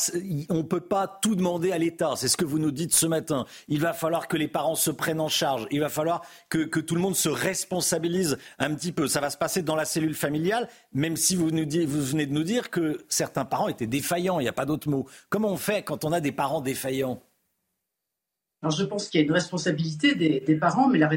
[0.49, 3.05] on ne peut pas tout demander à l'État, c'est ce que vous nous dites ce
[3.05, 3.45] matin.
[3.69, 6.81] Il va falloir que les parents se prennent en charge, il va falloir que, que
[6.81, 9.07] tout le monde se responsabilise un petit peu.
[9.07, 12.33] Ça va se passer dans la cellule familiale, même si vous, nous vous venez de
[12.33, 15.07] nous dire que certains parents étaient défaillants, il n'y a pas d'autre mot.
[15.29, 17.21] Comment on fait quand on a des parents défaillants?
[18.61, 21.09] Alors je pense qu'il y a une responsabilité des, parents, mais la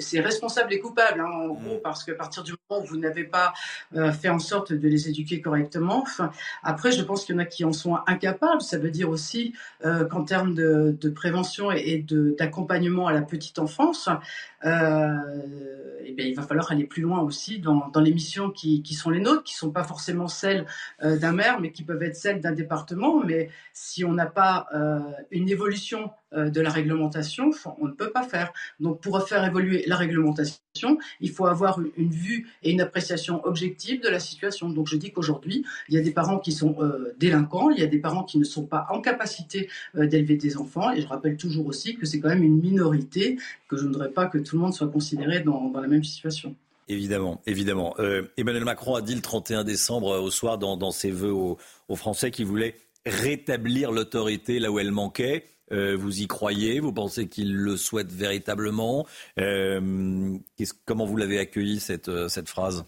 [0.00, 3.24] c'est responsable et coupable, hein, en gros, parce qu'à partir du moment où vous n'avez
[3.24, 3.52] pas
[3.94, 6.30] euh, fait en sorte de les éduquer correctement, enfin,
[6.62, 8.62] après, je pense qu'il y en a qui en sont incapables.
[8.62, 9.54] Ça veut dire aussi
[9.84, 12.04] euh, qu'en termes de, de, prévention et,
[12.38, 14.08] d'accompagnement à la petite enfance,
[14.64, 15.08] euh,
[16.04, 18.94] eh bien, il va falloir aller plus loin aussi dans, dans les missions qui, qui,
[18.94, 20.66] sont les nôtres, qui sont pas forcément celles
[21.02, 23.22] d'un maire, mais qui peuvent être celles d'un département.
[23.24, 24.66] Mais si on n'a pas
[25.30, 28.52] une évolution de la réglementation, on ne peut pas faire.
[28.80, 29.44] Donc, pour faire faire
[29.86, 34.68] la réglementation, il faut avoir une vue et une appréciation objective de la situation.
[34.68, 37.82] Donc je dis qu'aujourd'hui, il y a des parents qui sont euh, délinquants, il y
[37.82, 41.06] a des parents qui ne sont pas en capacité euh, d'élever des enfants, et je
[41.06, 43.38] rappelle toujours aussi que c'est quand même une minorité,
[43.68, 46.54] que je ne voudrais pas que tout le monde soit considéré dans, la même situation.
[46.88, 47.94] Évidemment, évidemment.
[47.98, 51.56] Euh, Emmanuel Macron a dit le 31 décembre au soir dans, ses vœux aux,
[51.88, 52.76] aux Français qu'il voulait
[53.06, 55.44] rétablir l'autorité là où elle manquait.
[55.72, 56.80] Euh, vous y croyez?
[56.80, 59.06] Vous pensez qu'il le souhaite véritablement?
[59.38, 60.38] Euh,
[60.84, 62.84] Comment vous l'avez accueilli cette, euh, cette phrase?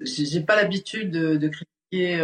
[0.00, 2.18] J'ai pas l'habitude de, critiquer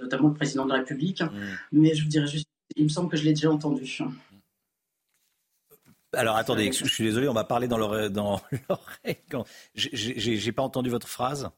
[0.00, 1.30] notamment le président de la République, mm.
[1.72, 3.98] mais je vous dirais juste, il me semble que je l'ai déjà entendu.
[6.12, 8.10] Alors attendez, je suis désolé, on va parler dans l'oreille.
[8.10, 8.40] Dans
[9.74, 11.50] J'ai pas entendu votre phrase.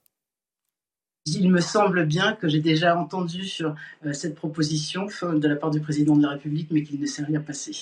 [1.26, 5.70] Il me semble bien que j'ai déjà entendu sur euh, cette proposition de la part
[5.70, 7.72] du président de la République, mais qu'il ne s'est rien passé.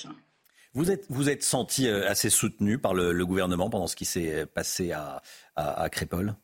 [0.75, 4.45] Vous êtes, vous êtes senti euh, assez soutenu par le, gouvernement pendant ce qui s'est
[4.45, 5.23] passé à,
[5.57, 6.35] à, Crépole?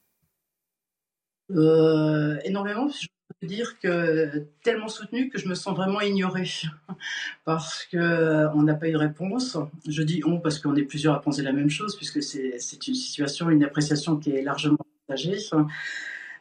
[1.51, 2.89] Euh, Énormément.
[2.89, 3.09] Je
[3.41, 6.51] peux dire que tellement soutenu que je me sens vraiment ignorée
[7.45, 9.59] parce qu'on n'a pas eu de réponse.
[9.87, 12.57] Je dis on parce qu'on est plusieurs à penser la même chose puisque c'est
[12.89, 15.39] une situation, une appréciation qui est largement partagée.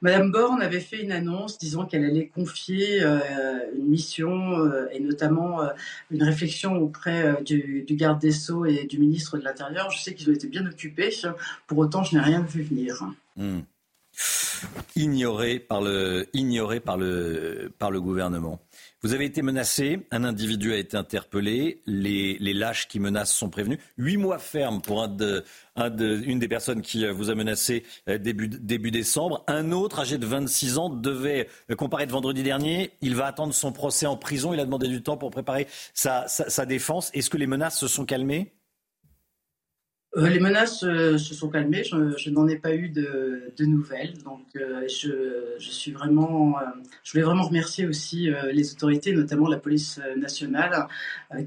[0.06, 5.00] Madame Borne avait fait une annonce disant qu'elle allait confier euh, une mission euh, et
[5.00, 5.70] notamment euh,
[6.12, 9.90] une réflexion auprès du, garde des Sceaux et du ministre de l'Intérieur.
[9.90, 11.10] Je sais qu'ils ont été bien occupés.
[11.66, 13.04] Pour autant, je n'ai rien vu venir.
[13.36, 13.62] Hmm.
[14.96, 18.62] Ignoré par le, ignoré par le, par le gouvernement.
[19.06, 23.78] Vous avez été menacé, un individu a été interpellé, les, lâches qui menacent sont prévenus.
[24.00, 29.44] Huit mois ferme pour une des personnes qui euh, vous a menacé euh, début, décembre.
[29.46, 32.94] Un autre, âgé de 26 ans, devait euh, comparaître vendredi dernier.
[33.02, 34.56] Il va attendre son procès en prison.
[34.56, 37.12] Il a demandé du temps pour préparer sa, sa défense.
[37.14, 38.55] Est-ce que les menaces se sont calmées?
[40.18, 44.46] Euh, les menaces euh, se sont calmées, je, n'en ai pas eu de, nouvelles, donc
[44.56, 46.56] euh, je, suis vraiment,
[47.04, 50.88] je voulais vraiment remercier aussi les autorités, notamment la police nationale,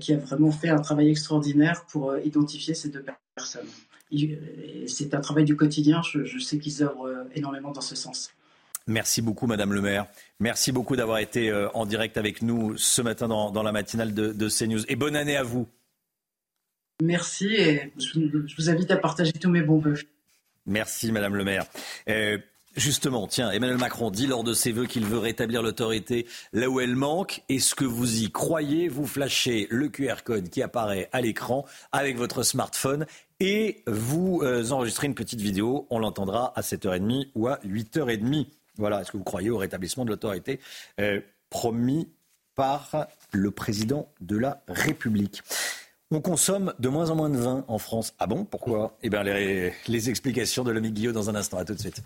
[0.00, 3.04] qui a vraiment fait un travail extraordinaire pour identifier ces deux
[3.34, 3.68] personnes.
[4.86, 8.30] C'est un travail du quotidien, je, sais qu'ils œuvrent énormément dans ce sens.
[8.86, 10.06] Merci beaucoup, Madame le maire.
[10.40, 14.48] Merci beaucoup d'avoir été en direct avec nous ce matin dans, la matinale de, de
[14.48, 14.84] CNews.
[14.88, 15.68] Et bonne année à vous.
[17.02, 18.18] Merci et je,
[18.56, 19.98] vous invite à partager tous mes bons vœux.
[20.66, 21.64] Merci Madame le maire.
[22.08, 22.38] Euh,
[22.76, 26.80] justement, tiens, Emmanuel Macron dit lors de ses vœux qu'il veut rétablir l'autorité là où
[26.80, 27.42] elle manque.
[27.48, 28.88] Est-ce que vous y croyez?
[28.88, 33.06] Vous flashez le QR code qui apparaît à l'écran avec votre smartphone
[33.38, 35.86] et vous euh, enregistrez une petite vidéo.
[35.90, 38.46] On l'entendra à 7h30 ou à 8h30.
[38.76, 40.58] Voilà, est-ce que vous croyez au rétablissement de l'autorité
[41.00, 42.08] euh, promis
[42.56, 45.42] par le président de la République?
[46.10, 48.14] On consomme de moins en moins de vin en France.
[48.18, 48.44] Ah bon?
[48.44, 48.96] Pourquoi?
[49.02, 51.58] Eh bien, les, explications de l'ami Guillaume dans un instant.
[51.58, 52.02] À tout de suite.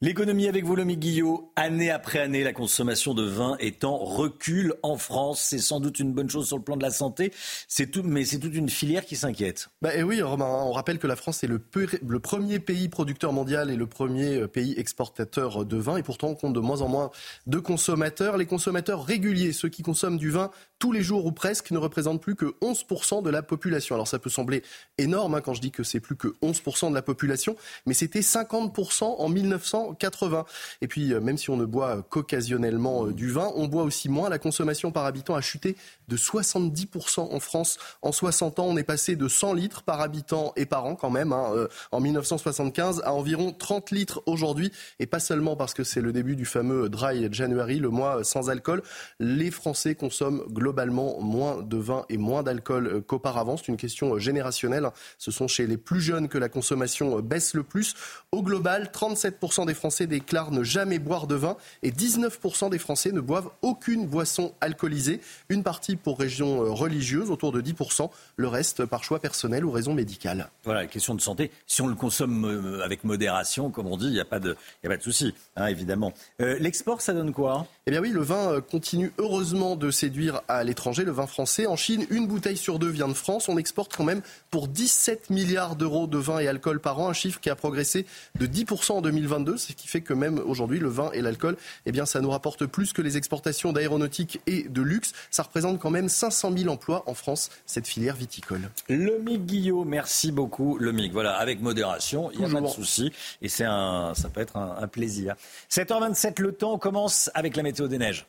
[0.00, 1.52] L'économie avec vous, Lomi Guillot.
[1.54, 5.40] Année après année, la consommation de vin est en recul en France.
[5.40, 7.32] C'est sans doute une bonne chose sur le plan de la santé,
[7.68, 9.68] c'est tout, mais c'est toute une filière qui s'inquiète.
[9.82, 11.60] Bah, oui, Romain, on rappelle que la France est le,
[12.02, 15.96] le, premier pays producteur mondial et le premier euh, pays exportateur de vin.
[15.96, 17.10] Et pourtant, on compte de moins en moins
[17.46, 18.36] de consommateurs.
[18.36, 20.50] Les consommateurs réguliers, ceux qui consomment du vin
[20.84, 23.94] tous les jours ou presque, ne représentent plus que 11% de la population.
[23.94, 24.62] Alors ça peut sembler
[24.98, 27.56] énorme hein, quand je dis que c'est plus que 11% de la population,
[27.86, 30.44] mais c'était 50% en 1900 80.
[30.82, 34.10] Et puis, euh, même si on ne boit qu'occasionnellement euh, du vin, on boit aussi
[34.10, 34.28] moins.
[34.28, 35.74] La consommation par habitant a chuté
[36.08, 37.78] de 70% en France.
[38.02, 41.08] En 60 ans, on est passé de 100 litres par habitant et par an quand
[41.08, 44.70] même, hein, euh, en 1975, à environ 30 litres aujourd'hui.
[45.00, 48.50] Et pas seulement parce que c'est le début du fameux Dry January, le mois sans
[48.50, 48.82] alcool.
[49.18, 53.56] Les Français consomment globalement moins de vin et moins d'alcool qu'auparavant.
[53.56, 54.88] C'est une question générationnelle.
[55.18, 57.94] Ce sont chez les plus jeunes que la consommation baisse le plus.
[58.32, 63.12] Au global, 37% des Français déclarent ne jamais boire de vin et 19% des Français
[63.12, 65.20] ne boivent aucune boisson alcoolisée.
[65.48, 69.70] Une partie pour régions euh, religieuses, autour de 10%, le reste par choix personnel ou
[69.70, 70.50] raison médicale.
[70.64, 71.50] Voilà, question de santé.
[71.66, 74.56] Si on le consomme euh, avec modération, comme on dit, il n'y a pas de,
[74.82, 76.12] y a pas de souci, hein, évidemment.
[76.40, 77.66] Euh, l'export, ça donne quoi?
[77.86, 81.66] Eh bien oui, le vin continue heureusement de séduire à l'étranger, le vin français.
[81.66, 83.48] En Chine, une bouteille sur deux vient de France.
[83.48, 84.20] On exporte quand même
[84.50, 88.06] pour 17 milliards d'euros de vin et alcool par an, un chiffre qui a progressé
[88.38, 91.56] de 10% en 2022 ce qui fait que même aujourd'hui, le vin et l'alcool,
[91.86, 95.12] eh bien, ça nous rapporte plus que les exportations d'aéronautique et de luxe.
[95.30, 98.70] Ça représente quand même 500 000 emplois en France, cette filière viticole.
[98.88, 100.78] Le Mic Guillaume, merci beaucoup.
[100.78, 103.12] Le Mic, voilà, avec modération, il n'y a pas de souci.
[103.42, 105.34] Et c'est un, ça peut être un, un plaisir.
[105.70, 108.26] 7h27, le temps commence avec la météo des neiges.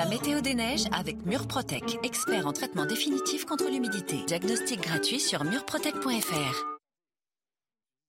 [0.00, 4.16] La météo des neiges avec Murprotec, expert en traitement définitif contre l'humidité.
[4.26, 6.69] Diagnostic gratuit sur murprotec.fr.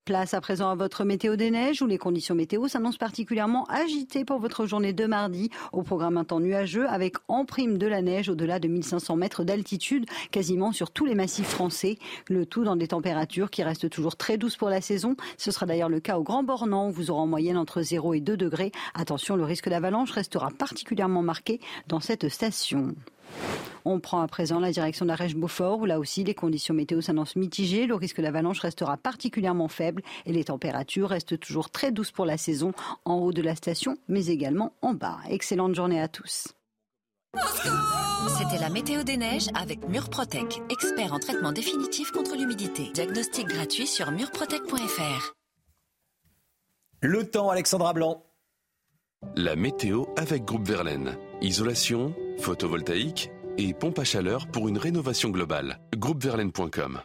[0.05, 4.25] Place à présent à votre météo des neiges où les conditions météo s'annoncent particulièrement agitées
[4.25, 5.51] pour votre journée de mardi.
[5.73, 9.43] Au programme un temps nuageux avec en prime de la neige au-delà de 1500 mètres
[9.43, 11.99] d'altitude quasiment sur tous les massifs français.
[12.29, 15.15] Le tout dans des températures qui restent toujours très douces pour la saison.
[15.37, 18.15] Ce sera d'ailleurs le cas au Grand Bornand où vous aurez en moyenne entre 0
[18.15, 18.71] et 2 degrés.
[18.95, 22.95] Attention, le risque d'avalanche restera particulièrement marqué dans cette station.
[23.85, 27.87] On prend à présent la direction d'Arèche-Beaufort où là aussi les conditions météo s'annoncent mitigées.
[27.87, 32.37] Le risque d'avalanche restera particulièrement faible et les températures restent toujours très douces pour la
[32.37, 32.73] saison
[33.05, 35.17] en haut de la station mais également en bas.
[35.29, 36.49] Excellente journée à tous.
[38.37, 42.89] C'était la météo des neiges avec Murprotec, expert en traitement définitif contre l'humidité.
[42.93, 45.33] Diagnostic gratuit sur murprotec.fr.
[47.01, 48.23] Le temps, Alexandra Blanc.
[49.35, 51.17] La météo avec Groupe Verlaine.
[51.41, 55.79] Isolation, photovoltaïque et pompe à chaleur pour une rénovation globale.
[55.95, 57.01] Groupeverlaine.com.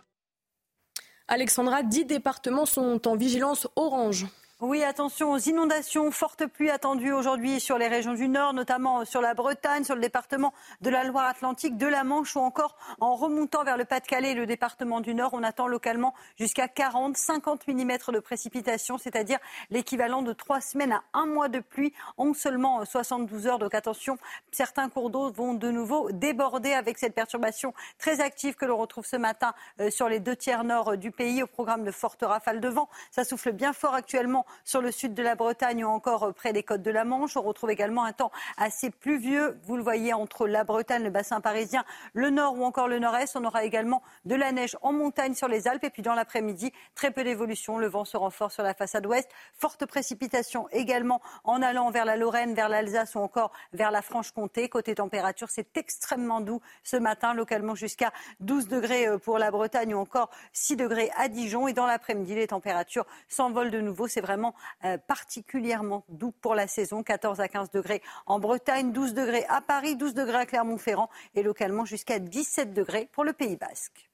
[1.29, 4.27] Alexandra, dix départements sont en vigilance orange.
[4.63, 9.21] Oui, attention aux inondations, fortes pluies attendues aujourd'hui sur les régions du Nord, notamment sur
[9.21, 13.65] la Bretagne, sur le département de la Loire-Atlantique, de la Manche ou encore en remontant
[13.65, 15.35] vers le Pas-de-Calais et le département du Nord.
[15.35, 19.39] On attend localement jusqu'à 40, 50 mm de précipitations, c'est-à-dire
[19.69, 23.59] l'équivalent de trois semaines à un mois de pluie en seulement 72 heures.
[23.59, 24.17] Donc attention,
[24.53, 29.05] certains cours d'eau vont de nouveau déborder avec cette perturbation très active que l'on retrouve
[29.05, 32.63] ce matin euh, sur les deux tiers nord du pays au programme de fortes rafales
[32.63, 32.89] de vent.
[33.11, 36.63] Ça souffle bien fort actuellement sur le sud de la Bretagne ou encore près des
[36.63, 37.37] côtes de la Manche.
[37.37, 39.59] On retrouve également un temps assez pluvieux.
[39.65, 43.37] Vous le voyez entre la Bretagne, le bassin parisien, le nord ou encore le nord-est.
[43.37, 45.85] On aura également de la neige en montagne sur les Alpes.
[45.85, 47.79] Et puis dans l'après-midi, très peu d'évolution.
[47.79, 49.29] Le vent se renforce sur la façade ouest.
[49.55, 54.69] Forte précipitation également en allant vers la Lorraine, vers l'Alsace ou encore vers la Franche-Comté.
[54.69, 59.95] Côté température, c'est extrêmement doux ce matin, localement jusqu'à 12 degrés euh, pour la Bretagne
[59.95, 61.69] ou encore 6 degrés à Dijon.
[61.69, 64.09] Et dans l'après-midi, les températures s'envolent de nouveau.
[64.09, 64.36] C'est vraiment
[64.85, 67.03] euh, particulièrement doux pour la saison.
[67.03, 71.43] 14 à 15 degrés en Bretagne, 12 degrés à Paris, 12 degrés à Clermont-Ferrand et
[71.43, 74.11] localement jusqu'à 17 degrés pour le Pays Basque.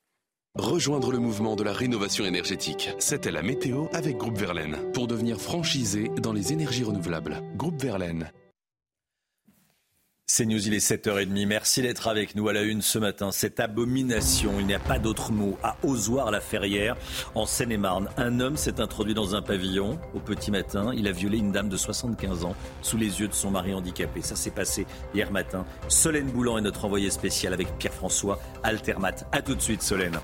[0.54, 2.90] Rejoindre le mouvement de la rénovation énergétique.
[2.98, 7.42] C'était la météo avec Groupe Verlaine pour devenir franchisé dans les énergies renouvelables.
[7.56, 8.30] Groupe Verlaine.
[10.34, 11.46] C'est News, il est 7h30.
[11.46, 13.30] Merci d'être avec nous à la une ce matin.
[13.32, 16.96] Cette abomination, il n'y a pas d'autre mot, à Ozoir-la-Ferrière,
[17.34, 18.08] en Seine-et-Marne.
[18.16, 20.90] Un homme s'est introduit dans un pavillon au petit matin.
[20.96, 24.22] Il a violé une dame de 75 ans sous les yeux de son mari handicapé.
[24.22, 25.66] Ça s'est passé hier matin.
[25.88, 29.26] Solène Boulan est notre envoyé spécial avec Pierre-François Altermat.
[29.32, 30.18] A tout de suite, Solène.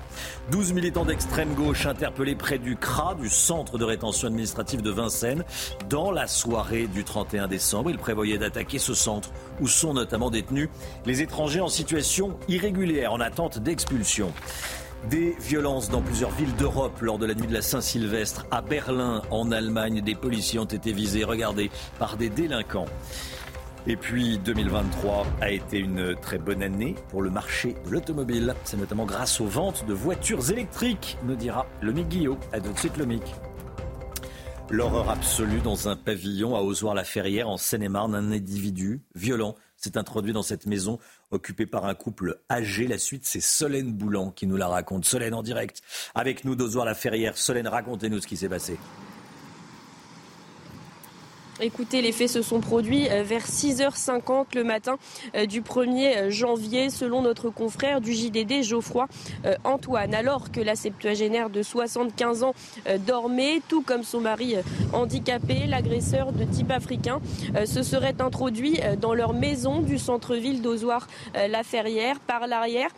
[0.49, 5.43] 12 militants d'extrême gauche interpellés près du CRA, du centre de rétention administrative de Vincennes,
[5.87, 7.91] dans la soirée du 31 décembre.
[7.91, 9.29] Ils prévoyaient d'attaquer ce centre
[9.61, 10.69] où sont notamment détenus
[11.05, 14.31] les étrangers en situation irrégulière, en attente d'expulsion.
[15.09, 18.45] Des violences dans plusieurs villes d'Europe lors de la nuit de la Saint-Sylvestre.
[18.51, 22.87] À Berlin, en Allemagne, des policiers ont été visés, regardez, par des délinquants.
[23.87, 28.53] Et puis 2023 a été une très bonne année pour le marché de l'automobile.
[28.65, 32.37] C'est notamment grâce aux ventes de voitures électriques, nous dira Lomic Guillot.
[32.51, 32.93] À tout de suite.
[34.71, 38.13] L'horreur absolue dans un pavillon à Ozoir-la-Ferrière en Seine-et-Marne.
[38.13, 40.99] Un individu violent s'est introduit dans cette maison
[41.31, 42.85] occupée par un couple âgé.
[42.85, 45.05] La suite, c'est Solène Boulan qui nous la raconte.
[45.05, 45.81] Solène en direct
[46.13, 47.35] avec nous d'Ozoir-la-Ferrière.
[47.35, 48.77] Solène, racontez-nous ce qui s'est passé.
[51.61, 54.97] Écoutez, les faits se sont produits euh, vers 6h50 le matin
[55.35, 59.07] euh, du 1er euh, janvier, selon notre confrère du JDD Geoffroy
[59.65, 60.13] Antoine.
[60.13, 62.53] Alors que la septuagénaire de 75 ans
[63.05, 64.55] dormait, tout comme son mari
[64.93, 67.19] handicapé, l'agresseur de type africain
[67.65, 72.89] se serait introduit dans leur maison du centre-ville d'Ozoir-la Ferrière par l'arrière,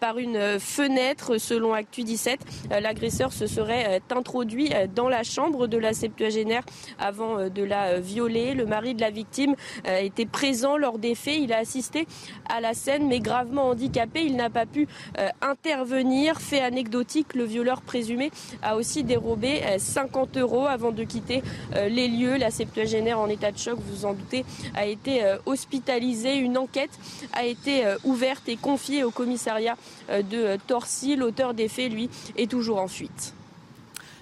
[0.00, 2.40] par une fenêtre, selon Actu 17.
[2.80, 6.62] L'agresseur se serait introduit dans la chambre de la septuagénaire
[6.98, 9.54] avant de la Le mari de la victime
[9.86, 11.38] euh, était présent lors des faits.
[11.40, 12.06] Il a assisté
[12.48, 14.24] à la scène, mais gravement handicapé.
[14.24, 16.40] Il n'a pas pu euh, intervenir.
[16.40, 18.30] Fait anecdotique, le violeur présumé
[18.62, 21.42] a aussi dérobé 50 euh, euros avant de quitter
[21.74, 22.36] les lieux.
[22.36, 24.44] La septuagénaire en état de choc, vous vous en doutez,
[24.74, 26.36] a été hospitalisée.
[26.36, 26.98] Une enquête
[27.32, 29.76] a été ouverte et confiée au commissariat
[30.08, 31.16] de Torcy.
[31.16, 33.34] L'auteur des faits, lui, est toujours en fuite.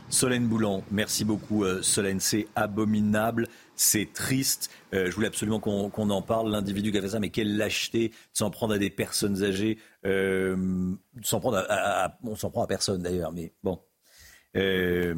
[0.08, 3.48] Solène Boulan, merci beaucoup Solène, c'est abominable.
[3.76, 4.70] C'est triste.
[4.94, 6.50] Euh, je voulais absolument qu'on en parle.
[6.50, 9.78] L'individu qui a fait ça, mais quelle lâcheté de s'en prendre à des personnes âgées.
[10.06, 13.78] Euh, s'en prendre à, on s'en prend à personne d'ailleurs, mais bon.
[14.56, 15.14] Euh,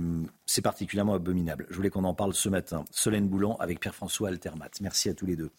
[0.47, 1.67] c'est particulièrement abominable.
[1.71, 2.85] Je voulais qu'on en parle ce matin.
[2.91, 4.71] Solène Boulan avec Pierre-François Altermat.
[4.81, 5.51] Merci à tous les deux.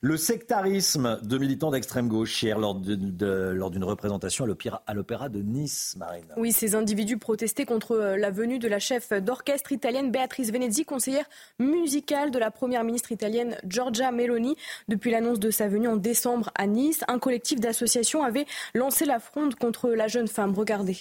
[0.00, 4.46] Le sectarisme de militants d'extrême gauche hier lors d'une représentation
[4.86, 6.24] à l'Opéra de Nice, Marine.
[6.36, 10.84] Oui, ces individus protestaient contre euh, la venue de la chef d'orchestre italienne Beatrice Venezzi,
[10.84, 11.26] conseillère
[11.58, 14.56] musicale de la première ministre italienne Giorgia Meloni.
[14.88, 19.20] Depuis l'annonce de sa venue en décembre à Nice, un collectif d'associations avait lancé la
[19.20, 20.54] fronde contre la jeune femme.
[20.54, 20.96] Regardez.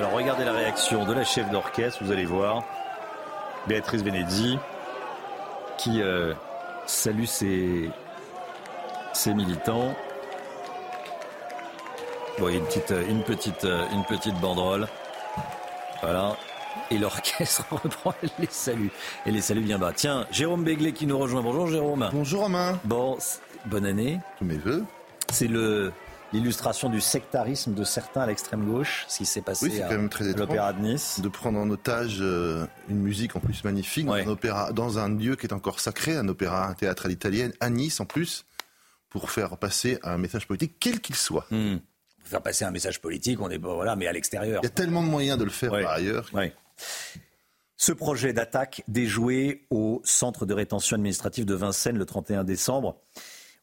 [0.00, 2.62] Alors regardez la réaction de la chef d'orchestre, vous allez voir.
[3.66, 4.58] Béatrice Venezzi
[5.78, 6.34] qui euh,
[6.86, 7.90] salue ses,
[9.14, 9.94] ses militants.
[12.38, 14.88] Bon, il y a une petite, une petite, une petite banderole.
[16.02, 16.36] Voilà.
[16.90, 18.88] Et l'orchestre reprend, elle les salue.
[19.24, 19.92] Et les salue bien bas.
[19.94, 21.40] Tiens, Jérôme Béglé qui nous rejoint.
[21.40, 22.10] Bonjour Jérôme.
[22.12, 22.78] Bonjour Romain.
[22.84, 23.16] Bon,
[23.64, 24.20] bonne année.
[24.38, 24.84] Tous mes voeux.
[25.30, 25.92] C'est le
[26.32, 29.92] l'illustration du sectarisme de certains à l'extrême gauche, ce qui s'est passé à,
[30.36, 31.20] l'Opéra de Nice.
[31.20, 35.08] De prendre en otage euh, une musique en plus magnifique dans, un opéra, dans un
[35.08, 38.44] lieu qui est encore sacré, un opéra, un théâtre à l'italienne, à Nice en plus,
[39.08, 41.46] pour faire passer un message politique, quel qu'il soit.
[41.50, 41.78] Hmm.
[42.24, 44.60] faire passer un message politique, on est voilà, mais à l'extérieur.
[44.62, 46.30] Il y a tellement de moyens de le faire par ailleurs.
[47.76, 53.00] Ce projet d'attaque déjoué au centre de rétention administrative de Vincennes le 31 décembre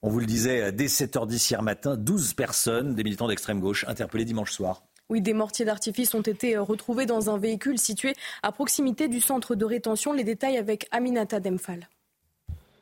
[0.02, 4.26] on vous le disait, dès 7h10 hier matin, 12 personnes, des militants d'extrême gauche, interpellés
[4.26, 4.84] dimanche soir.
[5.10, 8.14] Oui, des mortiers d'artifice ont été euh, retrouvés dans un véhicule situé
[8.44, 10.12] à proximité du centre de rétention.
[10.12, 11.88] Les détails avec Aminata Demphal.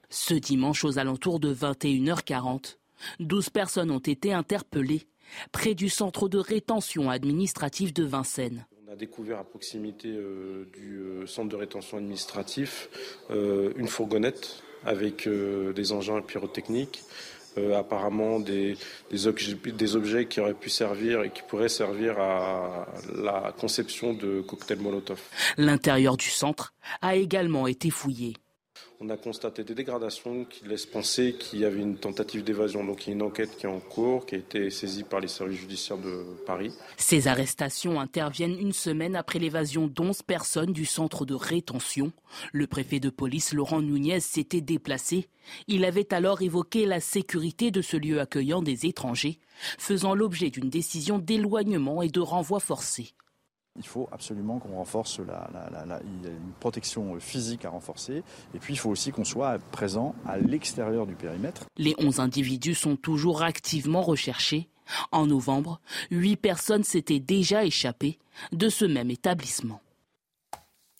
[0.10, 2.78] Ce dimanche, aux alentours de 21h40,
[3.20, 5.04] 12 personnes ont été interpellées
[5.52, 8.66] près du centre de rétention administrative de Vincennes.
[8.88, 12.90] On a découvert à proximité euh, du euh, centre de rétention administratif
[13.30, 17.03] une fourgonnette avec euh, des engins pyrotechniques,
[17.57, 18.78] euh, apparemment des,
[19.12, 22.86] des, objets, qui auraient pu servir et qui pourraient servir à
[23.16, 25.22] la conception de cocktails Molotov.
[25.57, 28.36] L'intérieur du centre a également été fouillé
[29.02, 32.84] on a constaté des dégradations qui laissent penser qu'il y avait une tentative d'évasion.
[32.84, 35.20] Donc il y a une enquête qui est en cours, qui a été saisie par
[35.20, 36.74] les services judiciaires de Paris.
[36.98, 42.12] Ces arrestations interviennent une semaine après l'évasion d'11 personnes du centre de rétention.
[42.54, 45.28] Le préfet de police Laurent Nunez s'était déplacé.
[45.68, 49.40] Il avait alors évoqué la sécurité de ce lieu accueillant des étrangers,
[49.78, 53.14] faisant l'objet d'une décision d'éloignement et de renvoi forcé.
[53.77, 55.49] Il faut absolument qu'on renforce la,
[56.02, 58.23] une protection physique à renforcer.
[58.53, 61.65] Et puis, il faut aussi qu'on soit présent à l'extérieur du périmètre.
[61.77, 64.69] Les 11 individus sont toujours activement recherchés.
[65.11, 65.81] En novembre,
[66.11, 68.18] 8 personnes s'étaient déjà échappées
[68.52, 69.81] de ce même établissement.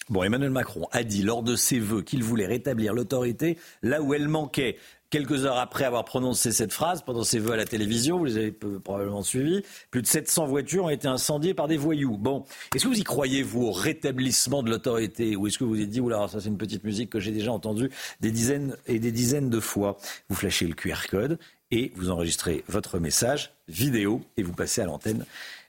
[0.07, 4.14] Bon, Emmanuel Macron a dit lors de ses vœux qu'il voulait rétablir l'autorité là où
[4.14, 4.77] elle manquait.
[5.11, 8.38] Quelques heures après avoir prononcé cette phrase, pendant ses vœux à la télévision, vous les
[8.38, 9.61] avez probablement suivis,
[9.91, 12.18] plus de 700 voitures ont été incendiées par des voyous.
[12.18, 15.36] Bon, est-ce que vous y croyez, vous, au rétablissement de l'autorité?
[15.36, 17.32] Ou est-ce que vous vous êtes dit, oula, ça c'est une petite musique que j'ai
[17.32, 19.98] déjà entendue des dizaines et des dizaines de fois.
[20.30, 21.38] Vous flashez le QR code
[21.72, 25.26] et vous enregistrez votre message vidéo et vous passez à l'antenne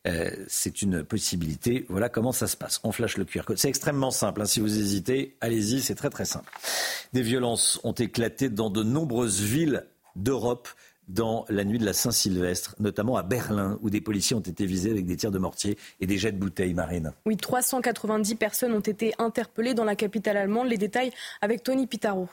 [0.06, 1.86] euh, c'est une possibilité.
[1.88, 2.80] Voilà comment ça se passe.
[2.84, 3.58] On flash le QR code.
[3.58, 4.42] C'est extrêmement simple.
[4.42, 4.46] Hein.
[4.46, 6.50] Si vous hésitez, allez-y, c'est très très simple.
[7.12, 9.84] Des violences ont éclaté dans de nombreuses villes
[10.14, 10.68] d'Europe
[11.08, 14.90] dans la nuit de la Saint-Sylvestre, notamment à Berlin, où des policiers ont été visés
[14.90, 17.12] avec des tirs de mortier et des jets de bouteilles marines.
[17.26, 20.68] Oui, 390 personnes ont été interpellées dans la capitale allemande.
[20.68, 22.28] Les détails avec Tony Pitaro.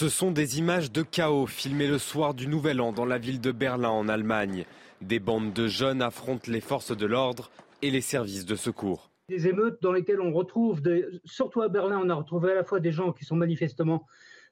[0.00, 3.38] Ce sont des images de chaos filmées le soir du Nouvel An dans la ville
[3.38, 4.64] de Berlin en Allemagne.
[5.02, 7.50] Des bandes de jeunes affrontent les forces de l'ordre
[7.82, 9.10] et les services de secours.
[9.28, 10.80] Des émeutes dans lesquelles on retrouve,
[11.26, 14.06] surtout à Berlin, on a retrouvé à la fois des gens qui sont manifestement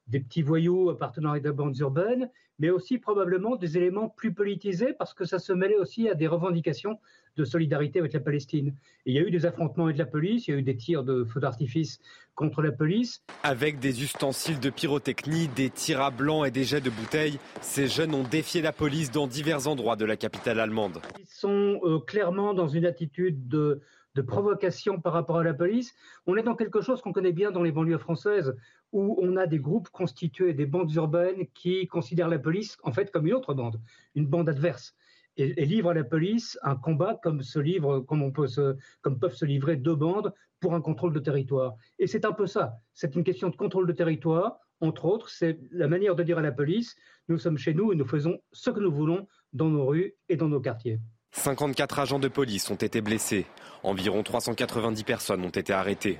[0.07, 4.93] des petits voyous appartenant à des bandes urbaines, mais aussi probablement des éléments plus politisés
[4.93, 6.99] parce que ça se mêlait aussi à des revendications
[7.39, 8.75] de solidarité avec la Palestine.
[9.07, 11.05] il y a eu des affrontements avec la police, il y a eu des tirs
[11.05, 12.01] de feux d'artifice
[12.35, 13.23] contre la police.
[13.45, 17.87] Avec des ustensiles de pyrotechnie, des tirs à blanc et des jets de bouteilles, ces
[17.87, 21.01] jeunes ont défié la police dans divers endroits de la capitale allemande.
[21.19, 23.81] Ils sont euh, clairement dans une attitude de,
[24.17, 25.95] de provocation par rapport à la police.
[26.27, 28.55] On est dans quelque chose qu'on connaît bien dans les banlieues françaises,
[28.93, 33.13] où on a des groupes constitués, des bandes urbaines qui considèrent la police en fait
[33.13, 33.81] comme une autre bande,
[34.17, 34.95] une bande adverse
[35.39, 39.19] et, livre à la police un combat comme se livre, comme, on peut se, comme
[39.19, 41.75] peuvent se livrer deux bandes pour un contrôle de territoire.
[41.99, 42.75] Et c'est un peu ça.
[42.93, 44.59] C'est une question de contrôle de territoire.
[44.81, 46.97] Entre autres, c'est la manière de dire à la police
[47.29, 50.37] nous sommes chez nous et nous faisons ce que nous voulons dans nos rues et
[50.37, 50.99] dans nos quartiers.
[51.33, 53.47] 54 agents de police ont été blessés.
[53.83, 56.19] Environ 390 personnes ont été arrêtées.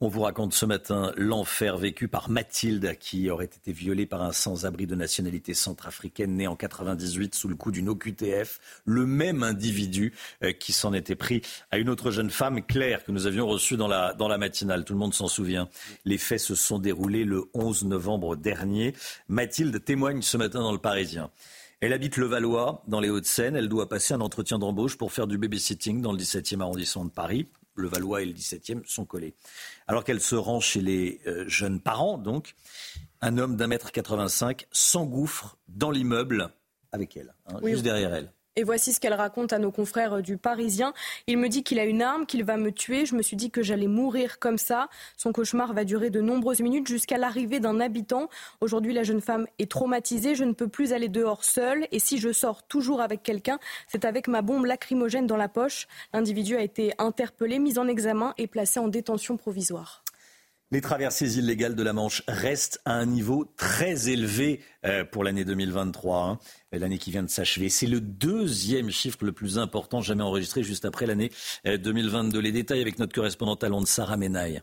[0.00, 4.30] On vous raconte ce matin l'enfer vécu par Mathilde, qui aurait été violée par un
[4.30, 8.60] sans-abri de nationalité centrafricaine né en 98 sous le coup d'une OQTF.
[8.84, 10.14] Le même individu
[10.44, 11.42] euh, qui s'en était pris
[11.72, 14.84] à une autre jeune femme, Claire, que nous avions reçue dans la, dans la matinale.
[14.84, 15.68] Tout le monde s'en souvient.
[16.04, 18.94] Les faits se sont déroulés le 11 novembre dernier.
[19.26, 21.32] Mathilde témoigne ce matin dans le Parisien.
[21.80, 23.56] Elle habite le Valois, dans les Hauts-de-Seine.
[23.56, 27.10] Elle doit passer un entretien d'embauche pour faire du babysitting dans le 17e arrondissement de
[27.10, 27.48] Paris
[27.78, 29.34] le Valois et le 17e sont collés.
[29.86, 32.54] Alors qu'elle se rend chez les euh, jeunes parents, donc,
[33.20, 36.50] un homme d'un mètre 85 s'engouffre dans l'immeuble
[36.92, 38.32] avec elle, hein, juste derrière elle.
[38.58, 40.92] Et voici ce qu'elle raconte à nos confrères du Parisien.
[41.28, 43.06] Il me dit qu'il a une arme, qu'il va me tuer.
[43.06, 44.88] Je me suis dit que j'allais mourir comme ça.
[45.16, 48.28] Son cauchemar va durer de nombreuses minutes jusqu'à l'arrivée d'un habitant.
[48.60, 50.34] Aujourd'hui, la jeune femme est traumatisée.
[50.34, 51.86] Je ne peux plus aller dehors seule.
[51.92, 55.86] Et si je sors toujours avec quelqu'un, c'est avec ma bombe lacrymogène dans la poche.
[56.12, 60.02] L'individu a été interpellé, mis en examen et placé en détention provisoire.
[60.70, 65.46] Les traversées illégales de la Manche restent à un niveau très élevé euh, pour l'année
[65.46, 66.38] 2023, hein.
[66.72, 67.70] l'année qui vient de s'achever.
[67.70, 71.30] C'est le deuxième chiffre le plus important jamais enregistré juste après l'année
[71.64, 72.38] 2022.
[72.38, 74.60] Euh, Les détails avec notre correspondante à Londres, Sarah Menaille.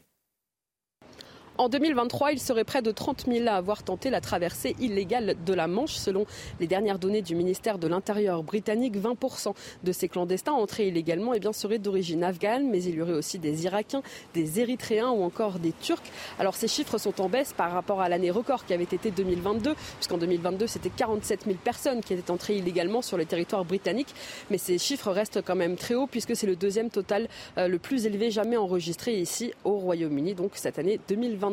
[1.57, 5.53] En 2023, il serait près de 30 000 à avoir tenté la traversée illégale de
[5.53, 5.93] la Manche.
[5.93, 6.25] Selon
[6.59, 11.39] les dernières données du ministère de l'Intérieur britannique, 20% de ces clandestins entrés illégalement eh
[11.39, 14.03] bien, seraient d'origine afghane, mais il y aurait aussi des Irakiens,
[14.33, 16.03] des Érythréens ou encore des Turcs.
[16.39, 19.75] Alors ces chiffres sont en baisse par rapport à l'année record qui avait été 2022,
[19.95, 24.13] puisqu'en 2022, c'était 47 000 personnes qui étaient entrées illégalement sur le territoire britannique.
[24.51, 27.79] Mais ces chiffres restent quand même très hauts, puisque c'est le deuxième total euh, le
[27.79, 31.44] plus élevé jamais enregistré ici au Royaume-Uni, donc cette année 2022.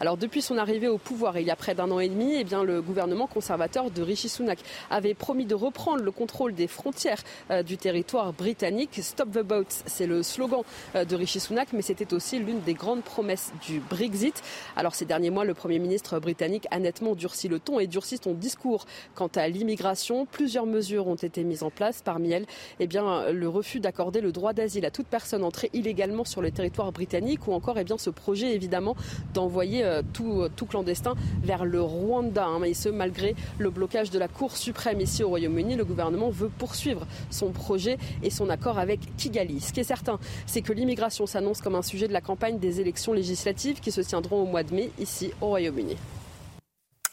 [0.00, 2.44] Alors depuis son arrivée au pouvoir il y a près d'un an et demi, eh
[2.44, 4.58] bien, le gouvernement conservateur de Rishi Sunak
[4.90, 9.00] avait promis de reprendre le contrôle des frontières euh, du territoire britannique.
[9.02, 10.62] Stop the boats, c'est le slogan
[10.94, 14.42] euh, de Rishi Sunak, mais c'était aussi l'une des grandes promesses du Brexit.
[14.76, 18.18] Alors ces derniers mois, le Premier ministre britannique a nettement durci le ton et durci
[18.22, 20.26] son discours quant à l'immigration.
[20.26, 22.02] Plusieurs mesures ont été mises en place.
[22.04, 22.46] Parmi elles,
[22.80, 26.50] eh bien, le refus d'accorder le droit d'asile à toute personne entrée illégalement sur le
[26.50, 28.96] territoire britannique ou encore eh bien, ce projet évidemment
[29.32, 32.46] d'envoyer euh, tout, tout, clandestin vers le Rwanda.
[32.46, 32.62] Hein.
[32.64, 36.48] Et ce, malgré le blocage de la Cour suprême ici au Royaume-Uni, le gouvernement veut
[36.48, 39.60] poursuivre son projet et son accord avec Kigali.
[39.60, 42.80] Ce qui est certain, c'est que l'immigration s'annonce comme un sujet de la campagne des
[42.80, 45.96] élections législatives qui se tiendront au mois de mai ici au Royaume-Uni.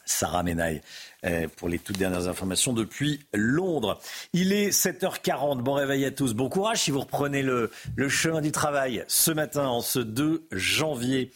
[0.05, 0.81] Sarah Menaille
[1.25, 3.99] euh, pour les toutes dernières informations depuis Londres.
[4.33, 5.61] Il est 7h40.
[5.61, 6.33] Bon réveil à tous.
[6.33, 7.69] Bon courage si vous reprenez le
[8.09, 11.31] chemin du travail ce matin, en ce 2 janvier.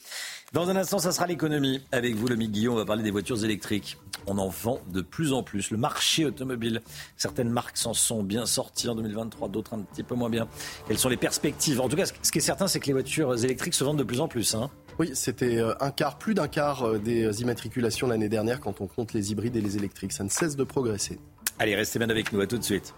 [0.55, 1.81] Dans un instant, ça sera l'économie.
[1.91, 3.97] Avec vous, le Guillaume, on va parler des voitures électriques.
[4.25, 5.69] On en vend de plus en plus.
[5.69, 6.81] Le marché automobile,
[7.17, 10.47] certaines marques s'en sont bien sorties en 2023, d'autres un petit peu moins bien.
[10.87, 11.81] Quelles sont les perspectives?
[11.81, 14.05] En tout cas, ce qui est certain, c'est que les voitures électriques se vendent de
[14.05, 14.55] plus en plus.
[14.55, 14.71] Hein.
[14.97, 18.87] Oui, c'était euh, un quart, plus d'un quart euh, des immatriculations l'année dernière quand on
[18.87, 20.13] compte les hybrides et les électriques.
[20.13, 21.19] Ça ne cesse de progresser.
[21.59, 22.39] Allez, restez bien avec nous.
[22.39, 22.93] À tout de suite.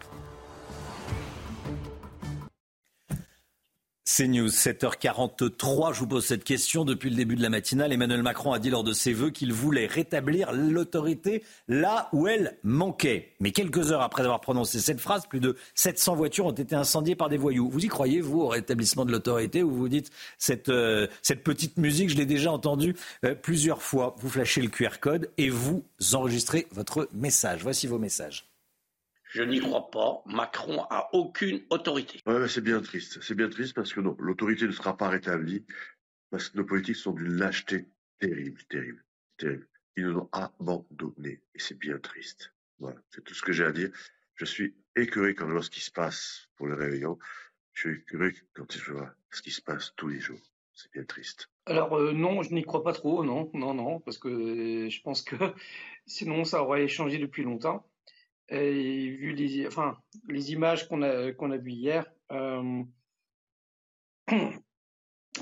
[4.07, 5.93] CNews, 7h43.
[5.93, 6.85] Je vous pose cette question.
[6.85, 9.51] Depuis le début de la matinale, Emmanuel Macron a dit lors de ses vœux qu'il
[9.51, 13.33] voulait rétablir l'autorité là où elle manquait.
[13.41, 17.17] Mais quelques heures après avoir prononcé cette phrase, plus de 700 voitures ont été incendiées
[17.17, 17.69] par des voyous.
[17.69, 21.75] Vous y croyez, vous, au rétablissement de l'autorité ou vous dites cette, euh, cette petite
[21.75, 24.15] musique, je l'ai déjà entendue euh, plusieurs fois.
[24.19, 27.61] Vous flashez le QR code et vous enregistrez votre message.
[27.61, 28.46] Voici vos messages.
[29.29, 30.21] Je n'y crois pas.
[30.25, 32.21] Macron a aucune autorité.
[32.25, 33.21] Ouais, c'est bien triste.
[33.21, 35.65] C'est bien triste parce que non, l'autorité ne sera pas rétablie
[36.29, 37.89] parce que nos politiques sont d'une lâcheté
[38.19, 39.03] terrible, terrible,
[39.37, 39.67] terrible.
[39.95, 42.53] Ils nous ont abandonnés et c'est bien triste.
[42.79, 43.89] Voilà, c'est tout ce que j'ai à dire.
[44.35, 47.17] Je suis écœuré quand je vois ce qui se passe pour le réveillon.
[47.73, 50.39] Je suis écœuré quand je vois ce qui se passe tous les jours.
[50.73, 51.49] C'est bien triste.
[51.65, 55.01] Alors euh, non, je n'y crois pas trop, non, non, non, parce que euh, je
[55.01, 55.35] pense que
[56.05, 57.89] sinon ça aurait changé depuis longtemps.
[58.49, 62.83] Et vu les, images qu'on a, qu'on a vues hier, euh,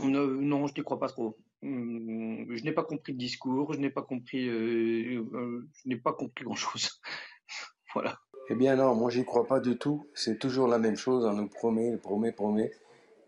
[0.04, 1.38] non, je n'y crois pas trop.
[1.62, 6.46] Hum, je n'ai pas compris le discours, je n'ai pas compris, euh, euh, je compris
[6.46, 7.02] grand chose.
[7.94, 8.20] voilà.
[8.50, 10.08] Eh bien non, moi j'y crois pas du tout.
[10.14, 12.72] C'est toujours la même chose, on nous promet, promet, promet,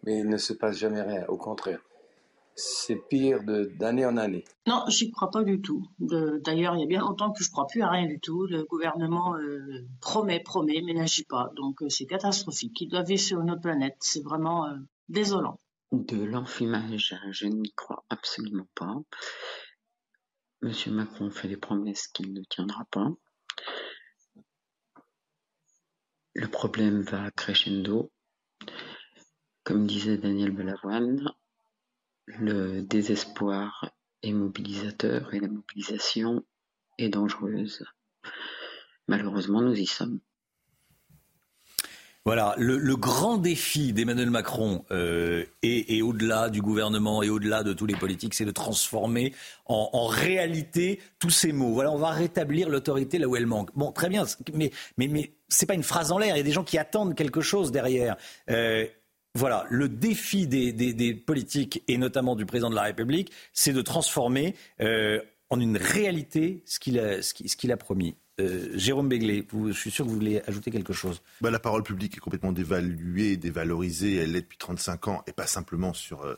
[0.03, 1.25] mais il ne se passe jamais rien.
[1.27, 1.86] Au contraire
[2.59, 4.43] c'est pire d'année en année.
[4.65, 5.87] Non, j'y crois pas du tout.
[5.99, 8.47] D'ailleurs, il y a bien longtemps que je crois plus à rien du tout.
[8.47, 11.51] Le gouvernement euh, promet, promet, mais n'agit pas.
[11.55, 12.81] Donc euh, c'est catastrophique.
[12.81, 13.95] Il doit vivre sur notre planète.
[13.99, 14.75] C'est vraiment euh,
[15.07, 15.59] désolant.
[15.91, 18.95] De l'enfumage, je n'y crois absolument pas.
[20.63, 23.11] Monsieur Macron fait des promesses qu'il ne tiendra pas.
[26.33, 28.11] Le problème va crescendo.
[29.63, 31.31] Comme disait Daniel Balavoine,
[32.27, 33.89] le désespoir
[34.21, 36.43] est mobilisateur et la mobilisation
[36.97, 37.85] est dangereuse.
[39.07, 40.19] Malheureusement, nous y sommes.
[42.25, 47.85] Voilà, le, grand défi d'Emmanuel Macron euh, et, au-delà du gouvernement et au-delà de tous
[47.85, 49.33] les politiques, c'est de transformer
[49.65, 51.71] en, réalité tous ces mots.
[51.71, 53.69] Voilà, on va rétablir l'autorité là où elle manque.
[53.75, 56.35] Bon, très bien, mais mais mais c'est pas une phrase en l'air.
[56.35, 58.17] Il y a des gens qui attendent quelque chose derrière.
[58.49, 58.85] Euh,
[59.35, 64.55] voilà, le défi des, politiques et notamment du président de la République, c'est de transformer
[64.81, 68.15] euh, en une réalité ce qu'il a, promis.
[68.39, 71.21] Euh, Jérôme Béglé, je suis sûr que vous voulez ajouter quelque chose.
[71.41, 74.15] Bah, la parole publique est complètement dévaluée, dévalorisée.
[74.15, 76.35] Elle l'est depuis 35 ans et pas simplement sur euh,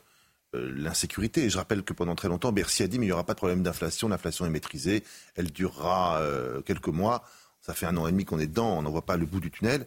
[0.53, 1.49] l'insécurité.
[1.49, 3.37] je rappelle que pendant très longtemps, Bercy a dit mais il n'y aura pas de
[3.37, 4.09] problème d'inflation.
[4.09, 5.03] L'inflation est maîtrisée.
[5.35, 6.21] Elle durera
[6.65, 7.23] quelques mois.
[7.61, 8.77] Ça fait un an et demi qu'on est dedans.
[8.77, 9.85] On n'en voit pas le bout du tunnel.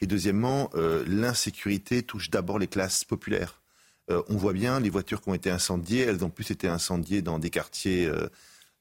[0.00, 3.60] Et deuxièmement, euh, l'insécurité touche d'abord les classes populaires.
[4.10, 7.22] Euh, on voit bien les voitures qui ont été incendiées, elles ont plus été incendiées
[7.22, 8.10] dans des quartiers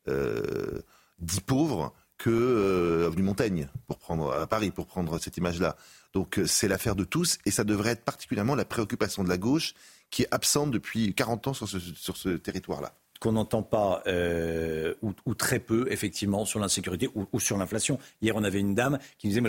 [0.07, 0.81] euh,
[1.19, 5.77] dits pauvres que avenue Montaigne, pour prendre à Paris, pour prendre cette image-là.
[6.13, 9.73] Donc c'est l'affaire de tous, et ça devrait être particulièrement la préoccupation de la gauche,
[10.09, 15.59] qui est absente depuis 40 ans sur ce territoire-là qu'on n'entend pas euh, ou, très
[15.59, 17.97] peu effectivement sur l'insécurité ou, sur l'inflation.
[18.21, 19.41] Hier, on avait une dame qui disait,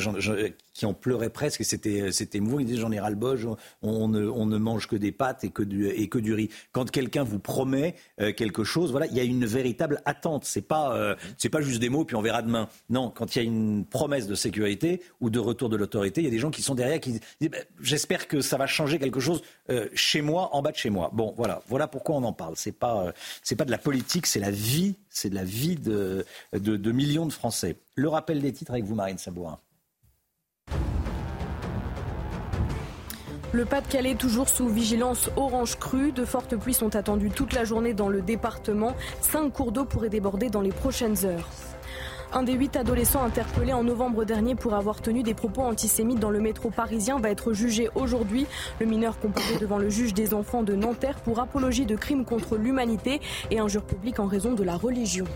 [0.73, 2.61] qui en pleurait presque et c'était c'était émouvant.
[2.61, 3.41] Il disait j'en ai ras le bol,
[3.83, 6.51] on, ne, on ne mange que des pâtes et que du et que du riz.
[6.71, 10.45] Quand quelqu'un vous promet euh, quelque chose, voilà, il y a une véritable attente.
[10.45, 11.17] C'est pas euh,
[11.51, 12.69] pas juste des mots puis on verra demain.
[12.91, 16.25] Non, quand il y a une promesse de sécurité ou de retour de l'autorité, il
[16.25, 19.01] y a des gens qui sont derrière qui disent ben, j'espère que ça va changer
[19.01, 19.43] quelque chose
[19.95, 21.11] chez moi, en bas de chez moi.
[21.13, 22.55] Bon, voilà, voilà pourquoi on en parle.
[22.79, 27.27] Pas c'est de la politique, c'est la vie, c'est de la vie de, de, millions
[27.27, 27.77] de Français.
[27.95, 29.59] Le rappel des titres avec vous, Marine Sabourin.
[33.53, 36.11] Le Pas-de-Calais toujours sous vigilance orange crue.
[36.11, 38.97] De fortes pluies sont attendues toute la journée dans le département.
[39.21, 41.49] Cinq cours d'eau pourraient déborder dans les prochaines heures.
[42.37, 46.31] Un des huit adolescents interpellés en novembre dernier pour avoir tenu des propos antisémites dans
[46.31, 48.49] le métro parisien va être jugé aujourd'hui.
[48.81, 52.57] Le mineur comparé devant le juge des enfants de Nanterre pour apologie de crimes contre
[52.57, 53.21] l'humanité
[53.53, 55.27] et injure publique en raison de la religion.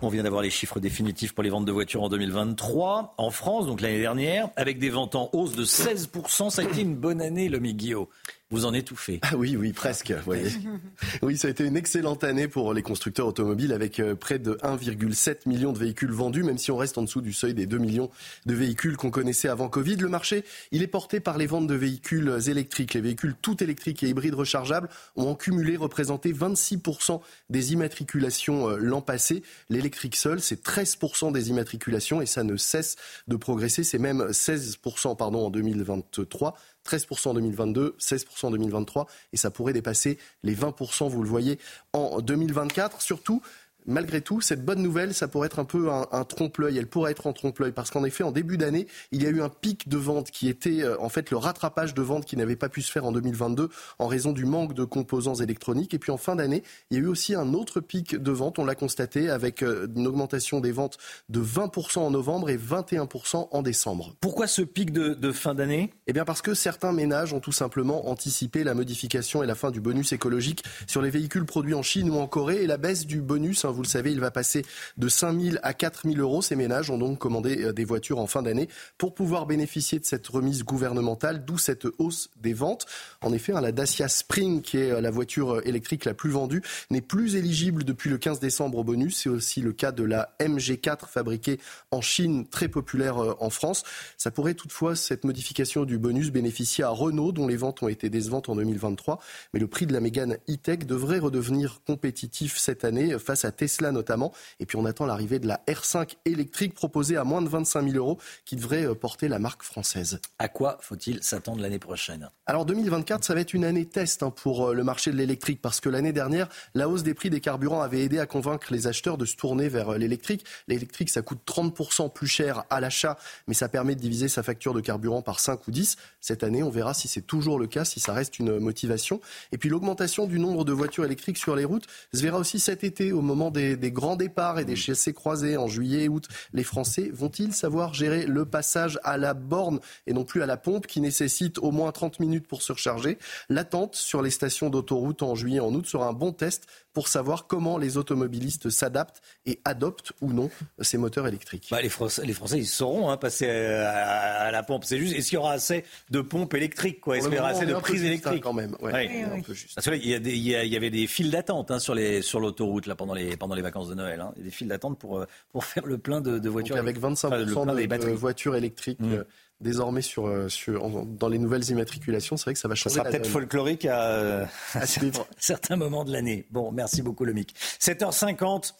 [0.00, 3.66] On vient d'avoir les chiffres définitifs pour les ventes de voitures en 2023 en France,
[3.66, 6.48] donc l'année dernière, avec des ventes en hausse de 16%.
[6.48, 8.06] Ça a été une bonne année, le Guillaume.
[8.50, 9.20] Vous en étouffez.
[9.22, 10.10] Ah oui, oui, presque.
[10.24, 10.50] Voyez.
[11.22, 14.54] oui, ça a été une excellente année pour les constructeurs automobiles avec euh, près de
[14.62, 17.76] 1,7 million de véhicules vendus, même si on reste en dessous du seuil des 2
[17.76, 18.10] millions
[18.46, 19.96] de véhicules qu'on connaissait avant Covid.
[19.96, 22.94] Le marché, il est porté par les ventes de véhicules électriques.
[22.94, 27.20] Les véhicules tout électriques et hybrides rechargeables ont en cumulé représenté 26%
[27.50, 29.42] des immatriculations euh, l'an passé.
[29.68, 32.96] L'électrique seul, c'est 13% des immatriculations et ça ne cesse
[33.28, 33.84] de progresser.
[33.84, 36.54] C'est même 16% pardon, en 2023.
[36.86, 41.58] 13% en 2022, 16% en 2023 et ça pourrait dépasser les 20%, vous le voyez,
[41.92, 43.02] en 2024.
[43.02, 43.42] Surtout,
[43.88, 46.78] malgré tout, cette bonne nouvelle, ça pourrait être un peu un, trompe-l'œil.
[46.78, 49.40] Elle pourrait être en trompe-l'œil parce qu'en effet, en début d'année, il y a eu
[49.40, 52.56] un pic de vente qui était euh, en fait le rattrapage de vente qui n'avait
[52.56, 55.94] pas pu se faire en 2022 en raison du manque de composants électroniques.
[55.94, 58.58] Et puis en fin d'année, il y a eu aussi un autre pic de vente,
[58.58, 60.98] on l'a constaté, avec euh, une augmentation des ventes
[61.28, 64.14] de 20% en novembre et 21% en décembre.
[64.20, 65.94] Pourquoi ce pic de, de fin d'année?
[66.06, 69.70] Eh bien parce que certains ménages ont tout simplement anticipé la modification et la fin
[69.70, 73.06] du bonus écologique sur les véhicules produits en Chine ou en Corée et la baisse
[73.06, 76.42] du bonus vous le savez, il va passer de 5 000 à 4 000 euros.
[76.42, 78.68] Ces ménages ont donc commandé euh, des voitures en fin d'année
[78.98, 82.86] pour pouvoir bénéficier de cette remise gouvernementale, d'où cette hausse des ventes.
[83.20, 86.30] En effet, hein, la Dacia Spring, qui est euh, la voiture euh, électrique la plus
[86.30, 86.60] vendue,
[86.90, 89.18] n'est plus éligible depuis le 15 décembre au bonus.
[89.22, 91.60] C'est aussi le cas de la MG4 fabriquée
[91.92, 93.84] en Chine, très populaire en France.
[94.16, 98.10] Ça pourrait toutefois, cette modification du bonus, bénéficier à Renault, dont les ventes ont été
[98.10, 99.20] décevantes en 2023.
[99.54, 103.92] Mais le prix de la Mégane E-Tech devrait redevenir compétitif cette année face à Tesla
[103.92, 104.32] notamment.
[104.60, 107.96] Et puis on attend l'arrivée de la R5 électrique proposée à moins de 25 000
[107.96, 110.20] euros qui devrait euh, porter la marque française.
[110.38, 112.30] À quoi faut-il s'attendre l'année prochaine?
[112.46, 115.60] Alors 2024, ça va être une année test hein, pour euh, le marché de l'électrique
[115.60, 118.86] parce que l'année dernière, la hausse des prix des carburants avait aidé à convaincre les
[118.86, 120.44] acheteurs de se tourner vers euh, l'électrique.
[120.68, 124.72] L'électrique, ça coûte 30% plus cher à l'achat, mais ça permet de diviser sa facture
[124.72, 125.96] de carburant par 5 ou 10.
[126.20, 129.20] Cette année, on verra si c'est toujours le cas, si ça reste une motivation.
[129.52, 132.84] Et puis l'augmentation du nombre de voitures électriques sur les routes se verra aussi cet
[132.84, 136.64] été au moment des, grands départs et des chassés croisés en juillet et août, les
[136.64, 140.86] Français vont-ils savoir gérer le passage à la borne et non plus à la pompe
[140.86, 143.18] qui nécessite au moins 30 minutes pour se recharger
[143.48, 146.66] L'attente sur les stations d'autoroute en juillet et en août sera un bon test
[146.98, 150.50] pour savoir comment les automobilistes s'adaptent et adoptent ou non
[150.80, 151.68] ces moteurs électriques.
[151.70, 154.82] Bah, les, Français, les, Français, ils sauront hein, passer à, la pompe.
[154.82, 157.16] C'est juste, est-ce qu'il y aura assez de pompes électriques quoi?
[157.16, 158.42] Est-ce qu'il y aura assez de prises électriques?
[158.42, 161.94] quand même Parce que il y, avait des files d'attente hein, sur
[162.40, 164.20] l'autoroute là pendant les pendant les vacances de Noël.
[164.20, 164.32] Hein.
[164.34, 166.74] Il y a des files d'attente pour euh, pour faire le plein de, voitures.
[166.74, 168.98] Donc avec 25% de, voitures électriques.
[168.98, 169.22] Mmh.
[169.60, 172.36] Désormais sur, euh, sur, dans les nouvelles immatriculations.
[172.36, 172.94] C'est vrai que ça va changer.
[172.94, 174.42] Ça sera peut-être folklorique à,
[174.74, 174.86] à,
[175.38, 176.46] certains moments de l'année.
[176.50, 177.54] Bon, merci beaucoup, Lomic.
[177.80, 178.74] 7h50.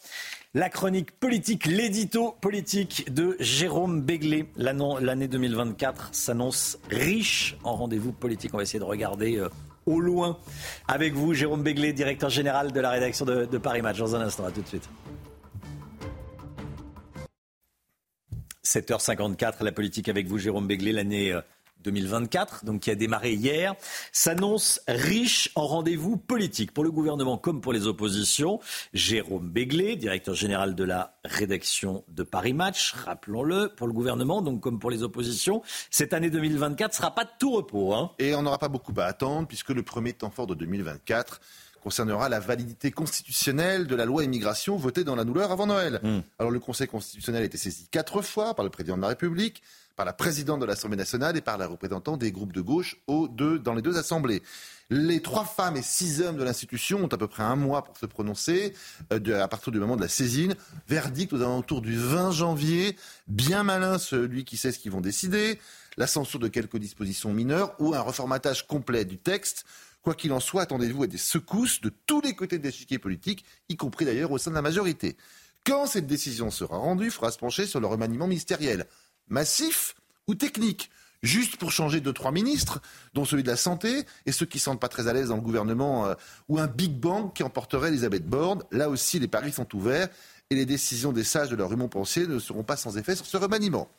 [0.55, 4.49] La chronique politique, l'édito politique de Jérôme Béglé.
[4.55, 8.53] L'année 2024 s'annonce riche en rendez-vous politiques.
[8.53, 9.49] On va essayer de regarder euh,
[9.85, 10.39] au loin
[10.87, 13.99] avec vous, Jérôme Béglé, directeur général de la rédaction de, de Paris Match.
[13.99, 14.89] Dans un instant, à tout de suite.
[18.69, 21.35] 7h54, la politique avec vous, Jérôme Béglé, l'année
[21.83, 23.73] 2024, euh, donc qui a démarré hier,
[24.11, 28.59] s'annonce riche en rendez-vous politiques pour le gouvernement comme pour les oppositions.
[28.93, 34.61] Jérôme Béglé, directeur général de la rédaction de Paris Match, rappelons-le, pour le gouvernement, donc
[34.61, 37.95] comme pour les oppositions, cette année 2024 ne sera pas de tout repos.
[37.95, 38.11] Hein.
[38.19, 41.41] Et on n'aura pas beaucoup à attendre puisque le premier temps fort de 2024
[41.81, 45.99] concernera la validité constitutionnelle de la loi immigration votée dans la douleur avant Noël.
[46.03, 46.19] Hmm.
[46.37, 49.63] Alors le Conseil constitutionnel a été saisi quatre fois par le président de la République,
[49.95, 53.27] par la présidente de l'Assemblée nationale et par la représentante des groupes de gauche aux
[53.27, 54.41] deux, dans les deux assemblées.
[54.89, 57.97] Les trois femmes et six hommes de l'institution ont à peu près un mois pour
[57.97, 58.73] se prononcer
[59.11, 60.55] euh, à partir du moment de la saisine.
[60.87, 62.95] Verdict aux alentours du 20 janvier.
[63.27, 65.59] Bien malin celui qui sait ce qu'ils vont décider.
[65.97, 69.65] La censure de quelques dispositions mineures ou un reformatage complet du texte.
[70.01, 73.43] Quoi qu'il en soit, attendez-vous à des secousses de tous les côtés de l'échiquier politique,
[73.67, 75.17] y compris d'ailleurs au sein de la majorité.
[75.65, 78.85] Quand cette décision sera rendue, il faudra se pencher sur le remaniement ministériel.
[79.27, 79.95] Massif
[80.27, 80.89] ou technique?
[81.21, 82.81] Juste pour changer deux, trois ministres,
[83.13, 85.35] dont celui de la santé, et ceux qui ne sentent pas très à l'aise dans
[85.35, 86.13] le gouvernement, euh,
[86.47, 88.63] ou un Big Bang qui emporterait Elisabeth Borne.
[88.71, 90.07] Là aussi, les paris sont ouverts,
[90.49, 93.25] et les décisions des sages de leur humour pensier ne seront pas sans effet sur
[93.25, 93.89] ce remaniement.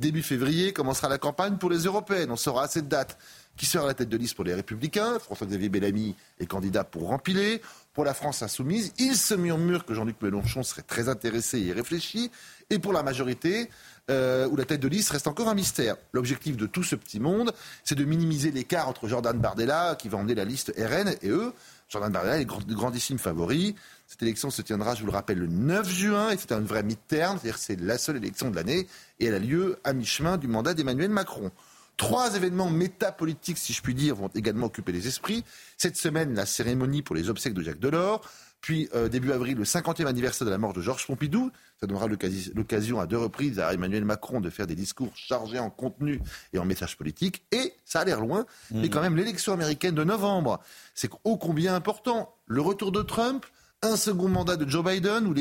[0.00, 2.32] Début février commencera la campagne pour les européennes.
[2.32, 3.16] On saura à cette date
[3.56, 5.18] qui sera la tête de liste pour les Républicains.
[5.18, 7.60] François-Xavier Bellamy est candidat pour rempiler.
[7.92, 12.30] Pour la France insoumise, il se murmure que Jean-Luc Mélenchon serait très intéressé et réfléchi.
[12.70, 13.70] Et pour la majorité,
[14.10, 15.96] euh, où la tête de liste reste encore un mystère.
[16.12, 17.52] L'objectif de tout ce petit monde,
[17.84, 21.52] c'est de minimiser l'écart entre Jordan Bardella, qui va emmener la liste RN, et eux.
[21.88, 23.76] Jordan Bardella est grandissime favori.
[24.06, 26.82] Cette élection se tiendra, je vous le rappelle, le 9 juin, et c'est un vrai
[26.82, 28.88] mi-terme, c'est-à-dire c'est la seule élection de l'année,
[29.20, 31.50] et elle a lieu à mi-chemin du mandat d'Emmanuel Macron.
[31.96, 35.44] Trois événements métapolitiques, si je puis dire, vont également occuper les esprits.
[35.76, 38.22] Cette semaine, la cérémonie pour les obsèques de Jacques Delors.
[38.60, 41.50] Puis, euh, début avril, le 50e anniversaire de la mort de Georges Pompidou.
[41.78, 45.68] Ça donnera l'occasion à deux reprises à Emmanuel Macron de faire des discours chargés en
[45.68, 46.20] contenu
[46.54, 47.42] et en message politique.
[47.52, 50.60] Et, ça a l'air loin, mais quand même, l'élection américaine de novembre,
[50.94, 52.34] c'est ô combien important?
[52.46, 53.44] Le retour de Trump,
[53.86, 55.34] un second mandat de Joe Biden ou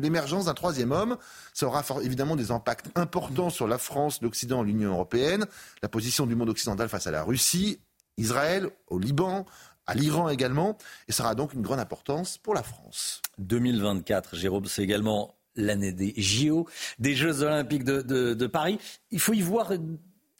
[0.00, 1.16] l'émergence d'un troisième homme.
[1.52, 5.46] Ça aura évidemment des impacts importants sur la France, l'Occident, l'Union européenne,
[5.82, 7.80] la position du monde occidental face à la Russie,
[8.16, 9.46] Israël, au Liban,
[9.86, 10.76] à l'Iran également,
[11.08, 13.22] et ça aura donc une grande importance pour la France.
[13.38, 16.66] 2024, Jérôme, c'est également l'année des JO,
[16.98, 18.78] des Jeux Olympiques de, de Paris.
[19.10, 19.72] Il faut y voir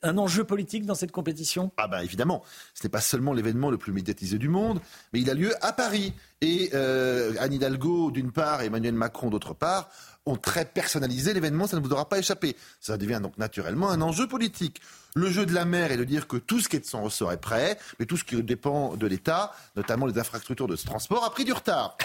[0.07, 1.73] un enjeu politique dans cette compétition?
[1.77, 2.43] Ah bah évidemment,
[2.75, 4.81] ce n'est pas seulement l'événement le plus médiatisé du monde,
[5.13, 6.15] mais il a lieu à Paris.
[6.43, 9.89] Et euh, Anne Hidalgo d'une part et Emmanuel Macron d'autre part
[10.27, 12.57] ont très personnalisé l'événement, ça ne vous aura pas échappé.
[12.81, 14.81] Ça devient donc naturellement un enjeu politique.
[15.15, 17.03] Le jeu de la mer est de dire que tout ce qui est de son
[17.03, 20.85] ressort est prêt, mais tout ce qui dépend de l'État, notamment les infrastructures de ce
[20.85, 21.97] transport, a pris du retard.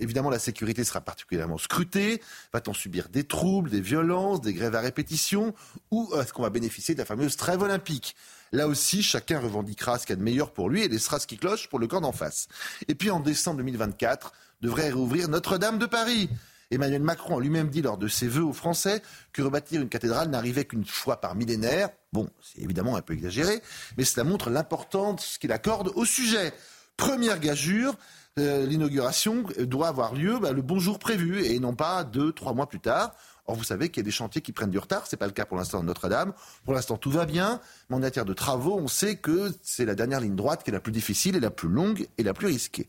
[0.00, 2.22] Évidemment, la sécurité sera particulièrement scrutée.
[2.52, 5.52] Va-t-on subir des troubles, des violences, des grèves à répétition,
[5.90, 8.14] ou est-ce qu'on va bénéficier de la fameuse trêve olympique?
[8.52, 11.26] Là aussi, chacun revendiquera ce qu'il y a de meilleur pour lui et laissera ce
[11.26, 12.46] qui cloche pour le camp d'en face.
[12.86, 16.30] Et puis en décembre 2024, devrait rouvrir Notre-Dame de Paris.
[16.70, 19.02] Emmanuel Macron a lui-même dit lors de ses vœux aux Français
[19.32, 21.90] que rebâtir une cathédrale n'arrivait qu'une fois par millénaire.
[22.12, 23.60] Bon, c'est évidemment un peu exagéré,
[23.98, 26.54] mais cela montre l'importance qu'il accorde au sujet.
[26.96, 27.96] Première gageure,
[28.38, 32.54] euh, l'inauguration doit avoir lieu bah, le bon jour prévu et non pas deux, trois
[32.54, 33.14] mois plus tard.
[33.46, 35.06] Or, vous savez qu'il y a des chantiers qui prennent du retard.
[35.06, 36.32] Ce n'est pas le cas pour l'instant de Notre-Dame.
[36.64, 37.60] Pour l'instant, tout va bien.
[37.90, 40.72] Mais en matière de travaux, on sait que c'est la dernière ligne droite qui est
[40.72, 42.88] la plus difficile et la plus longue et la plus risquée.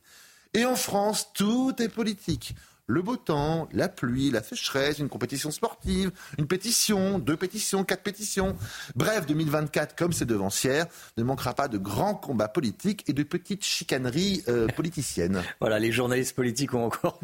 [0.54, 2.56] Et en France, tout est politique
[2.88, 8.04] le beau temps, la pluie, la sécheresse, une compétition sportive, une pétition, deux pétitions, quatre
[8.04, 8.56] pétitions.
[8.96, 13.64] Bref, 2024, comme c'est devancière, ne manquera pas de grands combats politiques et de petites
[13.64, 15.44] chicaneries euh, politiciennes.
[15.62, 17.20] Voilà, les journalistes politiques ont encore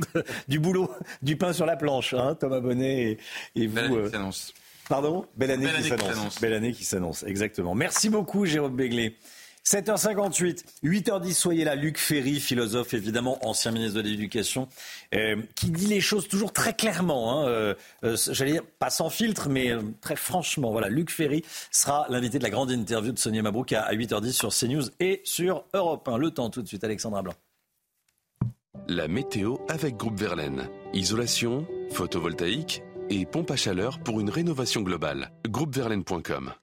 [0.47, 0.89] du boulot,
[1.21, 3.17] du pain sur la planche, hein, Thomas Bonnet
[3.55, 3.75] et, vous.
[3.75, 4.31] Belle année qui euh,
[4.87, 5.25] Pardon?
[5.35, 6.41] Belle année, qui s'annonce.
[6.41, 7.75] Belle année qui s'annonce, exactement.
[7.75, 9.17] Merci beaucoup, Jérôme Béglé.
[9.69, 11.75] 7h58, 8h10, soyez là.
[11.75, 14.67] Luc Ferry, philosophe évidemment, ancien ministre de l'Éducation,
[15.13, 17.43] euh, qui dit les choses toujours très clairement.
[17.43, 20.71] Hein, euh, euh, J'allais dire pas sans filtre, mais très franchement.
[20.71, 24.49] Voilà, Luc Ferry sera l'invité de la grande interview de Sonia Mabrouk à, 8h10 sur
[24.49, 26.17] CNews et sur Europe 1.
[26.17, 27.35] Le temps tout de suite, Alexandra Blanc.
[28.87, 30.67] La météo avec Groupe Verlaine.
[30.93, 32.81] Isolation, photovoltaïque
[33.11, 35.29] et pompe à chaleur pour une rénovation globale.
[35.47, 36.53] Groupeverlaine.com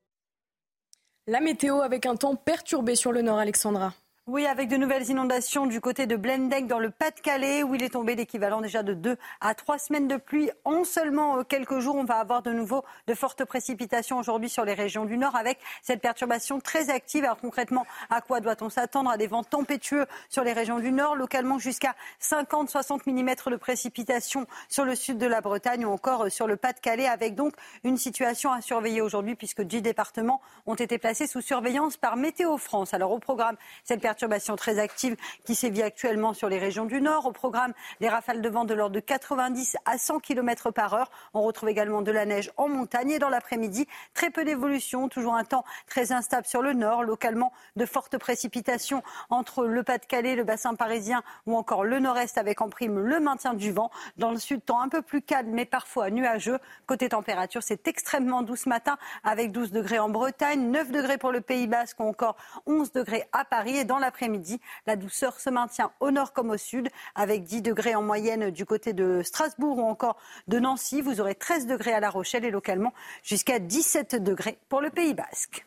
[1.28, 3.92] la météo avec un temps perturbé sur le nord, Alexandra.
[4.28, 7.90] Oui, avec de nouvelles inondations du côté de Blendec dans le Pas-de-Calais, où il est
[7.90, 10.50] tombé l'équivalent déjà de deux à trois semaines de pluie.
[10.64, 14.64] En seulement euh, quelques jours, on va avoir de nouveau de fortes précipitations aujourd'hui sur
[14.64, 17.22] les régions du Nord, avec cette perturbation très active.
[17.22, 19.10] Alors concrètement, à quoi doit-on s'attendre?
[19.10, 24.48] À des vents tempétueux sur les régions du Nord, localement jusqu'à 50-60 mm de précipitations
[24.68, 27.54] sur le sud de la Bretagne ou encore euh, sur le Pas-de-Calais, avec donc
[27.84, 32.56] une situation à surveiller aujourd'hui, puisque 10 départements ont été placés sous surveillance par Météo
[32.56, 32.92] France.
[32.92, 34.15] Alors au programme, cette perturbation
[34.56, 37.26] très active qui sévit actuellement sur les régions du nord.
[37.26, 41.10] Au programme, des rafales de vent de l'ordre de 90 à 100 km par heure.
[41.34, 45.34] On retrouve également de la neige en montagne et dans l'après-midi, très peu d'évolution, toujours
[45.34, 50.44] un temps très instable sur le nord, localement de fortes précipitations entre le Pas-de-Calais, le
[50.44, 53.90] bassin parisien ou encore le nord-est avec en prime le maintien du vent.
[54.16, 56.58] Dans le sud, temps un peu plus calme mais parfois nuageux.
[56.86, 61.32] Côté température, c'est extrêmement doux ce matin avec 12 degrés en Bretagne, 9 degrés pour
[61.32, 62.36] le Pays Basque ou encore
[62.66, 64.60] 11 degrés à Paris et dans l'après-midi.
[64.86, 68.64] La douceur se maintient au nord comme au sud, avec 10 degrés en moyenne du
[68.64, 70.16] côté de Strasbourg ou encore
[70.48, 71.02] de Nancy.
[71.02, 75.14] Vous aurez 13 degrés à La Rochelle et localement jusqu'à 17 degrés pour le Pays
[75.14, 75.66] basque.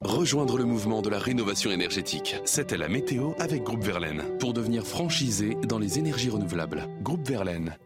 [0.00, 2.34] Rejoindre le mouvement de la rénovation énergétique.
[2.44, 6.88] C'était la météo avec Groupe Verlaine pour devenir franchisé dans les énergies renouvelables.
[7.02, 7.76] Groupe Verlaine.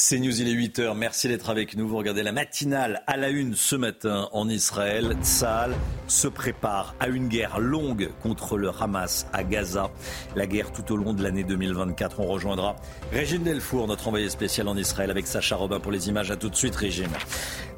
[0.00, 0.96] C'est News, il est 8h.
[0.96, 1.88] Merci d'être avec nous.
[1.88, 5.16] Vous regardez la matinale à la une ce matin en Israël.
[5.24, 5.74] Tsahal
[6.06, 9.90] se prépare à une guerre longue contre le Hamas à Gaza.
[10.36, 12.20] La guerre tout au long de l'année 2024.
[12.20, 12.76] On rejoindra
[13.10, 16.30] Régine Delfour, notre envoyé spécial en Israël, avec Sacha Robin pour les images.
[16.30, 17.10] À tout de suite, Régine.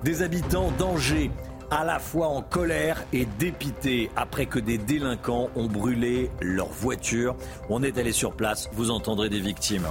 [0.05, 1.30] Des habitants d'Angers
[1.70, 7.34] à la fois en colère et dépité après que des délinquants ont brûlé leur voiture.
[7.70, 9.86] On est allé sur place, vous entendrez des victimes.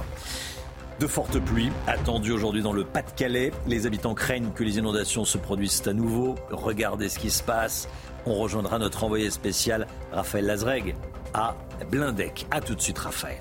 [1.00, 3.52] De fortes pluies attendues aujourd'hui dans le Pas-de-Calais.
[3.66, 6.34] Les habitants craignent que les inondations se produisent à nouveau.
[6.50, 7.88] Regardez ce qui se passe.
[8.26, 10.94] On rejoindra notre envoyé spécial Raphaël Lazreg
[11.32, 11.56] à
[11.90, 12.46] Blindec.
[12.50, 13.40] A tout de suite Raphaël.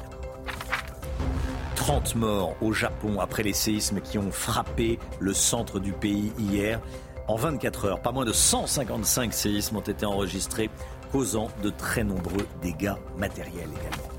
[1.76, 6.80] 30 morts au Japon après les séismes qui ont frappé le centre du pays hier.
[7.28, 8.02] en 24 heures.
[8.02, 10.70] Pas moins de 155 séismes ont été enregistrés,
[11.12, 14.19] causant de très nombreux dégâts matériels également.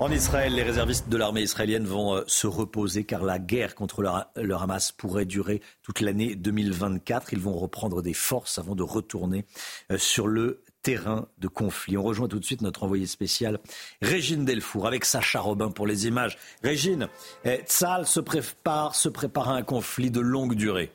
[0.00, 4.00] En Israël, les réservistes de l'armée israélienne vont euh, se reposer car la guerre contre
[4.36, 7.32] le Hamas pourrait durer toute l'année 2024.
[7.32, 9.44] Ils vont reprendre des forces avant de retourner
[9.90, 11.96] euh, sur le terrain de conflit.
[11.96, 13.58] On rejoint tout de suite notre envoyé spécial,
[14.00, 16.38] Régine Delfour, avec Sacha Robin pour les images.
[16.62, 17.08] Régine,
[17.44, 20.92] eh, Tzal se prépare, se prépare à un conflit de longue durée.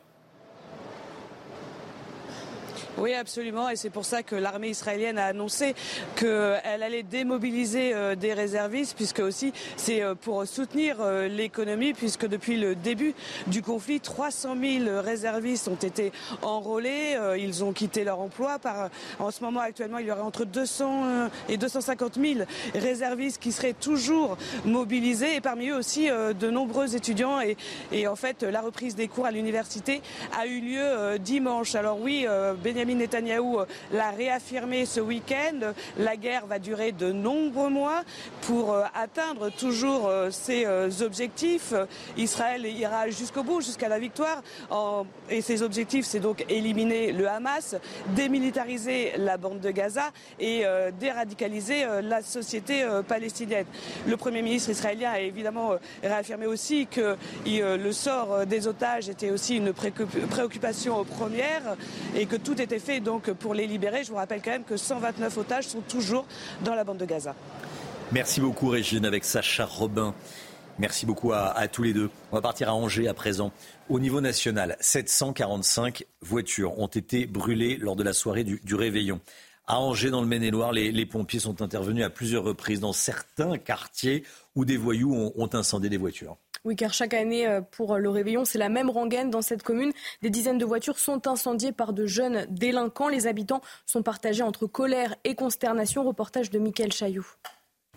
[2.99, 3.69] Oui, absolument.
[3.69, 5.73] Et c'est pour ça que l'armée israélienne a annoncé
[6.15, 12.27] qu'elle allait démobiliser euh, des réservistes, puisque aussi c'est euh, pour soutenir euh, l'économie, puisque
[12.27, 13.15] depuis le début
[13.47, 16.11] du conflit, 300 000 réservistes ont été
[16.43, 17.17] enrôlés.
[17.39, 18.59] Ils ont quitté leur emploi.
[18.59, 22.39] Par, en ce moment, actuellement, il y aurait entre 200 et 250 000
[22.75, 25.35] réservistes qui seraient toujours mobilisés.
[25.35, 27.39] Et parmi eux aussi, de nombreux étudiants.
[27.91, 30.01] Et, en fait, la reprise des cours à l'université
[30.37, 31.75] a eu lieu dimanche.
[31.75, 32.25] Alors oui,
[32.63, 35.73] Benjamin Netanyahou euh, l'a réaffirmé ce week-end.
[35.97, 38.03] La guerre va durer de nombreux mois
[38.41, 40.65] pour euh, atteindre toujours euh, ses
[41.01, 41.73] objectifs.
[42.17, 44.41] Israël ira jusqu'au bout, jusqu'à la victoire.
[45.29, 47.75] Et ses objectifs, c'est donc éliminer le Hamas,
[48.15, 50.63] démilitariser la bande de Gaza et
[50.99, 53.65] déradicaliser la société palestinienne.
[54.07, 57.15] Le Premier ministre israélien a évidemment réaffirmé aussi que
[57.45, 61.75] le sort des otages était aussi une préoccupation première
[62.15, 64.03] et que tout était fait donc pour les libérer.
[64.03, 66.25] Je vous rappelle quand même que 129 otages sont toujours
[66.63, 67.35] dans la bande de Gaza.
[68.11, 70.13] Merci beaucoup Régine avec Sacha Robin.
[70.79, 72.09] Merci beaucoup à, tous les deux.
[72.31, 73.51] On va partir à Angers à présent.
[73.89, 79.19] Au niveau national, 745 voitures ont été brûlées lors de la soirée du, réveillon.
[79.67, 84.23] À Angers, dans le Maine-et-Loire, les, pompiers sont intervenus à plusieurs reprises dans certains quartiers
[84.55, 86.37] où des voyous ont incendié des voitures.
[86.65, 89.91] Oui, car chaque année, euh, pour le réveillon, c'est la même rengaine dans cette commune.
[90.21, 93.09] Des dizaines de voitures sont incendiées par de jeunes délinquants.
[93.09, 96.05] Les habitants sont partagés entre colère et consternation.
[96.05, 97.27] Reportage de Mickaël Chailloux.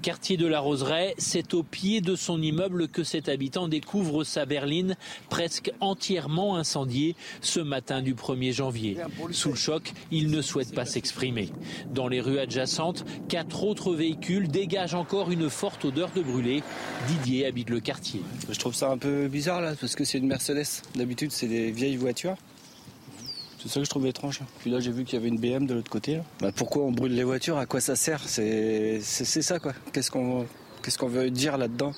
[0.02, 4.44] Quartier de la Roseraie, c'est au pied de son immeuble que cet habitant découvre sa
[4.44, 4.94] berline
[5.31, 8.98] presque entièrement incendiée ce matin du 1er janvier.
[9.32, 11.48] Sous le choc, il ne souhaite pas s'exprimer.
[11.93, 16.62] Dans les rues adjacentes, quatre autres véhicules dégagent encore une forte odeur de brûlé.
[17.09, 18.20] Didier habite le quartier.
[18.51, 20.82] Je trouve ça un peu bizarre là, parce que c'est une Mercedes.
[20.94, 22.36] D'habitude, c'est des vieilles voitures.
[23.66, 24.40] C'est ça que je trouve étrange.
[24.60, 26.20] Puis là, j'ai vu qu'il y avait une BM de l'autre côté.
[26.40, 27.59] Bah, pourquoi on brûle les voitures?
[27.59, 28.22] À quoi ça sert?
[28.28, 29.72] C'est ça, quoi.
[29.93, 30.47] Qu'est-ce qu'on
[30.82, 31.93] qu'est-ce qu'on veut dire là-dedans?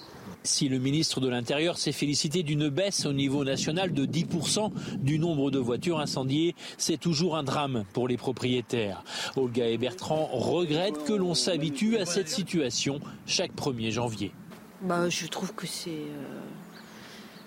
[0.45, 5.19] Si le ministre de l'Intérieur s'est félicité d'une baisse au niveau national de 10% du
[5.19, 9.05] nombre de voitures incendiées, c'est toujours un drame pour les propriétaires.
[9.37, 14.33] Olga et Bertrand regrettent que l'on s'habitue à cette situation chaque 1er janvier.
[14.81, 16.39] Bah, je trouve que c'est euh,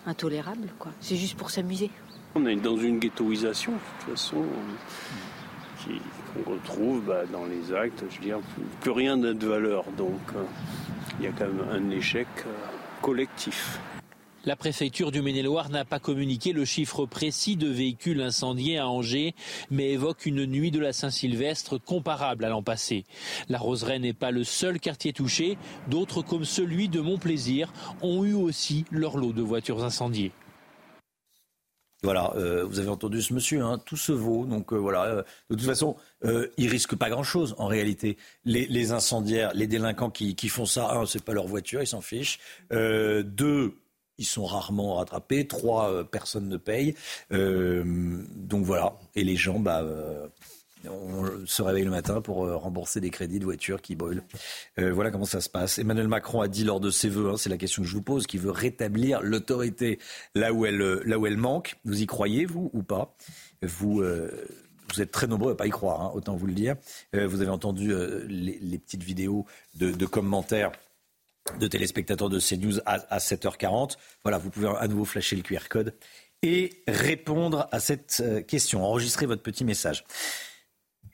[0.06, 0.68] intolérable.
[0.77, 0.91] quoi.
[0.99, 1.89] C'est juste pour s'amuser.
[2.34, 4.45] On est dans une ghettoisation, de toute façon,
[6.34, 8.03] qu'on retrouve bah, dans les actes.
[8.10, 8.40] Je veux dire,
[8.80, 9.84] plus rien n'a de valeur.
[9.98, 10.44] Donc, euh,
[11.20, 12.52] il y a quand même un échec euh,
[13.02, 13.80] collectif.
[14.44, 19.36] La préfecture du Maine-et-Loire n'a pas communiqué le chiffre précis de véhicules incendiés à Angers,
[19.70, 23.06] mais évoque une nuit de la Saint-Sylvestre comparable à l'an passé.
[23.49, 25.60] La Roseraie n'est pas le seul quartier touché.
[25.90, 27.72] D'autres, comme celui de Montplaisir,
[28.02, 30.32] ont eu aussi leur lot de voitures incendiées.
[32.03, 34.45] Voilà, euh, vous avez entendu ce monsieur, hein, tout se vaut.
[34.45, 35.95] Donc euh, voilà, euh, de toute façon,
[36.57, 38.18] ils risquent pas grand-chose en réalité.
[38.45, 42.40] Les, incendiaires, les délinquants qui, font ça, un, c'est pas leur voiture, ils s'en fichent.
[42.72, 43.76] deux,
[44.18, 45.48] ils sont rarement rattrapés.
[45.48, 46.95] Trois, personne ne paye.
[47.30, 49.84] donc voilà, et les gens, bah
[50.90, 54.24] on se réveille le matin pour euh, rembourser des crédits de voitures qui brûlent.
[54.80, 55.80] Euh, voilà comment ça se passe.
[55.80, 58.02] Emmanuel Macron a dit lors de ses vœux, hein, c'est la question que je vous
[58.02, 59.99] pose, qu'il veut rétablir l'autorité
[60.36, 61.76] là où elle elle manque.
[61.86, 63.16] Vous y croyez vous ou pas?
[63.62, 64.48] Vous euh,
[64.94, 66.76] vous êtes très nombreux à pas y croire, hein, autant vous le dire.
[67.14, 67.94] vous avez entendu
[68.28, 69.45] les, petites vidéos
[69.76, 70.74] de, commentaires
[71.60, 73.95] de téléspectateurs de CNews à, à 7h40.
[74.24, 75.94] Voilà, vous pouvez à nouveau flasher le QR code
[76.41, 78.84] et répondre à cette question.
[78.84, 80.03] Enregistrez votre petit message.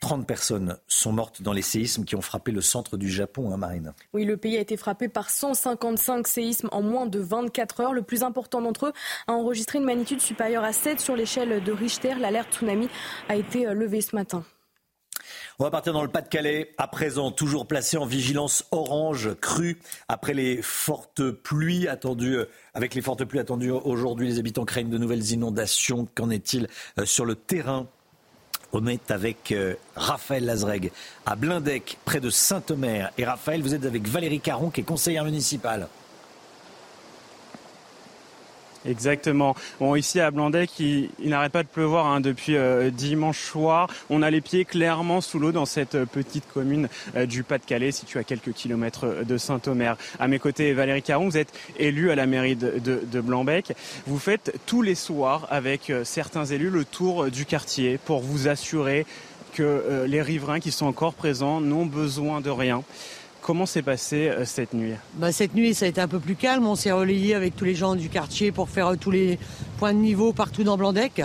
[0.00, 3.56] 30 personnes sont mortes dans les séismes qui ont frappé le centre du Japon, hein,
[3.56, 3.92] Marine.
[4.12, 7.92] Oui, le pays a été frappé par 155 séismes en moins de 24 heures.
[7.92, 8.92] Le plus important d'entre eux
[9.26, 12.14] a enregistré une magnitude supérieure à 7 sur l'échelle de Richter.
[12.14, 12.88] L'alerte tsunami
[13.28, 14.44] a été euh, levée ce matin.
[15.58, 20.32] On va partir dans le Pas-de-Calais, à présent toujours placé en vigilance orange crue après
[20.32, 22.36] les fortes pluies attendues.
[22.36, 22.44] Euh,
[22.74, 26.06] avec les fortes pluies attendues aujourd'hui, les habitants craignent de nouvelles inondations.
[26.14, 26.68] Qu'en est-il
[26.98, 27.88] euh, sur le terrain?
[28.72, 30.90] On est avec euh, Raphaël Lazreg
[31.26, 33.10] à Blindec, près de Saint-Omer.
[33.16, 35.88] Et Raphaël, vous êtes avec Valérie Caron, qui est conseillère municipale.
[38.88, 39.54] Exactement.
[39.80, 43.88] Bon, ici à Blandec, il, n'arrête pas de pleuvoir hein, depuis euh, dimanche soir.
[44.08, 47.92] On a les pieds clairement sous l'eau dans cette euh, petite commune euh, du Pas-de-Calais,
[47.92, 49.98] située à quelques kilomètres de Saint-Omer.
[50.18, 53.02] À mes côtés, Valérie Caron, vous êtes élue à la mairie de, de.
[54.06, 59.04] Vous faites tous les soirs avec certains élus le tour du quartier pour vous assurer
[59.52, 62.84] que les riverains qui sont encore présents n'ont besoin de rien.
[63.42, 64.94] Comment s'est passée euh, cette nuit?
[65.14, 66.66] Bah, Cette nuit, ça a été un peu plus calme.
[66.66, 69.38] On s'est relayé avec tous les gens du quartier pour faire euh, tous les
[69.78, 71.22] points de niveau partout dans Blandec.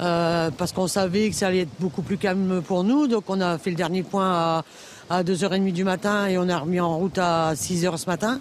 [0.00, 3.06] Euh, parce qu'on savait que ça allait être beaucoup plus calme pour nous.
[3.06, 4.62] Donc on a fait le dernier point
[5.10, 8.40] à, 2h30 du matin et on a remis en route à 6h ce matin.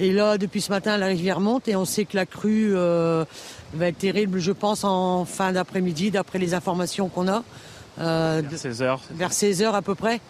[0.00, 3.26] Et là, depuis ce matin, la rivière monte et on sait que la crue va
[3.82, 7.42] être terrible, je pense, en fin d'après-midi, d'après les informations qu'on a.
[7.98, 8.98] vers 16h.
[9.10, 10.20] Vers 16h à peu près.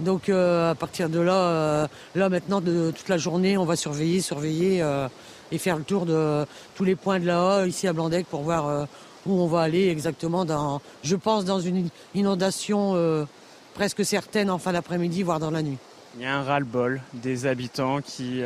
[0.00, 3.76] Donc euh, à partir de là, euh, là maintenant de toute la journée, on va
[3.76, 5.08] surveiller, surveiller euh,
[5.50, 6.44] et faire le tour de
[6.74, 8.86] tous les points de la haut ici à Blandec pour voir
[9.26, 13.26] où on va aller exactement dans, je pense, dans une inondation
[13.74, 15.78] presque certaine en fin d'après-midi, voire dans la nuit.
[16.16, 18.42] Il y a un ras-le-bol des habitants qui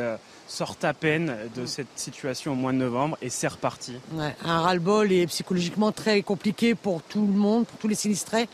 [0.47, 3.95] sortent à peine de cette situation au mois de novembre et c'est reparti.
[4.13, 8.47] Ouais, un ras-le-bol est psychologiquement très compliqué pour tout le monde, pour tous les sinistrés.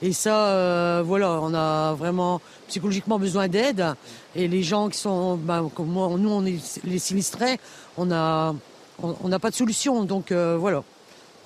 [0.00, 3.84] Et ça, euh, voilà, on a vraiment psychologiquement besoin d'aide.
[4.36, 7.58] Et les gens qui sont, ben, comme nous, on est les sinistrés,
[7.96, 8.54] on n'a
[9.40, 10.04] pas de solution.
[10.04, 10.84] Donc euh, voilà,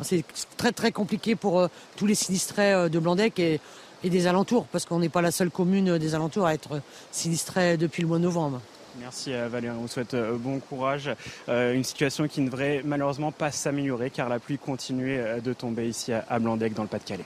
[0.02, 0.24] c'est
[0.56, 3.60] très très compliqué pour euh, tous les sinistrés de Blandec et,
[4.04, 6.80] des alentours, parce qu'on n'est pas la seule commune des alentours à être
[7.12, 8.60] sinistrée depuis le mois de novembre.
[8.98, 11.08] Merci Valérie, on vous souhaite bon courage.
[11.46, 16.12] une situation qui ne devrait malheureusement pas s'améliorer car la pluie continue de tomber ici
[16.12, 17.24] à Blandec dans le Pas-de-Calais.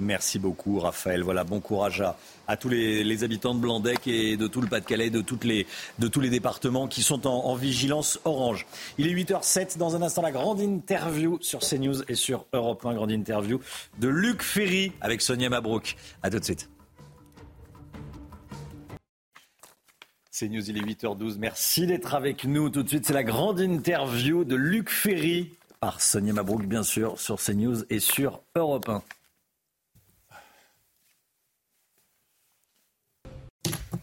[0.00, 1.22] Merci beaucoup, Raphaël.
[1.22, 2.02] Voilà, bon courage
[2.48, 5.40] à, tous les, habitants de Blandec et de tout le Pas-de-Calais, de, tous
[6.20, 8.66] les départements qui sont en, vigilance orange.
[8.98, 9.78] Il est 8h07.
[9.78, 13.60] Dans un instant, la grande interview sur CNews et sur Europe 1, grande interview
[13.98, 15.96] de Luc Ferry avec Sonia Mabrouk.
[16.22, 16.68] À tout de suite.
[20.32, 21.36] CNews, il est 8h12.
[21.38, 22.68] Merci d'être avec nous.
[22.68, 27.20] Tout de suite, c'est la grande interview de Luc Ferry par Sonia Mabrouk, bien sûr,
[27.20, 29.02] sur CNews et sur Europe 1.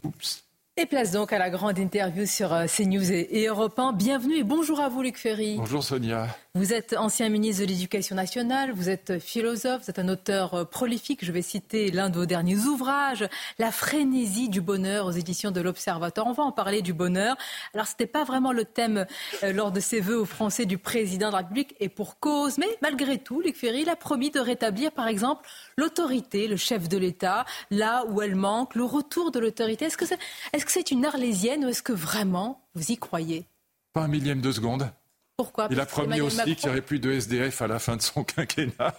[0.05, 0.40] Oops.
[0.77, 3.91] Et place donc à la grande interview sur euh, CNews et Europe 1.
[3.91, 5.57] Bienvenue et bonjour à vous Luc Ferry.
[5.57, 6.27] Bonjour Sonia.
[6.53, 10.65] Vous êtes ancien ministre de l'Éducation nationale, vous êtes philosophe, vous êtes un auteur euh,
[10.65, 11.25] prolifique.
[11.25, 13.27] Je vais citer l'un de vos derniers ouvrages,
[13.59, 16.25] La frénésie du bonheur aux éditions de l'Observateur.
[16.27, 17.35] On va en parler du bonheur.
[17.73, 19.05] Alors, ce n'était pas vraiment le thème
[19.43, 22.57] euh, lors de ses vœux aux Français du président de la République et pour cause.
[22.57, 26.87] Mais malgré tout, Luc Ferry, il a promis de rétablir, par exemple, l'autorité, le chef
[26.87, 29.85] de l'État, là où elle manque, le retour de l'autorité.
[29.85, 30.19] Est-ce que c'est
[30.61, 33.45] est -ce c'est une arlésienne ou est-ce que vraiment vous y croyez?
[33.93, 34.89] Pas un millième de seconde.
[35.35, 35.67] Pourquoi?
[35.71, 38.23] Il a promis aussi qu'il n'y aurait plus de SDF à la fin de son
[38.35, 38.93] quinquennat.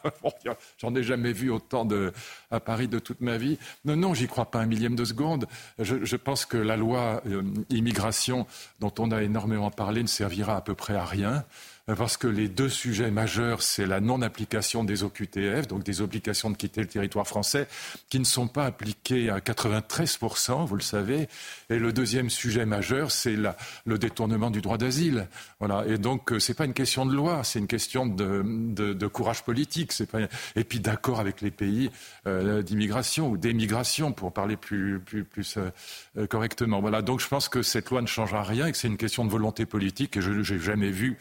[0.79, 2.13] J'en ai jamais vu autant de,
[2.51, 3.59] à Paris de toute ma vie.
[3.85, 5.47] Non, non, j'y crois pas un millième de seconde.
[5.79, 8.47] Je, pense que la loi euh, immigration,
[8.81, 11.45] dont on a énormément parlé, ne servira à peu près à rien
[11.87, 16.57] parce que les deux sujets majeurs, c'est la non-application des OQTF, donc des obligations de
[16.57, 17.67] quitter le territoire français,
[18.09, 21.29] qui ne sont pas appliquées à 93%, vous le savez.
[21.71, 25.29] Et le deuxième sujet majeur, c'est le détournement du droit d'asile.
[25.59, 25.85] Voilà.
[25.87, 29.93] Et donc, euh, c'est pas une question de loi, c'est une question de, courage politique.
[30.07, 30.21] Pas...
[30.57, 31.91] Et puis d'accord avec les pays
[32.27, 35.03] euh, d'immigration ou d'émigration, pour parler plus,
[35.57, 36.81] euh, correctement.
[36.81, 37.03] Voilà.
[37.03, 39.31] Donc, je pense que cette loi ne changera rien et que c'est une question de
[39.31, 40.17] volonté politique.
[40.17, 41.19] Et je n'ai jamais vu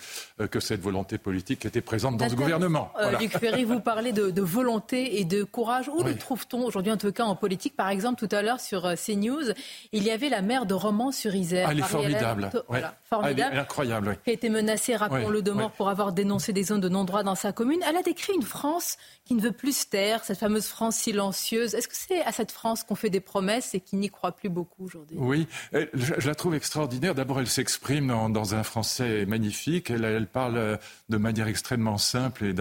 [0.51, 2.91] que cette volonté politique était présente dans ce gouvernement.
[2.99, 5.89] Euh, Luc Ferry, vous parlez de, volonté et de courage.
[5.89, 7.75] Où le trouve-t-on aujourd'hui, en tout cas en politique?
[7.75, 9.53] Par exemple, tout à l'heure sur euh, CNews,
[9.91, 11.67] il y avait la maire de Romans-sur-Isère.
[11.67, 12.51] Ah, elle est formidable.
[13.13, 13.49] Formidable.
[13.51, 14.17] elle est incroyable.
[14.23, 17.35] Qui a été menacée, rappelons-le, de mort pour avoir dénoncé des zones de non-droit dans
[17.35, 17.79] sa commune.
[17.87, 21.73] Elle a décrit une France qui ne veut plus se taire, cette fameuse France silencieuse.
[21.73, 24.49] Est-ce que c'est à cette France qu'on fait des promesses et qui n'y croit plus
[24.49, 25.17] beaucoup aujourd'hui?
[25.19, 27.15] Oui, je, la trouve extraordinaire.
[27.15, 29.89] D'abord, elle s'exprime dans, un français magnifique.
[29.89, 30.79] Elle, elle parle parle
[31.09, 32.53] de manière extrêmement simple et,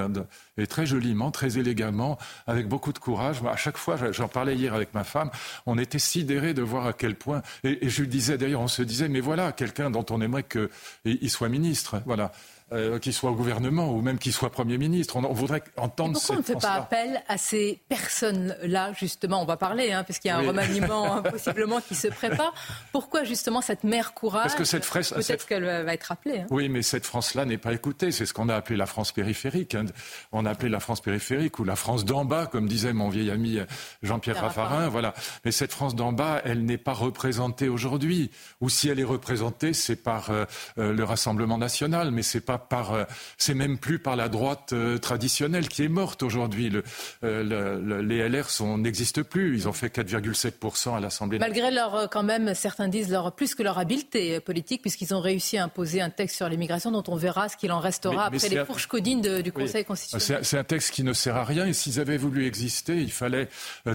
[0.61, 3.41] et, très joliment, très élégamment, avec beaucoup de courage.
[3.51, 5.31] À chaque fois, j'en parlais hier avec ma femme,
[5.67, 7.43] on était sidérés de voir à quel point.
[7.65, 11.31] Et, je lui disais d'ailleurs, on se disait, mais voilà, quelqu'un dont on aimerait qu'il
[11.31, 12.03] soit ministre.
[12.07, 12.33] Voilà.
[12.73, 15.17] Euh, qu'il soit au gouvernement ou même qu'il soit Premier ministre.
[15.17, 19.43] On, voudrait entendre Pourquoi on ne fait pas appel à ces personnes-là, justement?
[19.43, 22.55] On va parler, hein, puisqu'il y a un remaniement hein, possiblement qui se prépare.
[22.93, 26.41] Pourquoi justement cette mère courage Parce que cette Peut-être qu'elle va être appelée.
[26.41, 26.47] Hein.
[26.51, 28.13] Oui, mais cette France-là n'est pas écoutée.
[28.13, 29.75] C'est ce qu'on a appelé la France périphérique.
[29.75, 29.87] Hein.
[30.31, 33.33] On a appelé la France périphérique ou la France d'en bas, comme disait mon vieil
[33.33, 33.59] ami
[34.03, 34.89] Jean-Pierre Raffarin.
[34.89, 35.15] Voilà.
[35.45, 38.31] Mais cette France d'en bas, elle n'est pas représentée aujourd'hui.
[38.61, 40.45] Ou si elle est représentée, c'est par euh,
[40.79, 43.05] euh, le Rassemblement national, mais c'est pas par, euh,
[43.39, 46.71] c'est même plus par la droite euh, traditionnelle qui est morte aujourd'hui.
[46.71, 46.83] Le,
[47.23, 48.47] le, les LR
[48.79, 49.57] n'existent plus.
[49.57, 51.39] Ils ont fait 4,7% à l'Assemblée.
[51.39, 55.59] Malgré leur, quand même, certains disent leur, plus que leur habileté politique, puisqu'ils ont réussi
[55.59, 58.65] à imposer un texte sur l'immigration dont on verra ce qu'il en restera après les
[58.65, 60.45] fourches codines du Conseil constitutionnel.
[60.45, 61.67] C'est un texte qui ne sert à rien.
[61.67, 63.49] Et s'ils avaient voulu exister, il fallait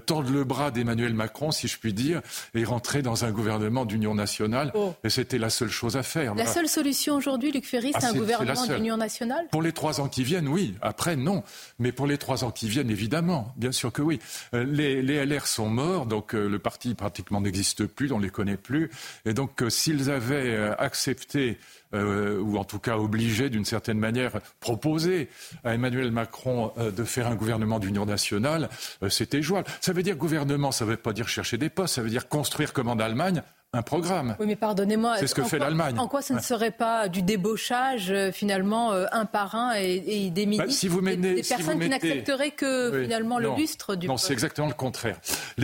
[0.06, 2.22] tordre le bras d'Emmanuel Macron, si je puis dire,
[2.54, 4.72] et rentrer dans un gouvernement d'union nationale.
[4.74, 4.94] Oh.
[5.04, 6.36] Et c'était la seule chose à faire.
[6.36, 8.55] La seule solution aujourd'hui, Luc Ferry, c'est ah, un gouvernement
[8.98, 10.76] nationale Pour les trois ans qui viennent, oui.
[10.82, 11.44] Après, non.
[11.80, 13.54] Mais pour les trois ans qui viennent, évidemment.
[13.58, 14.20] Bien sûr que oui.
[14.54, 18.24] Euh, les, les LR sont morts, donc euh, le parti pratiquement n'existe plus, on ne
[18.24, 18.90] les connaît plus.
[19.26, 21.58] Et donc, euh, s'ils avaient accepté
[21.94, 25.30] ou en tout cas obligé d'une certaine manière, proposer
[25.64, 28.68] à Emmanuel Macron de faire un gouvernement d'union nationale,
[29.08, 29.70] c'était jouable.
[29.80, 32.28] Ça veut dire gouvernement, ça ne veut pas dire chercher des postes, ça veut dire
[32.28, 33.44] construire comme en Allemagne
[33.76, 34.36] un programme.
[34.40, 35.18] Oui, mais pardonnez-moi.
[35.20, 35.98] C'est ce que fait l'Allemagne.
[36.00, 40.30] En quoi ce ne serait pas du débauchage, euh, finalement, euh, un par un et,
[40.30, 44.18] des bah, ministres si vous des, personnes qui n'accepteraient que, finalement, le lustre du Non,
[44.18, 45.20] c'est exactement le contraire.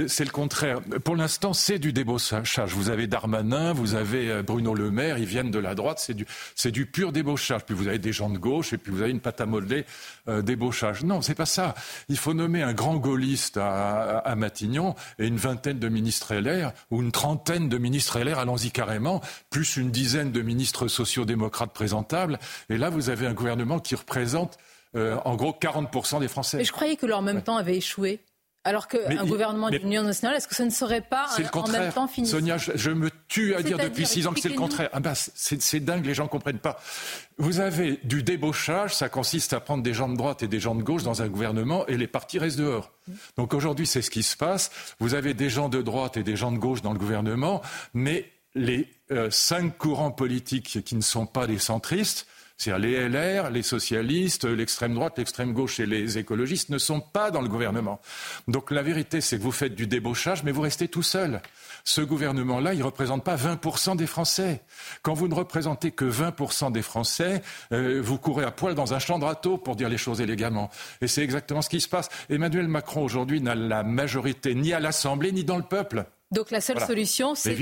[0.08, 0.80] C'est le contraire.
[1.04, 2.60] Pour l'instant, c'est du débauchage.
[2.76, 6.14] Vous avez Darmanin, vous avez euh, Bruno Le Maire, ils viennent de la droite, c'est
[6.14, 6.26] du,
[6.66, 7.66] du pur débauchage.
[7.66, 9.86] Puis vous avez des gens de gauche, et puis vous avez une pâte à modeler
[10.28, 11.04] débauchage.
[11.04, 11.76] Non, c'est pas ça.
[12.10, 16.72] Il faut nommer un grand gaulliste à, à Matignon et une vingtaine de ministres LR,
[16.90, 22.40] ou une trentaine de ministres LR, allons-y carrément, plus une dizaine de ministres sociaux-démocrates présentables.
[22.70, 24.58] Et là, vous avez un gouvernement qui représente
[24.96, 26.58] euh, en gros 40% des Français.
[26.58, 28.20] Mais je croyais que leur même temps avait échoué.
[28.64, 32.28] Alors qu'un gouvernement d'union nationale, est-ce que ce ne serait pas en même temps fini
[32.28, 34.90] Sonia, je, me tue à dire depuis six ans que c'est le contraire.
[34.94, 36.80] Ah ben, c'est dingue, les gens ne comprennent pas.
[37.40, 40.76] Vous avez du débauchage, ça consiste à prendre des gens de droite et des gens
[40.76, 42.92] de gauche dans un gouvernement et les partis restent dehors.
[43.36, 44.70] Donc aujourd'hui, c'est ce qui se passe.
[45.00, 47.64] Vous avez des gens de droite et des gens de gauche dans le gouvernement,
[47.96, 52.28] mais les euh, cinq courants politiques qui ne sont pas des centristes,
[52.62, 57.32] c'est-à-dire les LR, les socialistes, l'extrême droite, l'extrême gauche et les écologistes ne sont pas
[57.32, 58.00] dans le gouvernement.
[58.48, 61.42] Donc la vérité, c'est que vous faites du débauchage, mais vous restez tout seul.
[61.86, 64.62] Ce gouvernement-là, il ne représente pas 20% des Français.
[65.02, 67.42] Quand vous ne représentez que 20% des Français,
[67.74, 70.70] euh, vous courez à poil dans un champ de râteau, pour dire les choses élégamment.
[71.02, 72.10] Et c'est exactement ce qui se passe.
[72.30, 76.06] Emmanuel Macron, aujourd'hui, n'a la majorité ni à l'Assemblée, ni dans le peuple.
[76.32, 77.58] Donc la seule solution, c'est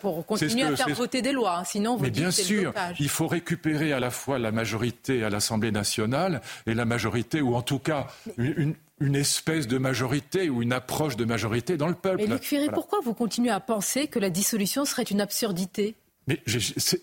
[0.00, 1.58] pour continuer à faire voter des lois.
[1.58, 1.64] Hein.
[1.64, 5.72] Sinon, vous Mais bien sûr, il faut récupérer à la fois la majorité à l'Assemblée
[5.72, 8.06] nationale et la majorité, ou en tout cas
[8.36, 8.74] une,
[9.14, 12.18] espèce de majorité ou une approche de majorité dans le peuple.
[12.18, 15.96] Mais Luc Ferry, pourquoi vous continuez à penser que la dissolution serait une absurdité?
[16.26, 16.42] Mais,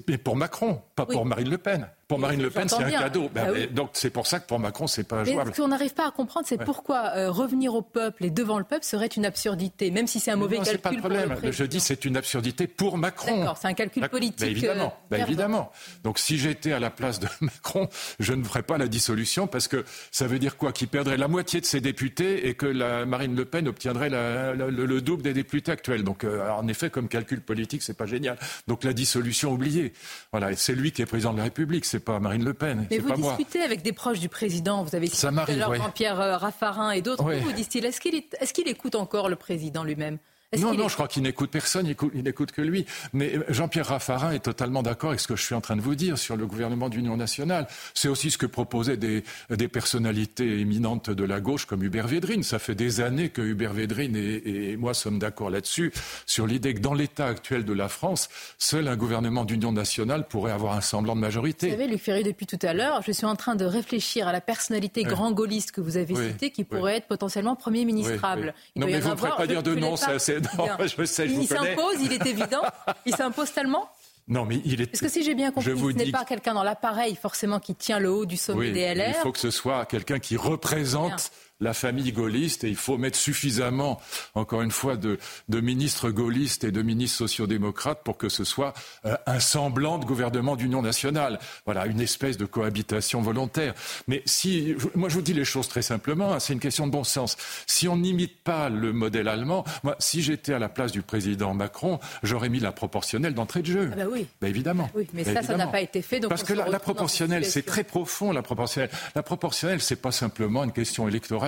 [0.07, 1.89] mais, pour Macron, pas pour Marine Le Pen.
[2.07, 3.29] Pour Marine Le Pen, c'est un cadeau.
[3.33, 5.53] Bah bah donc c'est pour ça que pour Macron, c'est pas jouable.
[5.53, 8.63] Ce qu'on n'arrive pas à comprendre, c'est pourquoi euh, revenir au peuple et devant le
[8.63, 10.79] peuple serait une absurdité, même si c'est un mauvais calcul.
[10.79, 11.35] Pas le problème.
[11.43, 13.39] Je dis c'est une absurdité pour Macron.
[13.39, 14.39] D'accord, c'est un calcul politique.
[14.39, 15.71] Bah, évidemment, euh, évidemment.
[16.05, 17.89] Donc si j'étais à la place de Macron,
[18.21, 20.71] je ne ferais pas la dissolution parce que ça veut dire quoi?
[20.71, 25.01] Qu'il perdrait la moitié de ses députés et que la Marine Le Pen obtiendrait le,
[25.01, 26.05] double des députés actuels.
[26.05, 28.37] Donc euh, en effet, comme calcul politique, c'est pas génial.
[28.67, 29.91] Donc la dissolution oubliée.
[30.31, 32.87] Voilà, c'est lui qui est président de la République, c'est pas Marine Le Pen.
[32.89, 37.01] Mais vous discutez avec des proches du président, vous avez cité Jean-Pierre euh, Raffarin et
[37.01, 37.23] d'autres.
[37.23, 40.17] Vous disent-ils, est-ce qu'il est, qu'il écoute encore le président lui-même?
[40.57, 42.85] Non, non, je crois qu'il n'écoute personne, il n'écoute que lui.
[43.11, 45.81] Mais euh, Jean-Pierre Raffarin est totalement d'accord avec ce que je suis en train de
[45.81, 47.67] vous dire sur le gouvernement d'union nationale.
[47.93, 52.43] C'est aussi ce que proposaient des, des, personnalités éminentes de la gauche comme Hubert Védrine.
[52.43, 55.91] Ça fait des années que Hubert Védrine et, et moi sommes d'accord là-dessus,
[56.25, 60.53] sur l'idée que dans l'état actuel de la France, seul un gouvernement d'union nationale pourrait
[60.53, 61.67] avoir un semblant de majorité.
[61.67, 64.31] Vous savez, Luc Ferry, depuis tout à l'heure, je suis en train de réfléchir à
[64.31, 68.53] la personnalité grand gaulliste que vous avez citée, qui pourrait être potentiellement Premier ministrable.
[68.77, 70.36] non, mais vous ne ferez pas dire de non, c'est
[70.79, 72.61] assez je sais, je il s'impose, il est évident.
[73.05, 73.89] Il s'impose tellement
[74.29, 74.93] non, mais il est.
[74.93, 77.97] Est-ce que si j'ai bien compris, ce n'est pas quelqu'un dans l'appareil forcément qui tient
[77.97, 79.07] le haut du sommet des LR.
[79.09, 83.17] Il faut que ce soit quelqu'un qui représente la famille gaulliste et il faut mettre
[83.17, 83.99] suffisamment,
[84.35, 85.17] encore une fois, de,
[85.49, 88.73] ministres gaullistes et de ministres sociodémocrates pour que ce soit
[89.05, 91.39] euh, un semblant de gouvernement d'union nationale.
[91.65, 93.73] Voilà, une espèce de cohabitation volontaire.
[94.07, 96.91] Mais si, moi je vous dis les choses très simplement, hein, c'est une question de
[96.91, 97.37] bon sens.
[97.65, 101.53] Si on n'imite pas le modèle allemand, moi, si j'étais à la place du président
[101.53, 103.89] Macron, j'aurais mis la proportionnelle d'entrée de jeu.
[103.93, 104.27] Ah bah oui.
[104.41, 104.89] Bah évidemment.
[104.93, 106.19] Oui, mais bah ça, ça n'a pas été fait.
[106.19, 108.91] Donc Parce que la, la proportionnelle, c'est très profond, la proportionnelle.
[109.15, 111.46] La proportionnelle, c'est pas simplement une question électorale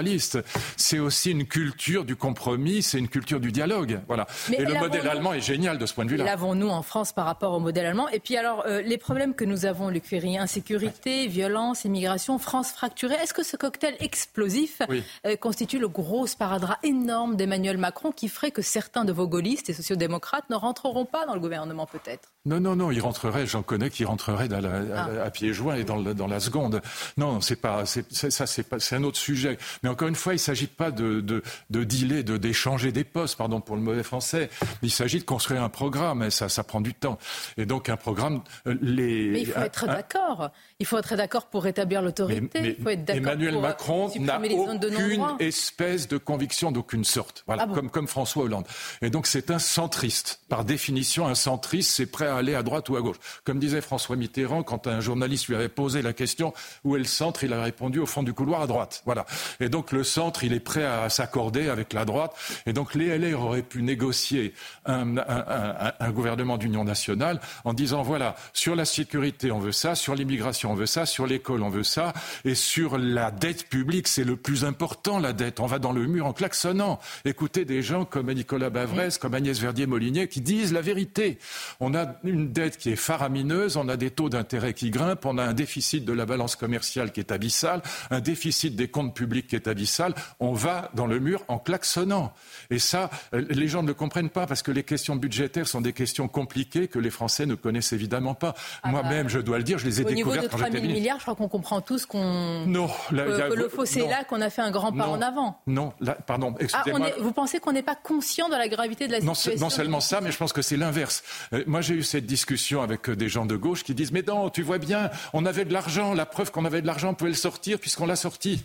[0.77, 3.99] C'est aussi une culture du compromis, c'est une culture du dialogue.
[4.07, 4.27] Voilà.
[4.51, 6.26] et le modèle allemand est génial de ce point de vue-là.
[6.26, 8.09] L'avons-nous en France par rapport au modèle allemand?
[8.09, 13.15] Et puis alors, euh, les problèmes que nous avons, Ferry, insécurité, violence, immigration, France fracturée,
[13.15, 14.81] est-ce que ce cocktail explosif
[15.26, 19.69] euh, constitue le gros sparadrap énorme d'Emmanuel Macron qui ferait que certains de vos gaullistes
[19.69, 22.31] et sociodémocrates ne rentreront pas dans le gouvernement peut-être?
[22.45, 25.26] Non, non, non, ils rentreraient, j'en connais qui rentreraient ah.
[25.26, 26.81] à, pieds joints et dans, dans la seconde.
[27.17, 29.57] Non, c'est pas, c'est, ça, c'est pas, c'est un autre sujet.
[29.84, 33.03] Mais encore une fois, il ne s'agit pas de, de, de dealer, de d'échanger des
[33.03, 34.49] postes, pardon pour le mauvais français.
[34.82, 37.18] Il s'agit de construire un programme, et ça, ça prend du temps.
[37.57, 39.30] Et donc un programme, euh, les.
[39.30, 40.49] Mais il faut être d'accord.
[40.80, 42.76] Il faut être d'accord pour rétablir l'autorité.
[42.78, 47.44] il faut être d'accord Emmanuel pour Macron n'a aucune espèce de conviction d'aucune sorte.
[47.48, 48.66] Voilà, ah comme, comme François Hollande.
[49.02, 50.41] Et donc c'est un centriste.
[50.49, 53.18] Par définition, un centriste, c'est prêt à aller à droite ou à gauche.
[53.44, 56.53] Comme disait François Mitterrand, quand un journaliste lui avait posé la question
[56.84, 59.02] où est le centre, il a répondu au fond du couloir à droite.
[59.06, 59.26] Voilà.
[59.60, 62.35] Et donc le centre, il est prêt à s'accorder avec la droite.
[62.65, 64.53] Et donc les LR auraient pu négocier
[64.85, 69.95] un, un, un gouvernement d'union nationale en disant voilà, sur la sécurité, on veut ça,
[69.95, 72.14] sur l'immigration, on veut ça, sur l'école, on veut ça,
[72.45, 75.60] et sur la dette publique, c'est le plus important, la dette.
[75.60, 76.99] On va dans le mur en klaxonnant.
[77.26, 81.39] Écoutez des gens comme Nicolas Bavrez, comme Agnès Verdier-Molinier, qui disent la vérité.
[81.80, 85.38] On a une dette qui est faramineuse, on a des taux d'intérêt qui grimpent, on
[85.38, 87.81] a un déficit de la balance commerciale qui est abyssal,
[88.11, 90.13] un déficit des comptes publics qui est abyssal.
[90.39, 92.33] On va dans le mur en klaxonnant.
[92.69, 95.81] Et ça, euh, les gens ne le comprennent pas parce que les questions budgétaires sont
[95.81, 98.55] des questions compliquées que les Français ne connaissent évidemment pas.
[98.83, 101.17] Ah Moi-même, bah, je dois le dire, je les ai découvertes quand j'étais 000 milliards,
[101.17, 102.65] je crois qu'on comprend tous qu'on.
[102.65, 105.61] Non, que, le fossé est là, qu'on a fait un grand pas en avant.
[105.67, 105.93] Non,
[106.25, 107.09] pardon, ah, excusez-moi.
[107.19, 110.21] vous pensez qu'on n'est pas conscient de la gravité de la situation Non seulement ça,
[110.21, 111.23] mais je pense que c'est l'inverse.
[111.53, 114.23] Euh, moi, j'ai eu cette discussion avec euh, des gens de gauche qui disent Mais
[114.25, 117.13] non, tu vois bien, on avait de l'argent, la preuve qu'on avait de l'argent, on
[117.13, 118.63] pouvait le sortir puisqu'on l'a sorti.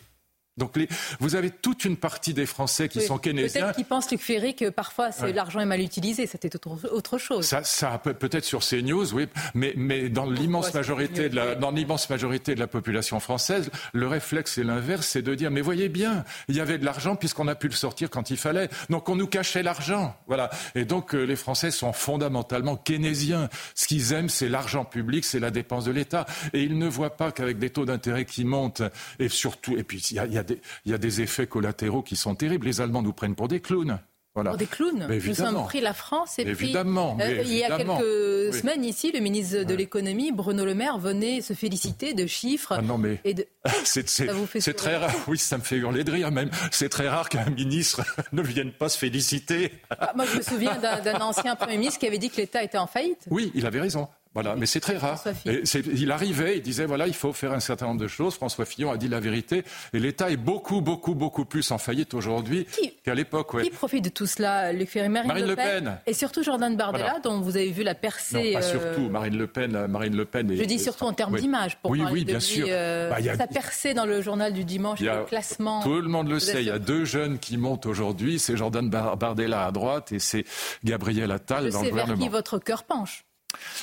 [0.56, 3.62] Donc les, vous avez toute une partie des Français qui sont keynésiens.
[3.62, 6.28] Peut-être qu'ils pensent, Luc Ferry, que parfois l'argent est mal utilisé.
[6.28, 7.44] C'était autre, chose.
[7.44, 12.08] Ça, ça peut-être sur CNews, oui, mais, mais dans l'immense majorité de la, dans l'immense
[12.08, 16.24] majorité de la population française, le réflexe est l'inverse, c'est de dire mais voyez bien,
[16.48, 18.68] il y avait de l'argent puisqu'on a pu le sortir quand il fallait.
[18.90, 20.50] Donc on nous cachait l'argent, voilà.
[20.76, 23.48] Et donc euh, les Français sont fondamentalement keynésiens.
[23.74, 27.16] Ce qu'ils aiment, c'est l'argent public, c'est la dépense de l'État, et ils ne voient
[27.16, 28.82] pas qu'avec des taux d'intérêt qui montent,
[29.18, 30.43] et surtout, et puis il y a, y a
[30.84, 32.66] il y a des effets collatéraux qui sont terribles.
[32.66, 33.98] Les Allemands nous prennent pour des clowns.
[34.34, 34.50] Voilà.
[34.50, 35.06] Pour des clowns.
[35.08, 39.12] Nous sommes pris la France et évidemment, puis, euh, il y a quelques semaines ici,
[39.12, 42.72] le ministre de l'économie, Bruno Le Maire, venait se féliciter de chiffres.
[42.76, 43.46] Ah non mais et de...
[43.84, 45.14] c'est très rare.
[45.28, 46.50] Oui, ça me fait hurler de rire même.
[46.72, 48.02] C'est très rare qu'un ministre
[48.32, 49.70] ne vienne pas se féliciter.
[49.90, 52.78] Ah, moi, je me souviens d'un ancien premier ministre qui avait dit que l'État était
[52.78, 53.26] en faillite.
[53.30, 54.08] Oui, il avait raison.
[54.34, 55.22] Voilà, mais c'est très rare.
[55.44, 58.34] il arrivait, il disait voilà, il faut faire un certain nombre de choses.
[58.34, 59.62] François Fillon a dit la vérité,
[59.92, 62.66] et l'État est beaucoup, beaucoup, beaucoup plus en faillite aujourd'hui
[63.04, 63.62] qu'à l'époque.
[63.62, 67.40] Qui profite de tout cela, Luc Ferry, Marine, Le, Pen, et surtout Jordan Bardella, dont
[67.40, 68.52] vous avez vu la percée.
[68.52, 70.54] Non, pas surtout euh, Marine Le Pen, Marine Le Pen.
[70.54, 72.66] Je dis surtout en termes d'image, oui, oui, bien sûr.
[72.68, 73.46] Euh, bah, a...
[73.46, 75.80] Percée dans le journal du dimanche, le classement.
[75.82, 76.62] Tout le monde le sait.
[76.62, 78.38] Il y a deux jeunes qui montent aujourd'hui.
[78.38, 80.44] C'est Jordan Bardella à droite et c'est
[80.82, 82.14] Gabriel Attal dans le gouvernement.
[82.16, 83.24] C'est vers qui votre cœur penche.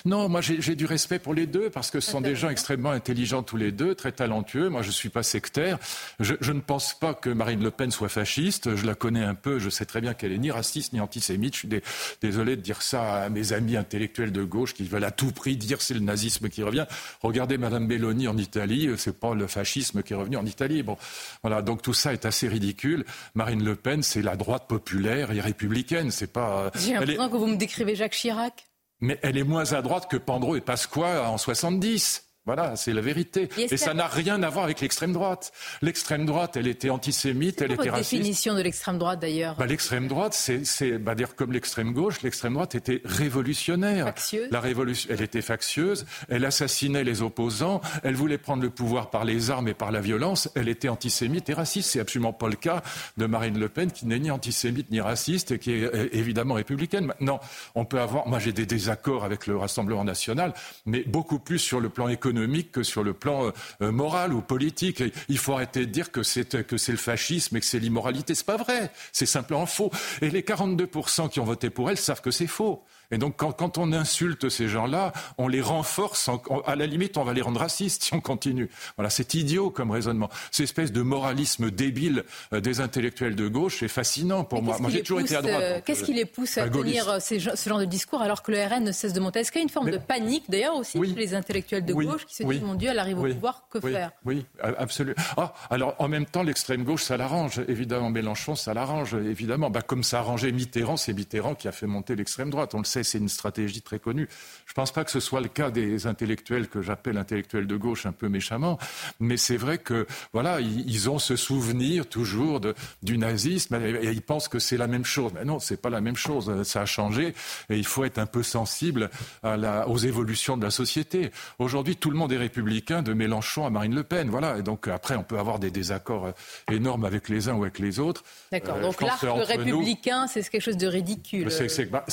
[0.05, 2.91] Non, moi j'ai du respect pour les deux parce que ce sont des gens extrêmement
[2.91, 4.69] intelligents tous les deux, très talentueux.
[4.69, 5.77] Moi je ne suis pas sectaire.
[6.19, 8.75] Je, ne pense pas que Marine Le Pen soit fasciste.
[8.75, 9.59] Je la connais un peu.
[9.59, 11.53] Je sais très bien qu'elle est ni raciste ni antisémite.
[11.53, 11.81] Je suis
[12.21, 15.57] désolé de dire ça à mes amis intellectuels de gauche qui veulent à tout prix
[15.57, 16.85] dire c'est le nazisme qui revient.
[17.21, 20.83] Regardez Madame Belloni en Italie, c'est pas le fascisme qui est revenu en Italie.
[20.83, 20.97] Bon,
[21.43, 21.61] voilà.
[21.61, 23.05] Donc tout ça est assez ridicule.
[23.35, 26.11] Marine Le Pen, c'est la droite populaire et républicaine.
[26.11, 26.71] C'est pas.
[26.75, 28.70] J'ai l'impression que vous me décrivez Jacques Chirac
[29.01, 32.30] mais elle est moins à droite que Pandro et Pasqua en 70.
[32.47, 33.49] Voilà, c'est la vérité.
[33.55, 35.51] Et, ça n'a rien à voir avec l'extrême droite.
[35.83, 38.13] L'extrême droite, elle était antisémite, elle était votre raciste.
[38.13, 42.53] définition de l'extrême droite d'ailleurs bah, L'extrême droite, c'est bah, dire comme l'extrême gauche, l'extrême
[42.53, 44.05] droite était révolutionnaire.
[44.05, 44.47] Factieuse.
[44.49, 49.23] La révolution, elle était factieuse, elle assassinait les opposants, elle voulait prendre le pouvoir par
[49.23, 51.91] les armes et par la violence, elle était antisémite et raciste.
[51.91, 52.81] C'est absolument pas le cas
[53.17, 56.55] de Marine Le Pen qui n'est ni antisémite ni raciste et qui est euh, évidemment
[56.55, 57.05] républicaine.
[57.05, 57.39] Maintenant,
[57.75, 60.55] on peut avoir, moi j'ai des désaccords avec le Rassemblement national,
[60.87, 62.31] mais beaucoup plus sur le plan économique
[62.71, 63.51] que sur le plan euh,
[63.81, 65.03] euh, moral ou politique.
[65.29, 68.35] il faut arrêter de dire que c'est que c'est le fascisme et que c'est l'immoralité.
[68.35, 68.91] C'est pas vrai.
[69.11, 69.91] C'est simplement faux.
[70.21, 72.83] Et les 42% qui ont voté pour elle savent que c'est faux.
[73.11, 76.29] Et donc, quand, on insulte ces gens-là, on les renforce.
[76.65, 78.69] à la limite, on va les rendre racistes si on continue.
[78.97, 80.29] Voilà, c'est idiot comme raisonnement.
[80.51, 82.23] Cette espèce de moralisme débile
[82.53, 84.77] euh, des intellectuels de gauche est fascinant pour moi.
[84.79, 85.61] Moi, j'ai toujours été à droite.
[85.61, 88.63] Euh, qu'est-ce qui les pousse à tenir euh, ce genre de discours alors que le
[88.63, 89.39] RN ne cesse de monter?
[89.39, 92.25] Est-ce qu'il y a une forme de panique, d'ailleurs, aussi chez les intellectuels de gauche
[92.25, 94.11] qui se disent, mon Dieu, elle arrive au pouvoir, que faire?
[94.25, 95.15] Oui, absolument.
[95.37, 97.61] Ah, alors, en même temps, l'extrême gauche, ça l'arrange.
[97.67, 99.69] Évidemment, Mélenchon, ça l'arrange, évidemment.
[99.69, 102.73] Bah, comme ça arrangeait Mitterrand, c'est Mitterrand qui a fait monter l'extrême droite.
[102.75, 104.27] On le sait, c'est une stratégie très connue.
[104.65, 107.75] Je ne pense pas que ce soit le cas des intellectuels que j'appelle intellectuels de
[107.75, 108.77] gauche un peu méchamment,
[109.19, 112.61] mais c'est vrai que voilà, ils, ont ce souvenir toujours
[113.01, 115.31] du nazisme et ils pensent que c'est la même chose.
[115.33, 116.63] Mais non, c'est pas la même chose.
[116.63, 117.33] Ça a changé
[117.69, 119.09] et il faut être un peu sensible
[119.43, 121.31] aux évolutions de la société.
[121.59, 124.29] Aujourd'hui, tout le monde est républicain, de Mélenchon à Marine Le Pen.
[124.29, 124.57] Voilà.
[124.57, 126.33] Et donc après, on peut avoir des désaccords
[126.71, 128.23] énormes avec les uns ou avec les autres.
[128.51, 128.77] D'accord.
[128.77, 131.49] Euh, donc l'arc républicain, c'est quelque chose de ridicule.
[131.91, 132.05] Bah,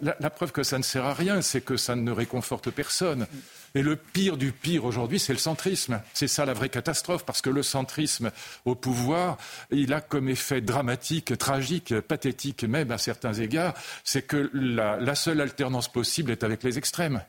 [0.00, 3.26] la, la, preuve que ça ne sert à rien, c'est que ça ne réconforte personne.
[3.74, 6.00] Et le pire du pire aujourd'hui, c'est le centrisme.
[6.12, 8.30] C'est ça la vraie catastrophe, parce que le centrisme
[8.64, 9.38] au pouvoir,
[9.70, 15.40] il a comme effet dramatique, tragique, pathétique même à certains égards, c'est que la seule
[15.40, 17.22] alternance possible est avec les extrêmes.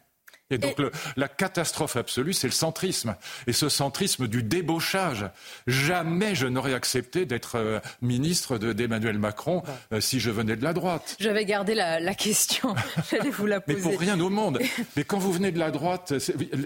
[0.50, 0.82] Et donc
[1.16, 3.16] la catastrophe absolue, c'est le centrisme.
[3.48, 5.26] Et ce centrisme du débauchage.
[5.68, 10.74] Jamais je n'aurais accepté d'être euh, ministre d'Emmanuel Macron euh, si je venais de la
[10.74, 11.16] droite.
[11.20, 12.76] J'avais gardé la, question.
[13.12, 13.78] J'allais vous la poser.
[13.78, 14.60] Mais pour rien au monde.
[14.96, 16.14] Mais quand vous venez de la droite,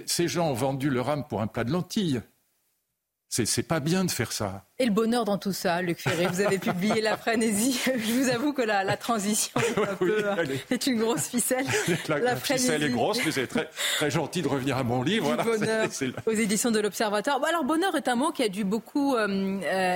[0.06, 2.22] ces gens ont vendu leur âme pour un plat de lentilles.
[3.30, 4.64] C'est pas bien de faire ça.
[4.80, 6.28] Et le bonheur dans tout ça, Luc Ferré.
[6.28, 7.80] Vous avez publié La frénésie.
[7.86, 9.52] Je vous avoue que la, transition
[10.72, 11.66] est, une grosse ficelle.
[12.08, 15.36] La, ficelle est grosse, mais c'est très, très gentil de revenir à mon livre.
[15.44, 15.88] bonheur
[16.26, 17.44] aux éditions de l'Observateur.
[17.46, 19.16] alors, bonheur est un mot qui a dû beaucoup.
[19.16, 19.96] Euh, euh,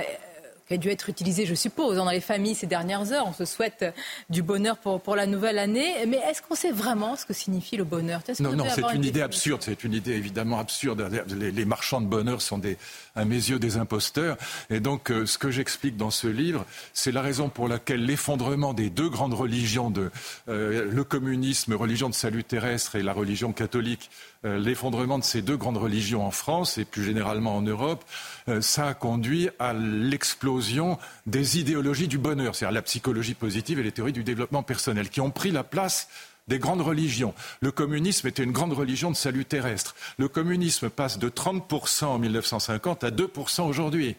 [0.72, 3.26] qui a dû être utilisé, je suppose, dans les familles ces dernières heures.
[3.26, 3.84] On se souhaite
[4.30, 5.92] du bonheur pour, pour la nouvelle année.
[6.08, 8.22] Mais est-ce qu'on sait vraiment ce que signifie le bonheur?
[8.40, 9.60] Non, non, c'est une, idée absurde.
[9.62, 11.06] C'est une idée évidemment absurde.
[11.28, 12.78] Les, marchands de bonheur sont des,
[13.14, 14.38] à mes yeux des imposteurs.
[14.70, 18.72] Et donc, euh, ce que j'explique dans ce livre, c'est la raison pour laquelle l'effondrement
[18.72, 20.10] des deux grandes religions, de,
[20.48, 25.42] euh, le communisme, religion de salut terrestre, et la religion catholique, euh, l'effondrement de ces
[25.42, 28.04] deux grandes religions en France et plus généralement en Europe,
[28.48, 33.82] euh, ça a conduit à l'explosion des idéologies du bonheur, c'est-à-dire la psychologie positive et
[33.82, 36.08] les théories du développement personnel, qui ont pris la place
[36.48, 37.34] des grandes religions.
[37.60, 39.94] Le communisme était une grande religion de salut terrestre.
[40.18, 44.16] Le communisme passe de 30% en 1950 à 2% aujourd'hui.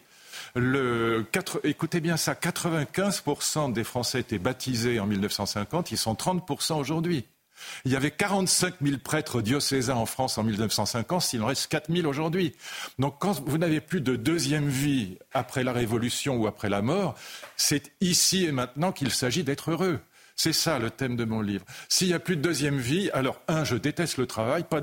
[0.55, 1.25] Le
[1.63, 7.25] écoutez bien ça, 95% des Français étaient baptisés en 1950, ils sont 30% aujourd'hui.
[7.85, 11.93] Il y avait 45 000 prêtres diocésains en France en 1950, il en reste 4
[11.93, 12.55] 000 aujourd'hui.
[12.99, 17.15] Donc quand vous n'avez plus de deuxième vie après la Révolution ou après la mort,
[17.57, 19.99] c'est ici et maintenant qu'il s'agit d'être heureux.
[20.35, 21.65] C'est ça le thème de mon livre.
[21.89, 24.81] S'il n'y a plus de deuxième vie, alors un, je déteste le travail, pas,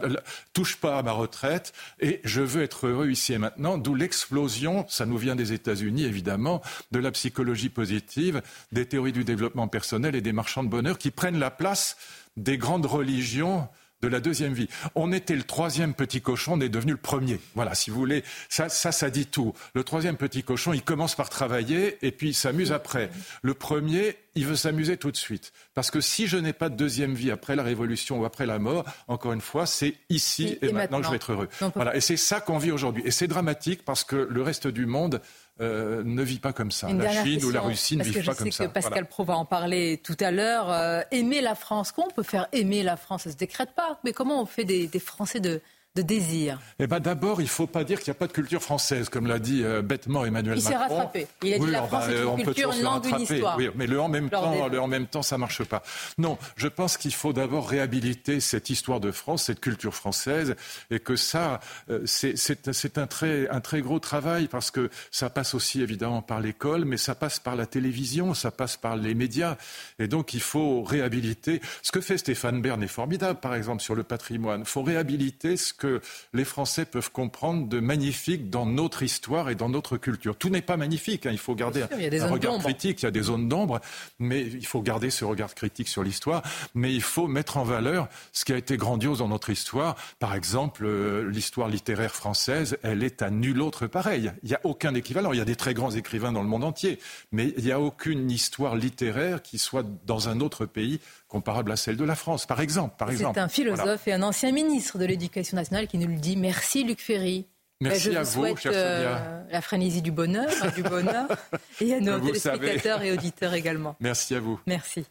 [0.53, 4.87] touche pas à ma retraite, et je veux être heureux ici et maintenant, d'où l'explosion,
[4.89, 6.63] ça nous vient des États-Unis évidemment,
[6.93, 11.11] de la psychologie positive, des théories du développement personnel et des marchands de bonheur qui
[11.11, 11.97] prennent la place
[12.37, 13.69] des grandes religions
[14.03, 14.69] de la deuxième vie.
[14.95, 17.39] On était le troisième petit cochon, on est devenu le premier.
[17.55, 19.53] Voilà, si vous voulez, ça, ça, ça dit tout.
[19.75, 23.11] Le troisième petit cochon, il commence par travailler et puis il s'amuse après.
[23.43, 25.53] Le premier, il veut s'amuser tout de suite.
[25.75, 28.59] Parce que si je n'ai pas de deuxième vie après la révolution ou après la
[28.59, 31.49] mort, encore une fois, c'est ici et, maintenant, que je vais être heureux.
[31.75, 33.03] Voilà, et c'est ça qu'on vit aujourd'hui.
[33.05, 35.21] Et c'est dramatique parce que le reste du monde
[35.61, 36.93] euh, ne vit pas comme ça.
[36.93, 38.67] la Chine ou la Russie ne vivent pas comme ça.
[38.67, 40.71] Que Pascal Pro va en parler tout à l'heure.
[40.71, 43.23] Euh, aimer la France, comment on peut faire aimer la France?
[43.25, 44.01] Ça se décrète pas.
[44.05, 45.61] Mais comment on fait des Français de,
[45.97, 48.33] de désir Eh ben d'abord, il ne faut pas dire qu'il n'y a pas de
[48.33, 50.71] culture française, comme l'a dit euh, bêtement Emmanuel Macron.
[50.71, 51.27] Il s'est rattrapé.
[51.43, 53.57] Il a dit la France est une culture, une langue, une histoire.
[53.57, 55.83] Oui, mais le en même temps, le en même temps, ça marche pas.
[56.17, 60.55] Non, je pense qu'il faut d'abord réhabiliter cette histoire de France, cette culture française,
[60.93, 61.59] et que ça,
[61.91, 66.39] euh, c'est un très, un très gros travail parce que ça passe aussi évidemment par
[66.39, 69.57] l'école, mais ça passe par la télévision, ça passe par les médias,
[69.99, 71.61] et donc il faut réhabiliter.
[71.83, 74.61] Ce que fait Stéphane Bern est formidable, par exemple sur le patrimoine.
[74.61, 76.01] Il faut réhabiliter ce que
[76.33, 80.37] les Français peuvent comprendre de magnifique dans notre histoire et dans notre culture.
[80.37, 81.31] Tout n'est pas magnifique, hein.
[81.33, 83.81] il faut garder un, regard critique, il y a des zones d'ombre,
[84.19, 86.43] mais il faut garder ce regard critique sur l'histoire,
[86.75, 89.97] mais il faut mettre en valeur ce qui a été grandiose dans notre histoire.
[90.19, 94.31] Par exemple, euh, l'histoire littéraire française, elle est à nul autre pareil.
[94.43, 95.33] Il n'y a aucun équivalent.
[95.33, 96.99] Il y a des très grands écrivains dans le monde entier,
[97.33, 101.01] mais il n'y a aucune histoire littéraire qui soit dans un autre pays
[101.31, 102.97] comparable à celle de la France, par exemple.
[103.17, 106.37] C'est un philosophe et un ancien ministre de l'Éducation nationale qui nous le dit.
[106.37, 107.47] Merci Luc Ferry.
[107.81, 111.29] Merci je à vous, cher euh, la frénésie du bonheur, hein, du bonheur,
[111.81, 113.97] et à nos téléspectateurs et auditeurs également.
[114.01, 114.61] Merci à vous.
[114.67, 115.07] Merci.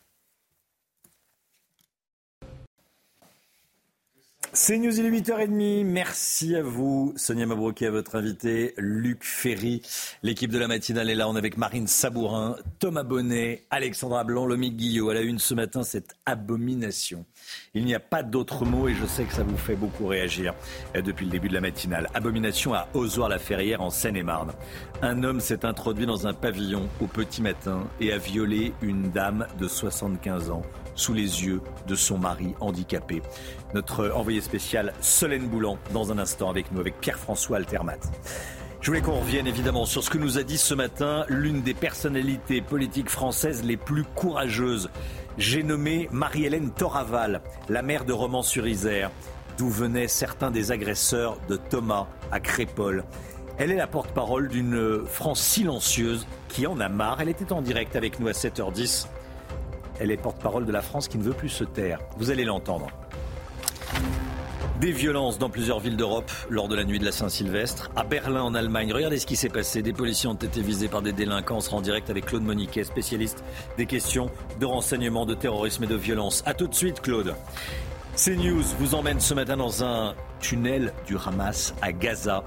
[4.51, 5.85] C'est News, il est 8h30.
[5.85, 9.83] Merci à vous, Sonia Mabroquet, à votre invité, Luc Ferry.
[10.23, 11.29] L'équipe de la matinale est là.
[11.29, 15.09] On est avec Marine Sabourin, Thomas Bonnet, Alexandra Blanc, Lomique Guillot.
[15.11, 17.25] À la une ce matin, cette abomination.
[17.75, 20.55] Il n'y a pas d'autre mot et je sais que ça vous fait beaucoup réagir
[20.95, 22.09] euh, depuis le début de la matinale.
[22.15, 24.53] Abomination à Ozoir-la-Ferrière en Seine-et-Marne.
[25.03, 29.45] Un homme s'est introduit dans un pavillon au petit matin et a violé une dame
[29.59, 30.63] de 75 ans
[30.99, 33.21] sous les yeux de son mari handicapé.
[33.73, 37.97] Notre envoyé spécial Solène Boulan dans un instant avec nous, avec Pierre-François Altermat.
[38.81, 41.73] Je voulais qu'on revienne évidemment sur ce que nous a dit ce matin l'une des
[41.73, 44.89] personnalités politiques françaises les plus courageuses.
[45.37, 49.11] J'ai nommé Marie-Hélène Toraval, la mère de Romans-sur-Isère,
[49.57, 53.03] d'où venaient certains des agresseurs de Thomas à Crépole.
[53.57, 57.19] Elle est la porte-parole d'une France silencieuse qui en a marre.
[57.19, 59.07] Elle était en direct avec nous à 7h10.
[59.99, 61.99] Elle est porte-parole de la France qui ne veut plus se taire.
[62.17, 62.87] Vous allez l'entendre.
[64.79, 67.91] Des violences dans plusieurs villes d'Europe lors de la nuit de la Saint-Sylvestre.
[67.97, 69.81] À Berlin, en Allemagne, regardez ce qui s'est passé.
[69.81, 71.57] Des policiers ont été visés par des délinquants.
[71.57, 73.43] On sera en direct avec Claude Moniquet, spécialiste
[73.75, 76.43] des questions de renseignement, de terrorisme et de violence.
[76.45, 77.35] A tout de suite, Claude.
[78.15, 82.45] CNews vous emmène ce matin dans un tunnel du Hamas à Gaza.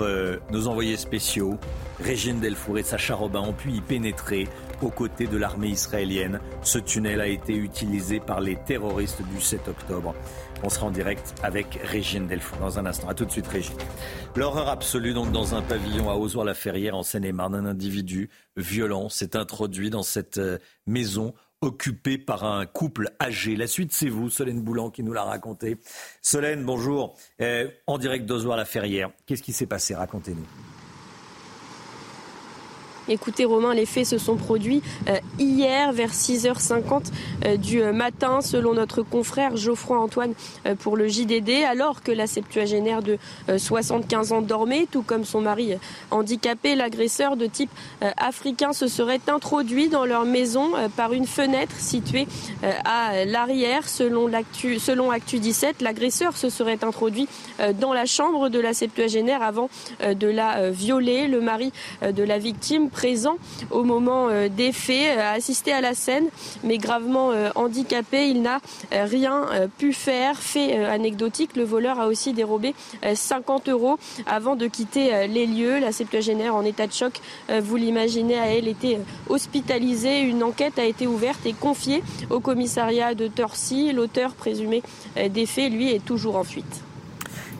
[0.00, 1.58] Euh, nos envoyés spéciaux,
[2.00, 4.48] Régine Delfour et Sacha Robin, ont pu y pénétrer
[4.82, 6.40] aux côtés de l'armée israélienne.
[6.62, 10.14] Ce tunnel a été utilisé par les terroristes du 7 octobre.
[10.62, 13.08] On sera en direct avec Régine Delfour dans un instant.
[13.08, 13.76] A tout de suite, Régine.
[14.34, 17.54] L'horreur absolue, donc, dans un pavillon à Ozoir-la-Ferrière, en Seine-et-Marne.
[17.54, 23.56] Un individu violent s'est introduit dans cette euh, maison occupée par un couple âgé.
[23.56, 25.78] La suite, c'est vous, Solène Boulan, qui nous l'a raconté.
[26.22, 27.16] Solène, bonjour.
[27.40, 29.10] Euh, en direct d'Ozoir-la-Ferrière.
[29.26, 29.94] Qu'est-ce qui s'est passé?
[29.94, 30.75] Racontez-nous.
[33.08, 37.12] Écoutez Romain, les faits se sont produits euh, hier vers 6h50
[37.44, 40.34] euh, du euh, matin selon notre confrère Geoffroy Antoine
[40.80, 43.18] pour le JDD alors que la septuagénaire de
[43.56, 45.74] 75 ans dormait tout comme son mari
[46.10, 46.74] handicapé.
[46.74, 47.70] L'agresseur de type
[48.16, 52.26] africain se serait introduit dans leur maison par une fenêtre située
[52.84, 54.30] à l'arrière selon,
[54.78, 55.82] selon Actu 17.
[55.82, 57.28] L'agresseur se serait introduit
[57.80, 59.68] dans la chambre de la septuagénaire avant
[60.00, 61.28] de la violer.
[61.28, 61.72] Le mari
[62.02, 63.36] de la victime présent
[63.70, 66.28] au moment euh, des faits, a assisté à la scène,
[66.64, 68.30] mais gravement euh, handicapé.
[68.30, 68.60] Il n'a
[68.94, 69.44] euh, rien
[69.76, 70.38] pu faire.
[70.38, 72.74] Fait anecdotique, le voleur a aussi dérobé
[73.14, 75.78] 50 euros avant de quitter les lieux.
[75.78, 77.20] La septuagénaire en état de choc,
[77.60, 78.98] vous l'imaginez, a elle été
[79.28, 80.20] hospitalisée.
[80.20, 83.92] Une enquête a été ouverte et confiée au commissariat de Torcy.
[83.92, 84.82] L'auteur présumé
[85.16, 86.85] des faits, lui, est toujours en fuite.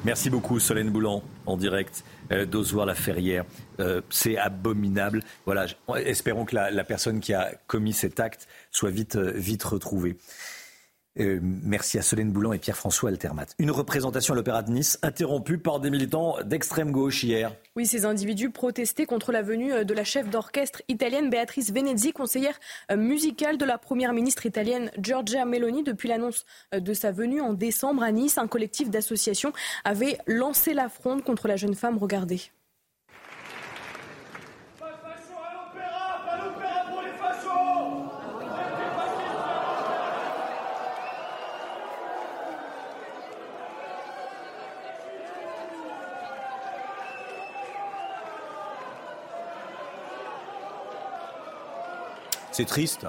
[0.06, 3.44] Merci beaucoup, Solène Boulan, en direct d'Ozoir-la-Ferrière.
[3.80, 5.20] Euh, c'est abominable.
[5.46, 5.66] Voilà,
[5.96, 10.16] espérons que la, personne qui a commis cet acte soit vite, euh, vite retrouvée.
[11.18, 13.46] Euh, merci à Solène Boulan et Pierre-François Altermat.
[13.58, 17.54] Une représentation à l'Opéra de Nice interrompue par des militants d'extrême gauche hier.
[17.76, 22.58] Oui, ces individus protestaient contre la venue de la chef d'orchestre italienne Beatrice Venezzi, conseillère
[22.94, 25.82] musicale de la première ministre italienne Giorgia Meloni.
[25.82, 29.52] Depuis l'annonce de sa venue en décembre à Nice, un collectif d'associations
[29.84, 31.98] avait lancé la fronde contre la jeune femme.
[31.98, 32.40] Regardez.
[52.56, 53.06] C'est triste.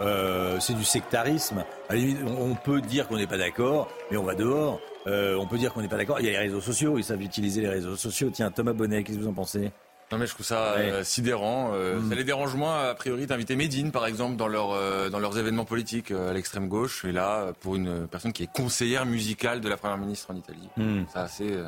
[0.00, 1.64] Euh, c'est du sectarisme.
[1.90, 4.80] on peut dire qu'on n'est pas d'accord, mais on va dehors.
[5.06, 6.20] Euh, on peut dire qu'on n'est pas d'accord.
[6.20, 8.30] Il y a les réseaux sociaux, ils savent utiliser les réseaux sociaux.
[8.32, 9.72] Tiens, Thomas Bonnet, qu'est-ce que vous en pensez?
[10.12, 11.72] Non mais je trouve ça euh, sidérant.
[11.72, 12.08] Mm.
[12.08, 15.64] Ça les dérange moins, a priori, d'inviter Médine, par exemple, dans, leur, dans leurs événements
[15.64, 17.04] politiques à l'extrême gauche.
[17.04, 20.68] Et là, pour une personne qui est conseillère musicale de la Première ministre en Italie.
[20.76, 21.02] Mm.
[21.12, 21.58] C'est assez,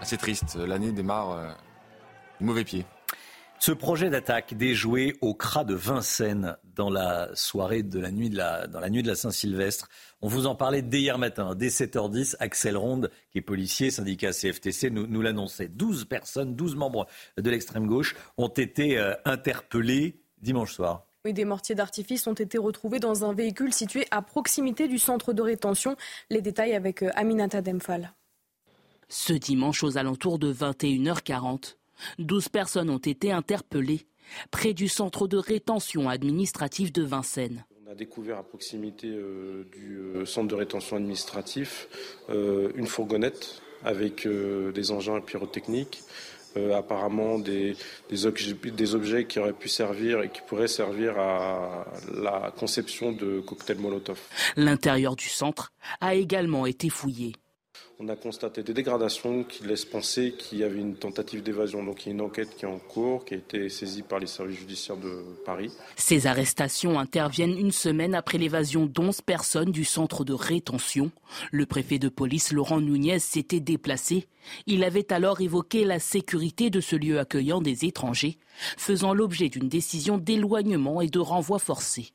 [0.00, 0.56] assez triste.
[0.56, 1.56] L'année démarre
[2.38, 2.84] du mauvais pied.
[3.60, 8.36] Ce projet d'attaque déjoué au CRA de Vincennes dans la soirée de la nuit de
[8.36, 9.88] la, dans la nuit de la Saint-Sylvestre.
[10.22, 12.36] On vous en parlait dès hier matin, dès 7h10.
[12.38, 15.66] Axel Ronde, qui est policier, syndicat CFTC, nous, nous l'annonçait.
[15.68, 21.04] 12 personnes, 12 membres de l'extrême gauche ont été euh, interpellés dimanche soir.
[21.24, 25.32] Oui, des mortiers d'artifice ont été retrouvés dans un véhicule situé à proximité du centre
[25.32, 25.96] de rétention.
[26.30, 28.12] Les détails avec euh, Aminata Demphal.
[29.08, 31.74] Ce dimanche aux alentours de 21h40,
[32.18, 34.06] 12 personnes ont été interpellées
[34.50, 37.64] près du centre de rétention administrative de Vincennes.
[37.86, 41.88] On a découvert à proximité euh, du euh, centre de rétention administratif
[42.28, 46.02] euh, une fourgonnette avec des engins pyrotechniques,
[46.74, 47.76] apparemment des,
[48.24, 53.38] objets, des, objets, qui auraient pu servir et qui pourraient servir à la conception de
[53.38, 54.18] cocktails Molotov.
[54.56, 57.34] L'intérieur du centre a également été fouillé.
[58.00, 61.82] On a constaté des dégradations qui laissent penser qu'il y avait une tentative d'évasion.
[61.82, 64.20] Donc il y a une enquête qui est en cours, qui a été saisie par
[64.20, 65.72] les services judiciaires de Paris.
[65.96, 71.10] Ces arrestations interviennent une semaine après l'évasion d'11 personnes du centre de rétention.
[71.50, 74.28] Le préfet de police Laurent Nunez s'était déplacé.
[74.68, 78.38] Il avait alors évoqué la sécurité de ce lieu accueillant des étrangers,
[78.76, 82.12] faisant l'objet d'une décision d'éloignement et de renvoi forcé.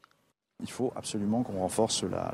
[0.64, 2.34] Il faut absolument qu'on renforce la,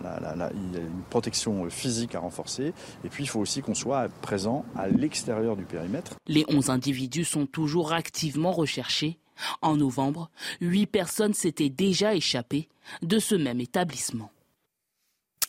[0.54, 2.74] il y a une protection physique à renforcer.
[3.04, 6.16] Et puis il faut aussi qu'on soit présent à l'extérieur du périmètre.
[6.28, 9.20] Les 11 individus sont toujours activement recherchés.
[9.62, 10.30] En novembre,
[10.62, 12.68] 8 personnes s'étaient déjà échappées
[13.02, 14.32] de ce même établissement.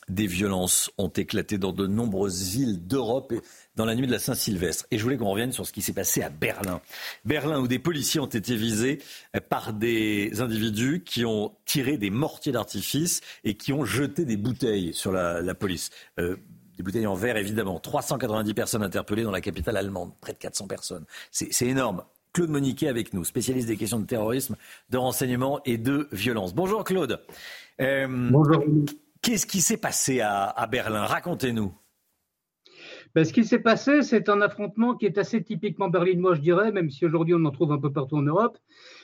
[0.09, 3.33] Des violences ont éclaté dans de nombreuses villes d'Europe
[3.81, 4.85] dans la nuit de la Saint-Sylvestre.
[4.91, 6.83] Et je voulais qu'on revienne sur ce qui s'est passé à Berlin.
[7.25, 8.99] Berlin, où des policiers ont été visés
[9.49, 14.93] par des individus qui ont tiré des mortiers d'artifice et qui ont jeté des bouteilles
[14.93, 15.89] sur la, police.
[16.19, 16.37] Euh,
[16.77, 17.81] des bouteilles en verre, évidemment.
[17.81, 20.13] 390 personnes interpellées dans la capitale allemande.
[20.21, 21.07] Près de 400 personnes.
[21.31, 22.05] C'est énorme.
[22.35, 24.57] Claude Moniquet avec nous, spécialiste des questions de terrorisme,
[24.91, 26.55] de renseignement et de violence.
[26.55, 27.19] Bonjour Claude.
[27.81, 28.63] Euh, Bonjour.
[29.23, 31.05] Qu'est-ce qui s'est passé à, Berlin?
[31.07, 31.73] Racontez-nous.
[33.15, 36.71] Ben, ce qui s'est passé, c'est un affrontement qui est assez typiquement berlinois, je dirais,
[36.71, 38.57] même si aujourd'hui on en trouve un peu partout en Europe.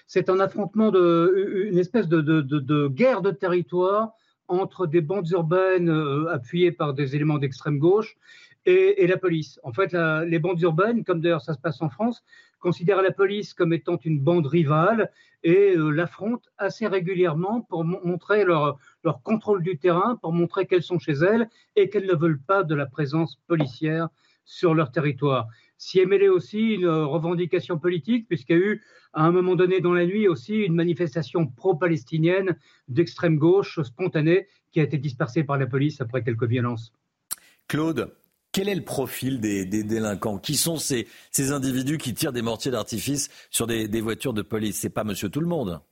[0.06, 4.12] C'est un affrontement de, une espèce de, guerre de territoire
[4.46, 8.16] entre des bandes urbaines euh, appuyées par des éléments d'extrême gauche
[8.64, 9.60] et, la police.
[9.62, 12.24] En fait, les bandes urbaines, comme d'ailleurs ça se passe en France,
[12.66, 15.12] considèrent la police comme étant une bande rivale
[15.44, 20.82] et euh, l'affrontent assez régulièrement pour montrer leur, leur contrôle du terrain, pour montrer qu'elles
[20.82, 24.08] sont chez elles et qu'elles ne veulent pas de la présence policière
[24.44, 25.46] sur leur territoire.
[25.78, 28.82] S'y est mêlée aussi une revendication politique, puisqu'il y a eu
[29.12, 32.56] à un moment donné dans la nuit aussi une manifestation pro-palestinienne
[32.88, 36.92] d'extrême gauche spontanée qui a été dispersée par la police après quelques violences.
[37.68, 38.12] Claude,
[38.56, 41.06] quel est le profil des, délinquants Qui sont ces,
[41.52, 44.78] individus qui tirent des mortiers d'artifice sur des, voitures de police?
[44.78, 45.82] C'est pas Monsieur Tout le Monde.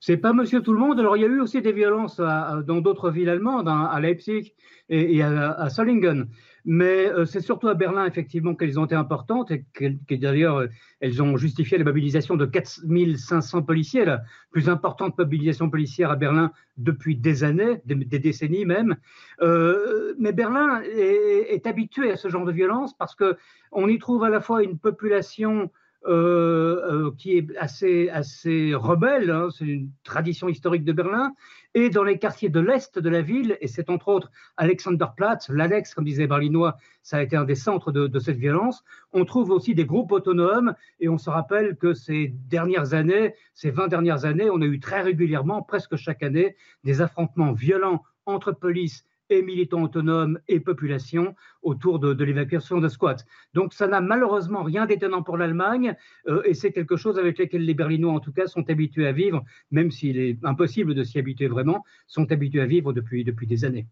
[0.00, 0.98] C'est pas Monsieur Tout le Monde.
[0.98, 4.54] Alors il y a eu aussi des violences dans d'autres villes allemandes, hein, à Leipzig
[4.88, 6.28] et, à, Solingen.
[6.64, 10.66] Mais euh, c'est surtout à Berlin, effectivement, qu'elles ont été importantes et que, d'ailleurs, euh,
[11.00, 16.52] elles ont justifié la mobilisation de 4500 policiers, la plus importante mobilisation policière à Berlin
[16.76, 18.96] depuis des années, des, décennies même.
[19.40, 24.24] Euh, mais Berlin est, est, habitué à ce genre de violence parce qu'on y trouve
[24.24, 25.70] à la fois une population
[26.06, 31.34] euh, euh, qui est assez, assez rebelle, hein, c'est une tradition historique de Berlin,
[31.74, 35.92] et dans les quartiers de l'Est de la ville, et c'est entre autres Alexanderplatz, l'Alex,
[35.92, 38.82] comme disait Berlinois, ça a été un des centres de, de, cette violence,
[39.12, 43.70] on trouve aussi des groupes autonomes, et on se rappelle que ces dernières années, ces
[43.70, 48.52] 20 dernières années, on a eu très régulièrement, presque chaque année, des affrontements violents entre
[48.52, 53.24] police et militants autonomes et population autour de, l'évacuation de squats.
[53.54, 55.94] Donc ça n'a malheureusement rien d'étonnant pour l'Allemagne
[56.28, 59.12] euh, et c'est quelque chose avec lequel les Berlinois en tout cas sont habitués à
[59.12, 63.46] vivre, même s'il est impossible de s'y habituer vraiment, sont habitués à vivre depuis, depuis
[63.46, 63.86] des années.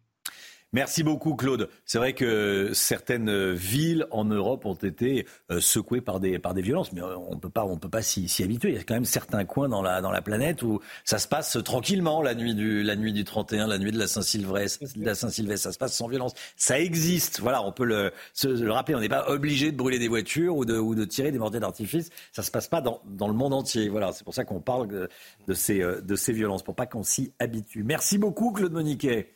[0.75, 1.71] Merci beaucoup Claude.
[1.87, 6.61] C'est vrai que certaines villes en Europe ont été euh, secouées par des, par des
[6.61, 8.71] violences, mais euh, on ne peut pas, on peut pas s'y, habituer.
[8.71, 11.27] Il y a quand même certains coins dans la, dans la planète où ça se
[11.27, 15.15] passe tranquillement la nuit du, la nuit du 31, la nuit de la Saint-Sylvestre, la
[15.15, 16.35] Saint-Sylvestre, ça se passe sans violence.
[16.57, 17.41] Ça existe.
[17.41, 18.95] Voilà, on peut le, se, le rappeler.
[18.95, 21.61] On n'est pas obligé de brûler des voitures ou de, ou de tirer des mortiers
[21.61, 22.11] d'artifice.
[22.33, 23.89] Ça se passe pas dans, dans le monde entier.
[23.89, 25.09] Voilà, c'est pour ça qu'on parle de,
[25.47, 27.85] de, ces, euh, de ces violences, pour pas qu'on s'y habitue.
[27.85, 29.33] Merci beaucoup Claude Moniquet.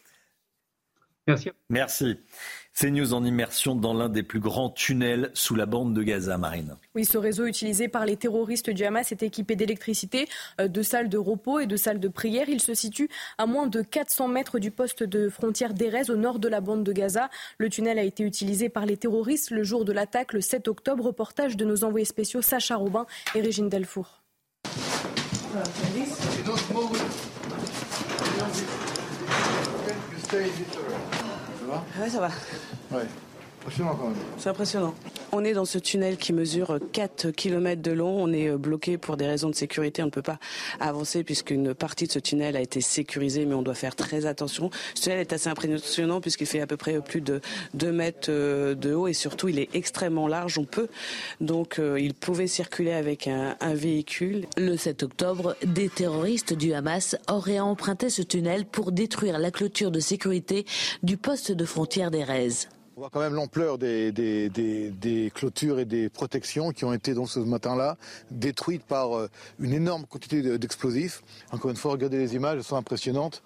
[1.28, 1.51] Merci.
[1.69, 2.19] Merci.
[2.73, 6.36] C'est News en immersion dans l'un des plus grands tunnels sous la bande de Gaza,
[6.39, 6.77] Marine.
[6.94, 10.27] Oui, ce réseau utilisé par les terroristes du Hamas est équipé d'électricité,
[10.61, 12.49] euh, de salles de repos et de salles de prière.
[12.49, 13.09] Il se situe
[13.39, 16.82] à moins de 400 mètres du poste de frontière d'Erez au nord de la bande
[16.82, 17.28] de Gaza.
[17.59, 21.05] Le tunnel a été utilisé par les terroristes le jour de l'attaque, le 7 octobre.
[21.05, 24.23] Reportage de nos envoyés spéciaux Sacha Robin et Régine Delfour.
[30.33, 32.29] Ouais, ça va.
[32.91, 33.05] Ouais.
[33.62, 34.16] Impressionnant quand même.
[34.39, 34.94] C'est impressionnant.
[35.30, 38.22] On est dans ce tunnel qui mesure 4 km de long.
[38.22, 40.02] On est euh, bloqué pour des raisons de sécurité.
[40.02, 40.40] On ne peut pas
[40.80, 44.70] avancer puisqu'une partie de ce tunnel a été sécurisée, mais on doit faire très attention.
[44.94, 47.40] Ce tunnel est assez impressionnant puisqu'il fait à peu près plus de
[47.74, 50.59] 2 mètres euh, de haut et surtout il est extrêmement large.
[50.59, 50.89] On peut
[51.40, 54.47] donc euh, il pouvait circuler avec un, un véhicule.
[54.56, 59.93] Le 7 octobre, des terroristes du Hamas auraient emprunté ce tunnel pour détruire la clôture
[59.93, 60.66] de sécurité
[61.05, 62.66] du poste de frontière d'Erez.
[63.02, 67.28] On voit quand même l'ampleur des, des, clôtures et des protections qui ont été donc
[67.28, 67.97] ce matin-là
[68.31, 71.24] détruites par euh, une énorme quantité d'explosifs.
[71.50, 73.42] Encore une fois, regardez les images, elles sont impressionnantes.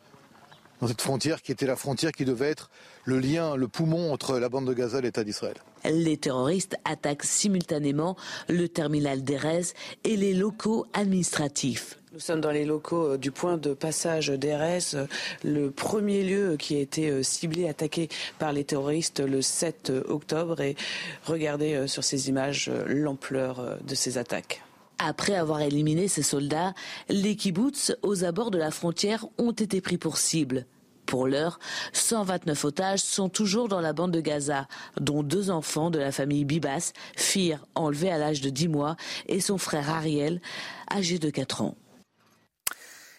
[0.83, 2.69] dans cette frontière qui était la frontière qui devait être
[3.07, 5.57] le lien, le poumon entre la bande de Gaza et l'État d'Israël.
[5.85, 8.17] Les terroristes attaquent simultanément
[8.49, 9.63] le terminal d'Erez
[10.05, 11.99] et les locaux administratifs.
[12.13, 15.07] Nous sommes dans les locaux euh, du point de passage d'Erez, euh,
[15.45, 20.61] le premier lieu qui a été euh, ciblé, attaqué par les terroristes le 7 octobre.
[20.61, 20.77] Et
[21.25, 24.63] regardez sur ces images l'ampleur de ces attaques.
[24.99, 26.73] Après avoir éliminé ces soldats,
[27.11, 30.65] les kibbutz aux abords de la frontière ont été pris pour cible.
[31.07, 31.59] Pour l'heure,
[31.93, 34.67] 129 otages sont toujours dans la bande de Gaza,
[35.01, 38.97] dont deux enfants de la famille Bibas, Fir, enlevé à l'âge de 10 mois,
[39.29, 40.41] et son frère Ariel,
[40.93, 41.77] âgé de 4 ans.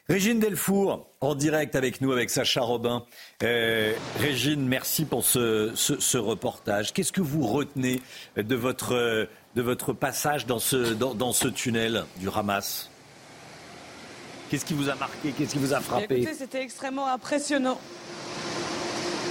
[0.09, 3.03] Régine Delfour, en direct avec nous, avec Sacha Robin.
[3.43, 6.93] Euh, Régine, merci pour ce, reportage.
[6.93, 8.01] Qu'est-ce que vous retenez
[8.38, 12.90] de votre, de votre passage dans ce, dans, ce tunnel du Hamas?
[14.50, 15.32] Qu'est-ce qui vous a marqué?
[15.32, 16.27] Qu'est-ce qui vous a frappé?
[16.38, 17.80] C'était extrêmement impressionnant.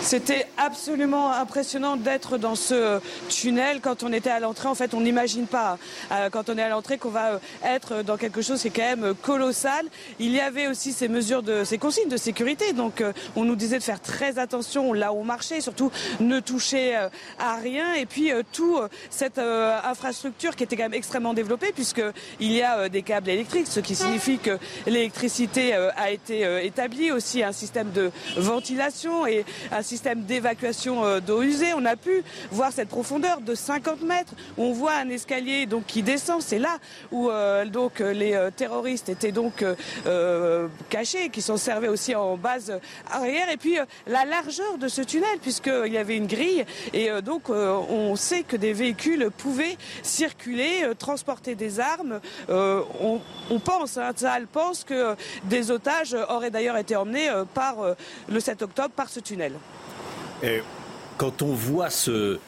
[0.03, 3.81] C'était absolument impressionnant d'être dans ce tunnel.
[3.81, 5.79] Quand on était à l'entrée, en fait, on n'imagine pas,
[6.13, 8.71] euh, quand on est à l'entrée, qu'on va euh, être dans quelque chose qui est
[8.71, 9.87] quand même colossal.
[10.19, 12.73] Il y avait aussi ces mesures de, ces consignes de sécurité.
[12.73, 16.41] Donc, euh, on nous disait de faire très attention là où on marchait, surtout ne
[16.41, 16.95] toucher
[17.39, 17.95] à rien.
[17.95, 18.79] Et puis, tout
[19.11, 23.81] cette infrastructure qui était quand même extrêmement développée, puisqu'il y a des câbles électriques, ce
[23.81, 29.45] qui signifie que l'électricité a été établie, aussi un système de ventilation et
[29.87, 31.73] système d'évacuation euh, d'eau usée.
[31.75, 34.35] On a pu voir cette profondeur de 50 mètres.
[34.59, 36.43] On voit un escalier donc qui descend.
[36.43, 36.77] C'est là
[37.13, 39.65] où euh, donc les euh, terroristes étaient donc
[40.91, 42.73] cachés, qui sont servis aussi en base
[43.11, 43.49] arrière.
[43.51, 46.65] Et puis la largeur de ce tunnel, puisqu'il y avait une grille.
[46.93, 52.21] Et donc on sait que des véhicules pouvaient circuler, transporter des armes.
[52.49, 53.21] On,
[53.65, 54.13] pense, hein,
[54.53, 57.77] pense que des otages auraient d'ailleurs été emmenés par
[58.29, 59.53] le 7 octobre par ce tunnel.
[60.43, 60.63] Et
[61.17, 62.39] quand on voit ce,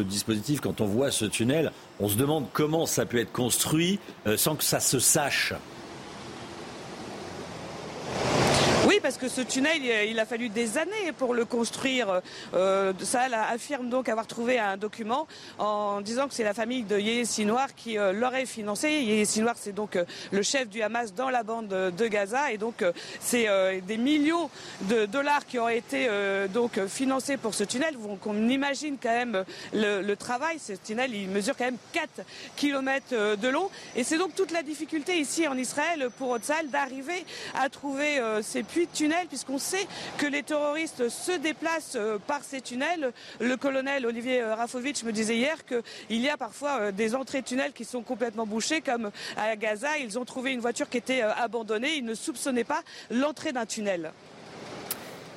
[0.00, 4.36] dispositif, quand on voit ce tunnel, on se demande comment ça peut être construit euh,
[4.36, 5.52] sans que ça se sache.
[8.90, 12.22] Oui, parce que ce tunnel, il a fallu des années pour le construire.
[12.54, 12.92] Euh,
[13.48, 15.28] affirme donc avoir trouvé un document
[15.60, 18.88] en disant que c'est la famille de Yehé Sinoir qui euh, l'aurait financé.
[18.90, 22.50] Yehé Sinoir, c'est donc euh, le chef du Hamas dans la bande de Gaza.
[22.50, 22.84] Et donc,
[23.20, 23.46] c'est
[23.86, 24.50] des millions
[24.82, 26.08] de dollars qui auraient été
[26.52, 27.94] donc financés pour ce tunnel.
[28.26, 30.58] On imagine quand même le, travail.
[30.58, 32.22] Ce tunnel, il mesure quand même 4
[32.56, 33.70] km de long.
[33.94, 38.64] Et c'est donc toute la difficulté ici en Israël pour Otsal d'arriver à trouver ces
[38.64, 39.86] puits de tunnels, puisqu'on sait
[40.18, 43.12] que les terroristes se déplacent euh, par ces tunnels.
[43.40, 47.42] Le colonel Olivier euh, Rafovitch me disait hier qu'il y a parfois euh, des entrées
[47.42, 49.98] tunnels qui sont complètement bouchées, comme à Gaza.
[49.98, 51.96] Ils ont trouvé une voiture qui était abandonnée.
[51.96, 54.12] Ils ne soupçonnaient pas l'entrée d'un tunnel.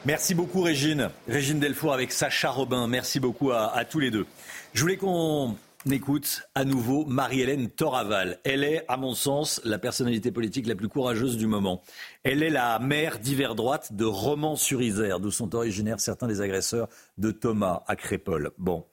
[0.06, 1.10] Merci beaucoup Régine.
[1.28, 2.88] Régine Delfour avec Sacha Robin.
[2.88, 4.26] Merci beaucoup à, à tous les deux.
[4.74, 5.56] Je voulais qu'on
[5.92, 8.40] écoute à nouveau Marie-Hélène Toraval.
[8.44, 11.82] Elle est, à mon sens, la personnalité politique la plus courageuse du moment.
[12.24, 16.88] Elle est la mère d'hiver droite de Romans-sur-Isère, d'où sont originaires certains des agresseurs
[17.18, 18.52] de Thomas à Crépole.
[18.58, 18.86] Bon,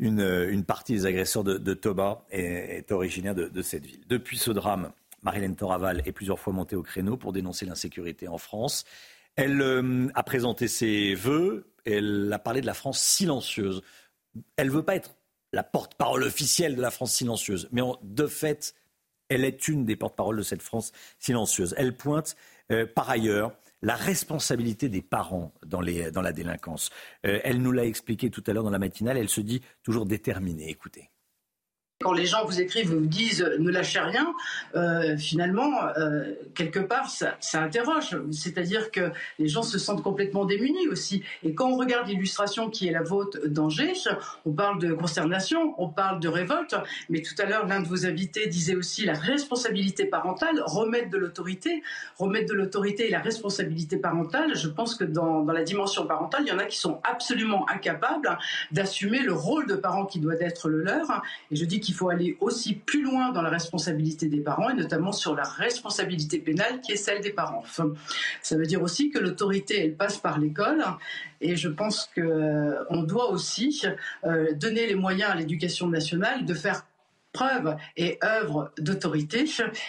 [0.00, 4.00] une, partie des agresseurs de, Thomas est, originaire de, cette ville.
[4.08, 4.90] Depuis ce drame,
[5.22, 8.84] Marie-Hélène Toraval est plusieurs fois montée au créneau pour dénoncer l'insécurité en France.
[9.36, 13.82] Elle euh, a présenté ses vœux, elle a parlé de la France silencieuse.
[14.56, 15.14] Elle ne veut pas être
[15.52, 17.68] la porte-parole officielle de la France silencieuse.
[17.70, 18.74] Mais de fait,
[19.28, 21.74] elle est une des porte-paroles de cette France silencieuse.
[21.78, 22.36] Elle pointe
[22.70, 23.52] euh, par ailleurs
[23.82, 26.90] la responsabilité des parents dans, la délinquance.
[27.26, 30.06] Euh, elle nous l'a expliqué tout à l'heure dans la matinale, elle se dit toujours
[30.06, 30.70] déterminée.
[30.70, 31.11] Écoutez.
[32.02, 34.34] Quand les gens vous écrivent, vous disent ne lâchez rien,
[34.74, 38.16] euh, finalement, euh, quelque part, ça, interroge.
[38.32, 41.22] C'est-à-dire que les gens se sentent complètement démunis aussi.
[41.42, 43.92] Et quand on regarde l'illustration qui est la vôtre d'Angers,
[44.44, 46.74] on parle de consternation, on parle de révolte,
[47.08, 51.18] mais tout à l'heure, l'un de vos invités disait aussi la responsabilité parentale, remettre de
[51.18, 51.82] l'autorité,
[52.18, 54.56] remettre de l'autorité et la responsabilité parentale.
[54.56, 57.68] Je pense que dans, dans la dimension parentale, il y en a qui sont absolument
[57.68, 58.38] incapables
[58.72, 61.22] d'assumer le rôle de parent qui doit être le leur.
[61.50, 64.70] Et je dis qu'il il faut aller aussi plus loin dans la responsabilité des parents
[64.70, 67.64] et notamment sur la responsabilité pénale qui est celle des parents.
[68.40, 70.82] ça veut dire aussi que l'autorité, elle passe par l'école
[71.42, 73.82] et je pense qu'on euh, doit aussi
[74.24, 76.86] euh, donner les moyens à l'éducation nationale de faire
[77.32, 79.44] preuve et œuvre d'autorité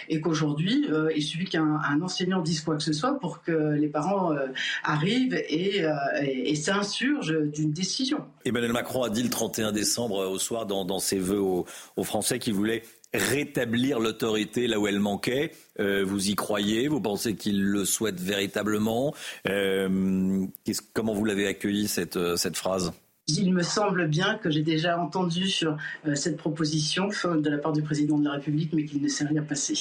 [0.08, 3.88] et qu'aujourd'hui, euh, il suffit qu'un enseignant dise quoi que ce soit pour que les
[3.88, 4.48] parents euh,
[4.82, 8.24] arrivent et, euh, s'insurgent d'une décision.
[8.44, 11.66] Emmanuel Macron a dit le 31 décembre au soir dans, ses vœux aux,
[12.04, 12.82] Français qu'il voulait
[13.12, 15.52] rétablir l'autorité là où elle manquait.
[15.80, 16.88] Euh, vous y croyez?
[16.88, 19.14] Vous pensez qu'il le souhaite véritablement?
[19.48, 20.46] Euh,
[20.92, 22.92] Comment vous l'avez accueilli euh, cette phrase?
[23.28, 25.76] Il me semble bien que j'ai déjà entendu sur
[26.14, 29.42] cette proposition de la part du président de la République, mais qu'il ne s'est rien
[29.42, 29.74] passé.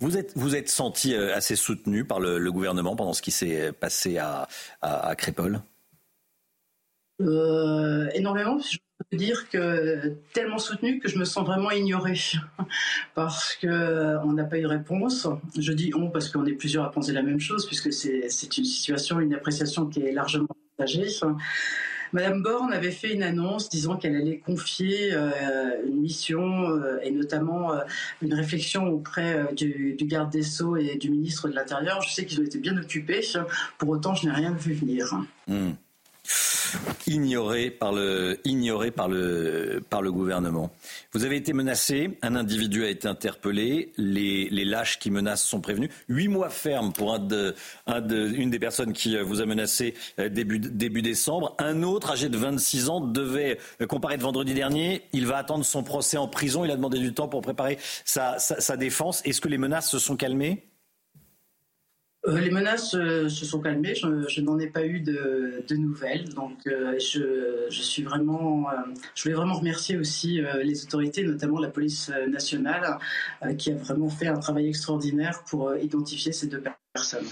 [0.00, 4.18] Vous êtes, vous êtes senti assez soutenu par le, gouvernement pendant ce qui s'est passé
[4.18, 4.48] à,
[4.82, 5.60] à, à Crépole?
[7.20, 8.58] Euh, Énormément.
[8.58, 8.78] Je
[9.10, 12.18] peux dire que tellement soutenu que je me sens vraiment ignorée
[13.14, 15.28] parce que on n'a pas eu de réponse.
[15.58, 18.64] Je dis on parce qu'on est plusieurs à penser la même chose puisque c'est une
[18.64, 21.08] situation, une appréciation qui est largement partagée.
[22.12, 27.10] Madame Borne avait fait une annonce disant qu'elle allait confier euh, une mission euh, et
[27.10, 27.80] notamment euh,
[28.22, 32.00] une réflexion auprès du, garde des Sceaux et du ministre de l'Intérieur.
[32.02, 33.22] Je sais qu'ils ont été bien occupés.
[33.78, 35.14] Pour autant, je n'ai rien vu venir.
[35.46, 35.72] Hmm
[37.06, 40.70] ignoré par le, ignoré par le, gouvernement.
[41.12, 45.90] Vous avez été menacé, un individu a été interpellé, les, lâches qui menacent sont prévenus.
[46.08, 51.54] Huit mois ferme pour une des personnes qui euh, vous a menacé euh, début, décembre.
[51.58, 55.02] Un autre, âgé de 26 ans, devait euh, comparaître vendredi dernier.
[55.12, 56.64] Il va attendre son procès en prison.
[56.64, 59.22] Il a demandé du temps pour préparer sa défense.
[59.24, 60.64] Est-ce que les menaces se sont calmées?
[62.26, 66.58] Euh, les menaces euh, se sont calmées, je, n'en ai pas eu de, nouvelles, donc
[66.66, 68.66] euh, je, suis vraiment,
[69.14, 72.98] je voulais vraiment remercier aussi les autorités, notamment la police nationale,
[73.58, 77.26] qui a vraiment fait un travail extraordinaire pour identifier ces deux personnes.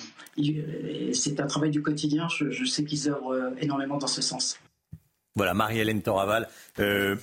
[1.13, 4.59] C'est un travail du quotidien, je, sais qu'ils œuvrent énormément dans ce sens.
[5.37, 6.49] Voilà, Marie-Hélène Toraval,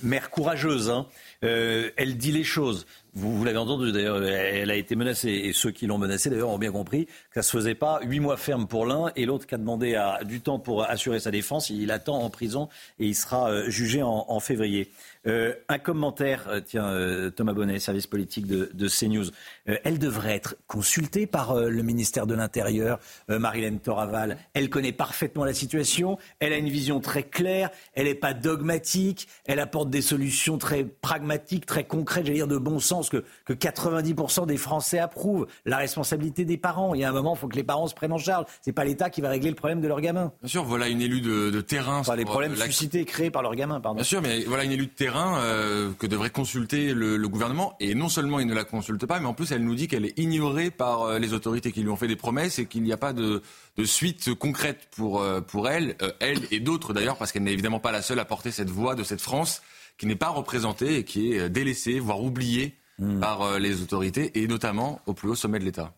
[0.02, 1.06] mère courageuse, hein.
[1.40, 2.86] elle dit les choses.
[3.14, 6.58] Vous, l'avez entendu d'ailleurs, elle a été menacée et ceux qui l'ont menacée d'ailleurs ont
[6.58, 8.00] bien compris que ça se faisait pas.
[8.02, 11.30] Huit mois ferme pour l'un et l'autre qui a demandé du temps pour assurer sa
[11.30, 11.68] défense.
[11.68, 14.90] Il attend en prison et il sera euh, jugé en, février.
[15.26, 19.26] Euh, un commentaire, euh, tiens, Thomas Bonnet, service politique de, de CNews.
[19.66, 24.38] elle devrait être consultée par le ministère de l'Intérieur, Marilène Toraval.
[24.54, 29.28] Elle connaît parfaitement la situation, elle a une vision très claire, elle n'est pas dogmatique,
[29.44, 33.52] elle apporte des solutions très pragmatiques, très concrètes, j'allais dire de bon sens, que, que
[33.52, 35.46] 90% des Français approuvent.
[35.64, 36.94] La responsabilité des parents.
[36.94, 38.46] Il y a un moment, il faut que les parents se prennent en charge.
[38.60, 40.32] C'est pas l'État qui va régler le problème de leur gamin.
[40.40, 41.98] Bien sûr, voilà une élue de, de terrain.
[41.98, 43.96] Enfin, les problèmes suscités, créés par leur gamin, pardon.
[43.96, 47.76] Bien sûr, mais voilà une élue de terrain euh, que devrait consulter le, gouvernement.
[47.80, 50.04] Et non seulement il ne la consulte pas, mais en plus elle nous dit qu'elle
[50.04, 52.92] est ignorée par euh, les autorités qui lui ont fait des promesses et qu'il n'y
[52.92, 53.42] a pas de,
[53.84, 57.92] suite concrète pour, euh, pour elle, elle et d'autres d'ailleurs, parce qu'elle n'est évidemment pas
[57.92, 59.62] la seule à porter cette voix de cette France
[59.98, 63.20] qui n'est pas représentée et qui est délaissée, voire oubliée hmm.
[63.20, 65.94] par les autorités et notamment au plus haut sommet de l'État.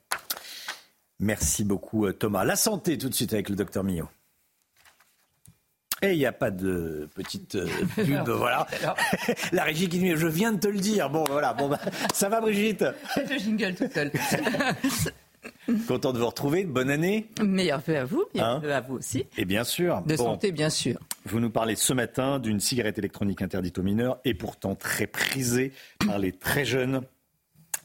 [1.20, 2.44] Merci beaucoup Thomas.
[2.44, 4.08] La santé tout de suite avec le docteur Millot.
[6.04, 8.66] Et il n'y a pas de petite euh, pub, voilà.
[9.52, 11.08] La régie qui dit, je viens de te le dire.
[11.08, 11.54] Bon, voilà.
[11.54, 11.80] Bon, bah,
[12.12, 12.84] ça va, Brigitte?
[13.16, 14.12] Je jingle tout seul.
[15.88, 16.64] Content de vous retrouver.
[16.64, 17.26] Bonne année.
[17.42, 19.26] Meilleur vœu à vous, meilleur hein à vous aussi.
[19.36, 20.02] Et bien sûr.
[20.02, 20.98] De santé, bien sûr.
[21.26, 25.72] Vous nous parlez ce matin d'une cigarette électronique interdite aux mineurs et pourtant très prisée
[26.06, 27.02] par les très jeunes.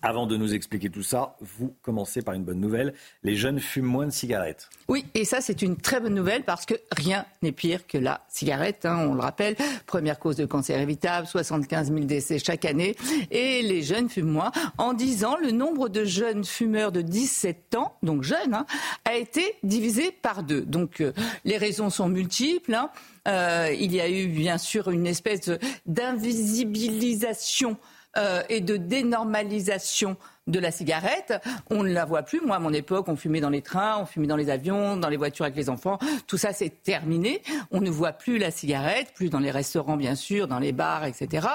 [0.01, 2.93] Avant de nous expliquer tout ça, vous commencez par une bonne nouvelle.
[3.23, 4.69] Les jeunes fument moins de cigarettes.
[4.87, 8.21] Oui, et ça c'est une très bonne nouvelle parce que rien n'est pire que la
[8.29, 8.85] cigarette.
[8.85, 12.95] Hein, on le rappelle, première cause de cancer évitable, 75 000 décès chaque année.
[13.29, 14.51] Et les jeunes fument moins.
[14.77, 18.65] En 10 ans, le nombre de jeunes fumeurs de 17 ans, donc jeunes, hein,
[19.03, 20.61] a été divisé par deux.
[20.61, 21.11] Donc euh,
[21.43, 22.73] les raisons sont multiples.
[22.73, 22.89] Hein.
[23.27, 25.51] Euh, il y a eu bien sûr une espèce
[25.85, 27.77] d'invisibilisation
[28.17, 31.33] euh, et de dénormalisation de la cigarette.
[31.69, 32.41] On ne la voit plus.
[32.41, 35.09] Moi, à mon époque, on fumait dans les trains, on fumait dans les avions, dans
[35.09, 35.99] les voitures avec les enfants.
[36.25, 37.43] Tout ça, c'est terminé.
[37.69, 41.05] On ne voit plus la cigarette, plus dans les restaurants, bien sûr, dans les bars,
[41.05, 41.47] etc.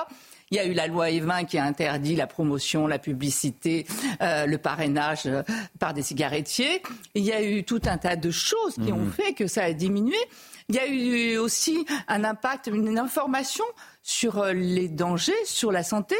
[0.53, 3.85] Il y a eu la loi Evin qui a interdit la promotion, la publicité,
[4.23, 5.43] euh, le parrainage euh,
[5.81, 6.83] par des cigarettiers.
[7.15, 9.13] Il y a eu tout un tas de choses qui ont mmh.
[9.13, 10.17] fait que ça a diminué.
[10.69, 13.65] Il y a eu aussi un impact, une information
[14.03, 16.17] sur les dangers, sur la santé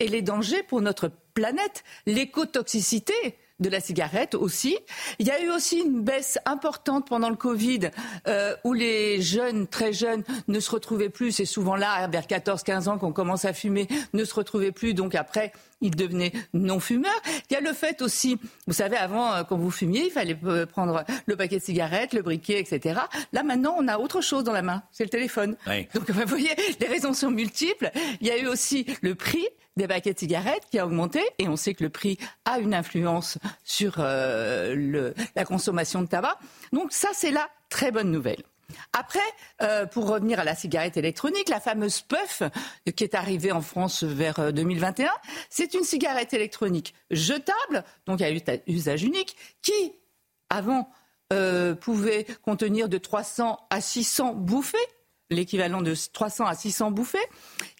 [0.00, 3.14] et les dangers pour notre planète, l'écotoxicité
[3.60, 4.78] de la cigarette aussi.
[5.18, 7.90] Il y a eu aussi une baisse importante pendant le Covid
[8.28, 11.32] euh, où les jeunes, très jeunes, ne se retrouvaient plus.
[11.32, 14.94] C'est souvent là, vers 14-15 ans qu'on commence à fumer, ne se retrouvaient plus.
[14.94, 17.20] Donc après, ils devenaient non-fumeurs.
[17.50, 20.38] Il y a le fait aussi, vous savez, avant, euh, quand vous fumiez, il fallait
[20.44, 23.00] euh, prendre le paquet de cigarettes, le briquet, etc.
[23.32, 25.56] Là, maintenant, on a autre chose dans la main, c'est le téléphone.
[25.94, 27.90] Donc, vous voyez, les raisons sont multiples.
[28.20, 29.46] Il y a eu aussi le prix
[29.78, 32.74] des paquets de cigarettes qui a augmenté et on sait que le prix a une
[32.74, 36.38] influence sur euh, la consommation de tabac.
[36.72, 38.42] Donc ça, c'est la très bonne nouvelle.
[38.92, 39.20] Après,
[39.62, 43.62] euh, pour revenir à la cigarette électronique, la fameuse puff euh, qui est arrivée en
[43.62, 45.10] France vers 2021,
[45.48, 48.28] c'est une cigarette électronique jetable, donc à
[48.66, 49.94] usage unique, qui,
[50.50, 50.90] avant,
[51.80, 54.78] pouvait contenir de 300 à 600 bouffées
[55.30, 57.18] l'équivalent de 300 à 600 bouffées,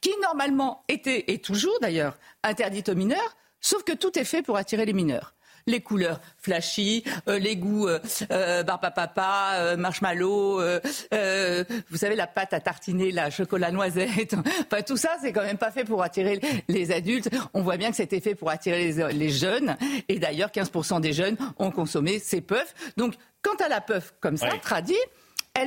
[0.00, 4.56] qui normalement était, et toujours d'ailleurs, interdite aux mineurs, sauf que tout est fait pour
[4.56, 5.34] attirer les mineurs
[5.68, 8.00] les couleurs flashy, euh, les goûts euh,
[8.32, 14.34] euh papa, euh, marshmallow, vous savez la pâte à tartiner, la chocolat noisette.
[14.70, 17.28] Enfin tout ça, c'est quand même pas fait pour attirer les adultes.
[17.54, 19.76] On voit bien que c'était fait pour attirer les, jeunes.
[20.08, 22.74] Et d'ailleurs, 15% des jeunes ont consommé ces puffs.
[22.96, 24.96] Donc quant à la puff comme ça, tradie,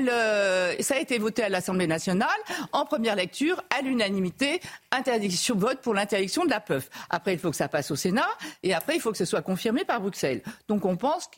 [0.09, 2.29] euh, ça a été voté à l'Assemblée nationale
[2.71, 4.61] en première lecture à l'unanimité,
[4.91, 6.89] interdiction vote pour l'interdiction de la puff.
[7.09, 8.29] Après, il faut que ça passe au Sénat
[8.63, 10.41] et après, il faut que ce soit confirmé par Bruxelles.
[10.67, 11.29] Donc, on pense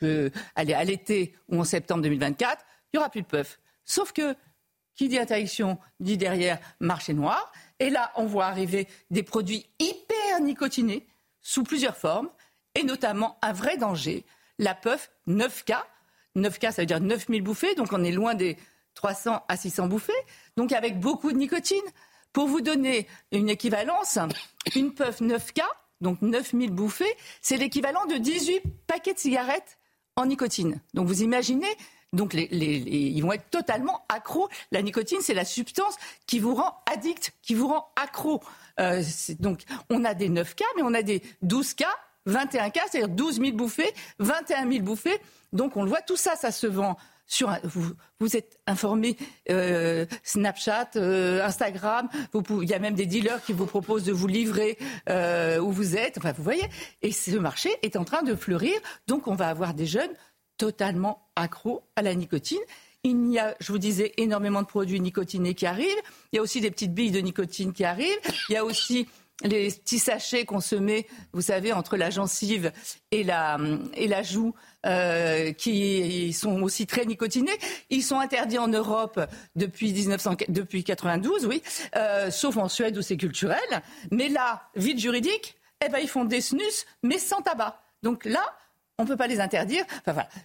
[0.00, 3.58] qu'à l'été ou en septembre 2024, il n'y aura plus de puff.
[3.84, 4.36] Sauf que
[4.94, 7.52] qui dit interdiction dit derrière marché noir.
[7.78, 11.06] Et là, on voit arriver des produits hyper nicotinés
[11.40, 12.28] sous plusieurs formes
[12.74, 14.24] et notamment un vrai danger,
[14.58, 15.76] la puff 9K
[16.36, 18.56] 9K, ça veut dire 9000 bouffées, donc on est loin des
[18.94, 20.12] 300 à 600 bouffées,
[20.56, 21.82] donc avec beaucoup de nicotine.
[22.32, 24.18] Pour vous donner une équivalence,
[24.74, 25.62] une puff 9K,
[26.00, 29.78] donc 9000 bouffées, c'est l'équivalent de 18 paquets de cigarettes
[30.16, 30.80] en nicotine.
[30.94, 31.68] Donc vous imaginez,
[32.12, 34.48] donc ils vont être totalement accros.
[34.70, 35.96] La nicotine, c'est la substance
[36.26, 38.42] qui vous rend addict, qui vous rend accro.
[38.80, 39.02] Euh,
[39.38, 41.22] donc on a des 9K, mais on a des
[42.26, 45.18] 12K, 21K, c'est-à-dire 12 000 bouffées, 21 000 bouffées.
[45.52, 49.16] Donc on le voit, tout ça, ça se vend sur vous, vous êtes informé
[49.48, 54.26] euh, Snapchat, euh, Instagram, il y a même des dealers qui vous proposent de vous
[54.26, 54.76] livrer
[55.08, 56.18] euh, où vous êtes.
[56.18, 56.64] Enfin, vous voyez,
[57.00, 58.74] et ce marché est en train de fleurir.
[59.06, 60.10] Donc, on va avoir des jeunes
[60.58, 62.60] totalement accros à la nicotine.
[63.04, 65.88] Il y a, je vous disais, énormément de produits nicotinés qui arrivent.
[66.32, 68.20] Il y a aussi des petites billes de nicotine qui arrivent.
[68.48, 69.08] Il y a aussi
[69.42, 72.72] les petits sachets qu'on se met, vous savez, entre la gencive
[73.10, 73.58] et la,
[73.94, 74.54] et la joue,
[74.86, 77.58] euh, qui sont aussi très nicotinés.
[77.90, 79.20] Ils sont interdits en Europe
[79.54, 81.62] depuis 1900, depuis 92, oui,
[81.96, 83.58] euh, sauf en Suède où c'est culturel.
[84.10, 87.80] Mais là, vide juridique, eh ben, ils font des snus, mais sans tabac.
[88.02, 88.42] Donc là,
[88.98, 89.84] on ne peut pas les interdire.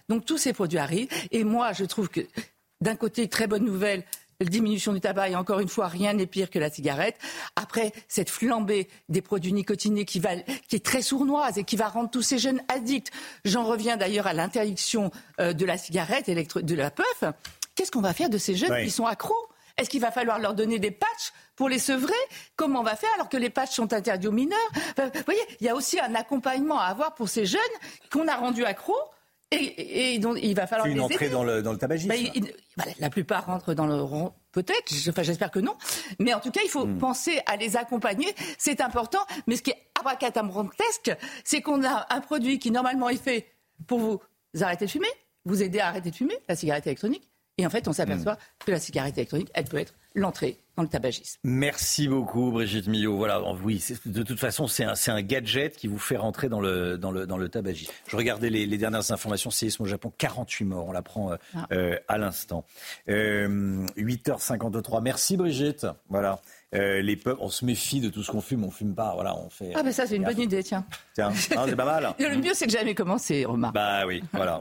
[0.08, 1.08] Donc tous ces produits arrivent.
[1.30, 2.20] Et moi, je trouve que
[2.80, 4.04] d'un côté, très bonne nouvelle,
[4.44, 7.16] diminution du tabac, et encore une fois, rien n'est pire que la cigarette.
[7.56, 10.36] Après, cette flambée des produits nicotinés qui, va,
[10.68, 13.10] qui est très sournoise et qui va rendre tous ces jeunes addicts.
[13.44, 15.10] J'en reviens d'ailleurs à l'interdiction
[15.40, 17.24] euh, de la cigarette, de la puff.
[17.74, 19.34] Qu'est-ce qu'on va faire de ces jeunes qui sont accros?
[19.76, 22.12] Est-ce qu'il va falloir leur donner des patchs pour les sevrer?
[22.56, 24.58] Comment on va faire alors que les patchs sont interdits aux mineurs?
[24.96, 27.60] Vous voyez, il y a aussi un accompagnement à avoir pour ces jeunes
[28.10, 28.98] qu'on a rendus accros
[29.50, 30.86] et, donc, il va falloir.
[30.86, 32.12] une entrée dans le, dans le tabagisme.
[32.76, 34.92] Bah, la plupart rentrent dans le rond, peut-être.
[35.08, 35.74] Enfin, j'espère que non.
[36.18, 36.98] Mais en tout cas, il faut hmm.
[36.98, 38.26] penser à les accompagner.
[38.58, 39.20] C'est important.
[39.46, 43.46] Mais ce qui est abracadabrantesque, c'est qu'on a un produit qui normalement est fait
[43.86, 44.20] pour vous
[44.60, 45.08] arrêter de fumer,
[45.46, 47.30] vous aider à arrêter de fumer, la cigarette électronique.
[47.56, 48.64] Et en fait, on s'aperçoit hmm.
[48.66, 51.40] que la cigarette électronique, elle peut être l'entrée dans le tabagisme.
[51.42, 53.16] Merci beaucoup, Brigitte Millot.
[53.16, 56.96] Voilà, oui, de toute façon, c'est un, un, gadget qui vous fait rentrer dans le,
[56.96, 57.92] dans le, dans le tabagisme.
[58.06, 61.66] Je regardais les, les dernières informations, séisme au Japon, 48 morts, on l'apprend euh, ah.
[61.72, 62.64] euh, à l'instant.
[63.08, 65.88] Euh, 8h53, merci Brigitte.
[66.10, 66.40] Voilà.
[66.74, 69.12] Euh, les peuples, on se méfie de tout ce qu'on fume, on fume pas.
[69.14, 69.72] Voilà, on fait.
[69.74, 70.84] Ah, ben ça, c'est une bonne idée, tiens.
[71.14, 72.14] Tiens, ah, c'est pas mal.
[72.18, 73.70] le mieux, c'est que jamais commencé, Romain.
[73.72, 74.60] Bah oui, voilà.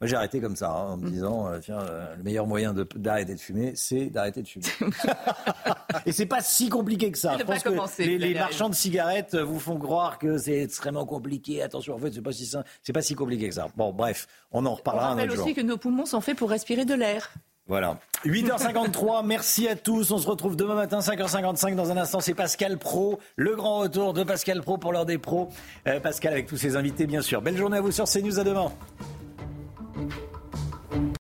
[0.00, 2.74] Moi, j'ai arrêté comme ça, hein, en me disant, euh, tiens, euh, le meilleur moyen
[2.96, 4.66] d'arrêter de, fumer, c'est d'arrêter de fumer.
[6.06, 7.38] Et c'est pas si compliqué que ça.
[7.38, 11.62] Je pense que les, marchands de cigarettes vous font croire que c'est extrêmement compliqué.
[11.62, 12.52] Attention, en fait, c'est pas si
[12.82, 13.68] c'est pas si compliqué que ça.
[13.76, 15.44] Bon, bref, on en reparlera on un autre jour.
[15.44, 17.32] aussi que nos poumons sont faits pour respirer de l'air.
[17.66, 17.98] Voilà.
[18.24, 20.10] 8h53, merci à tous.
[20.10, 21.74] On se retrouve demain matin, 5h55.
[21.74, 23.18] Dans un instant, c'est Pascal Pro.
[23.36, 25.48] Le grand retour de Pascal Pro pour l'heure des pros.
[25.86, 27.40] Euh, Pascal avec tous ses invités, bien sûr.
[27.42, 28.38] Belle journée à vous sur CNews.
[28.38, 28.70] À demain.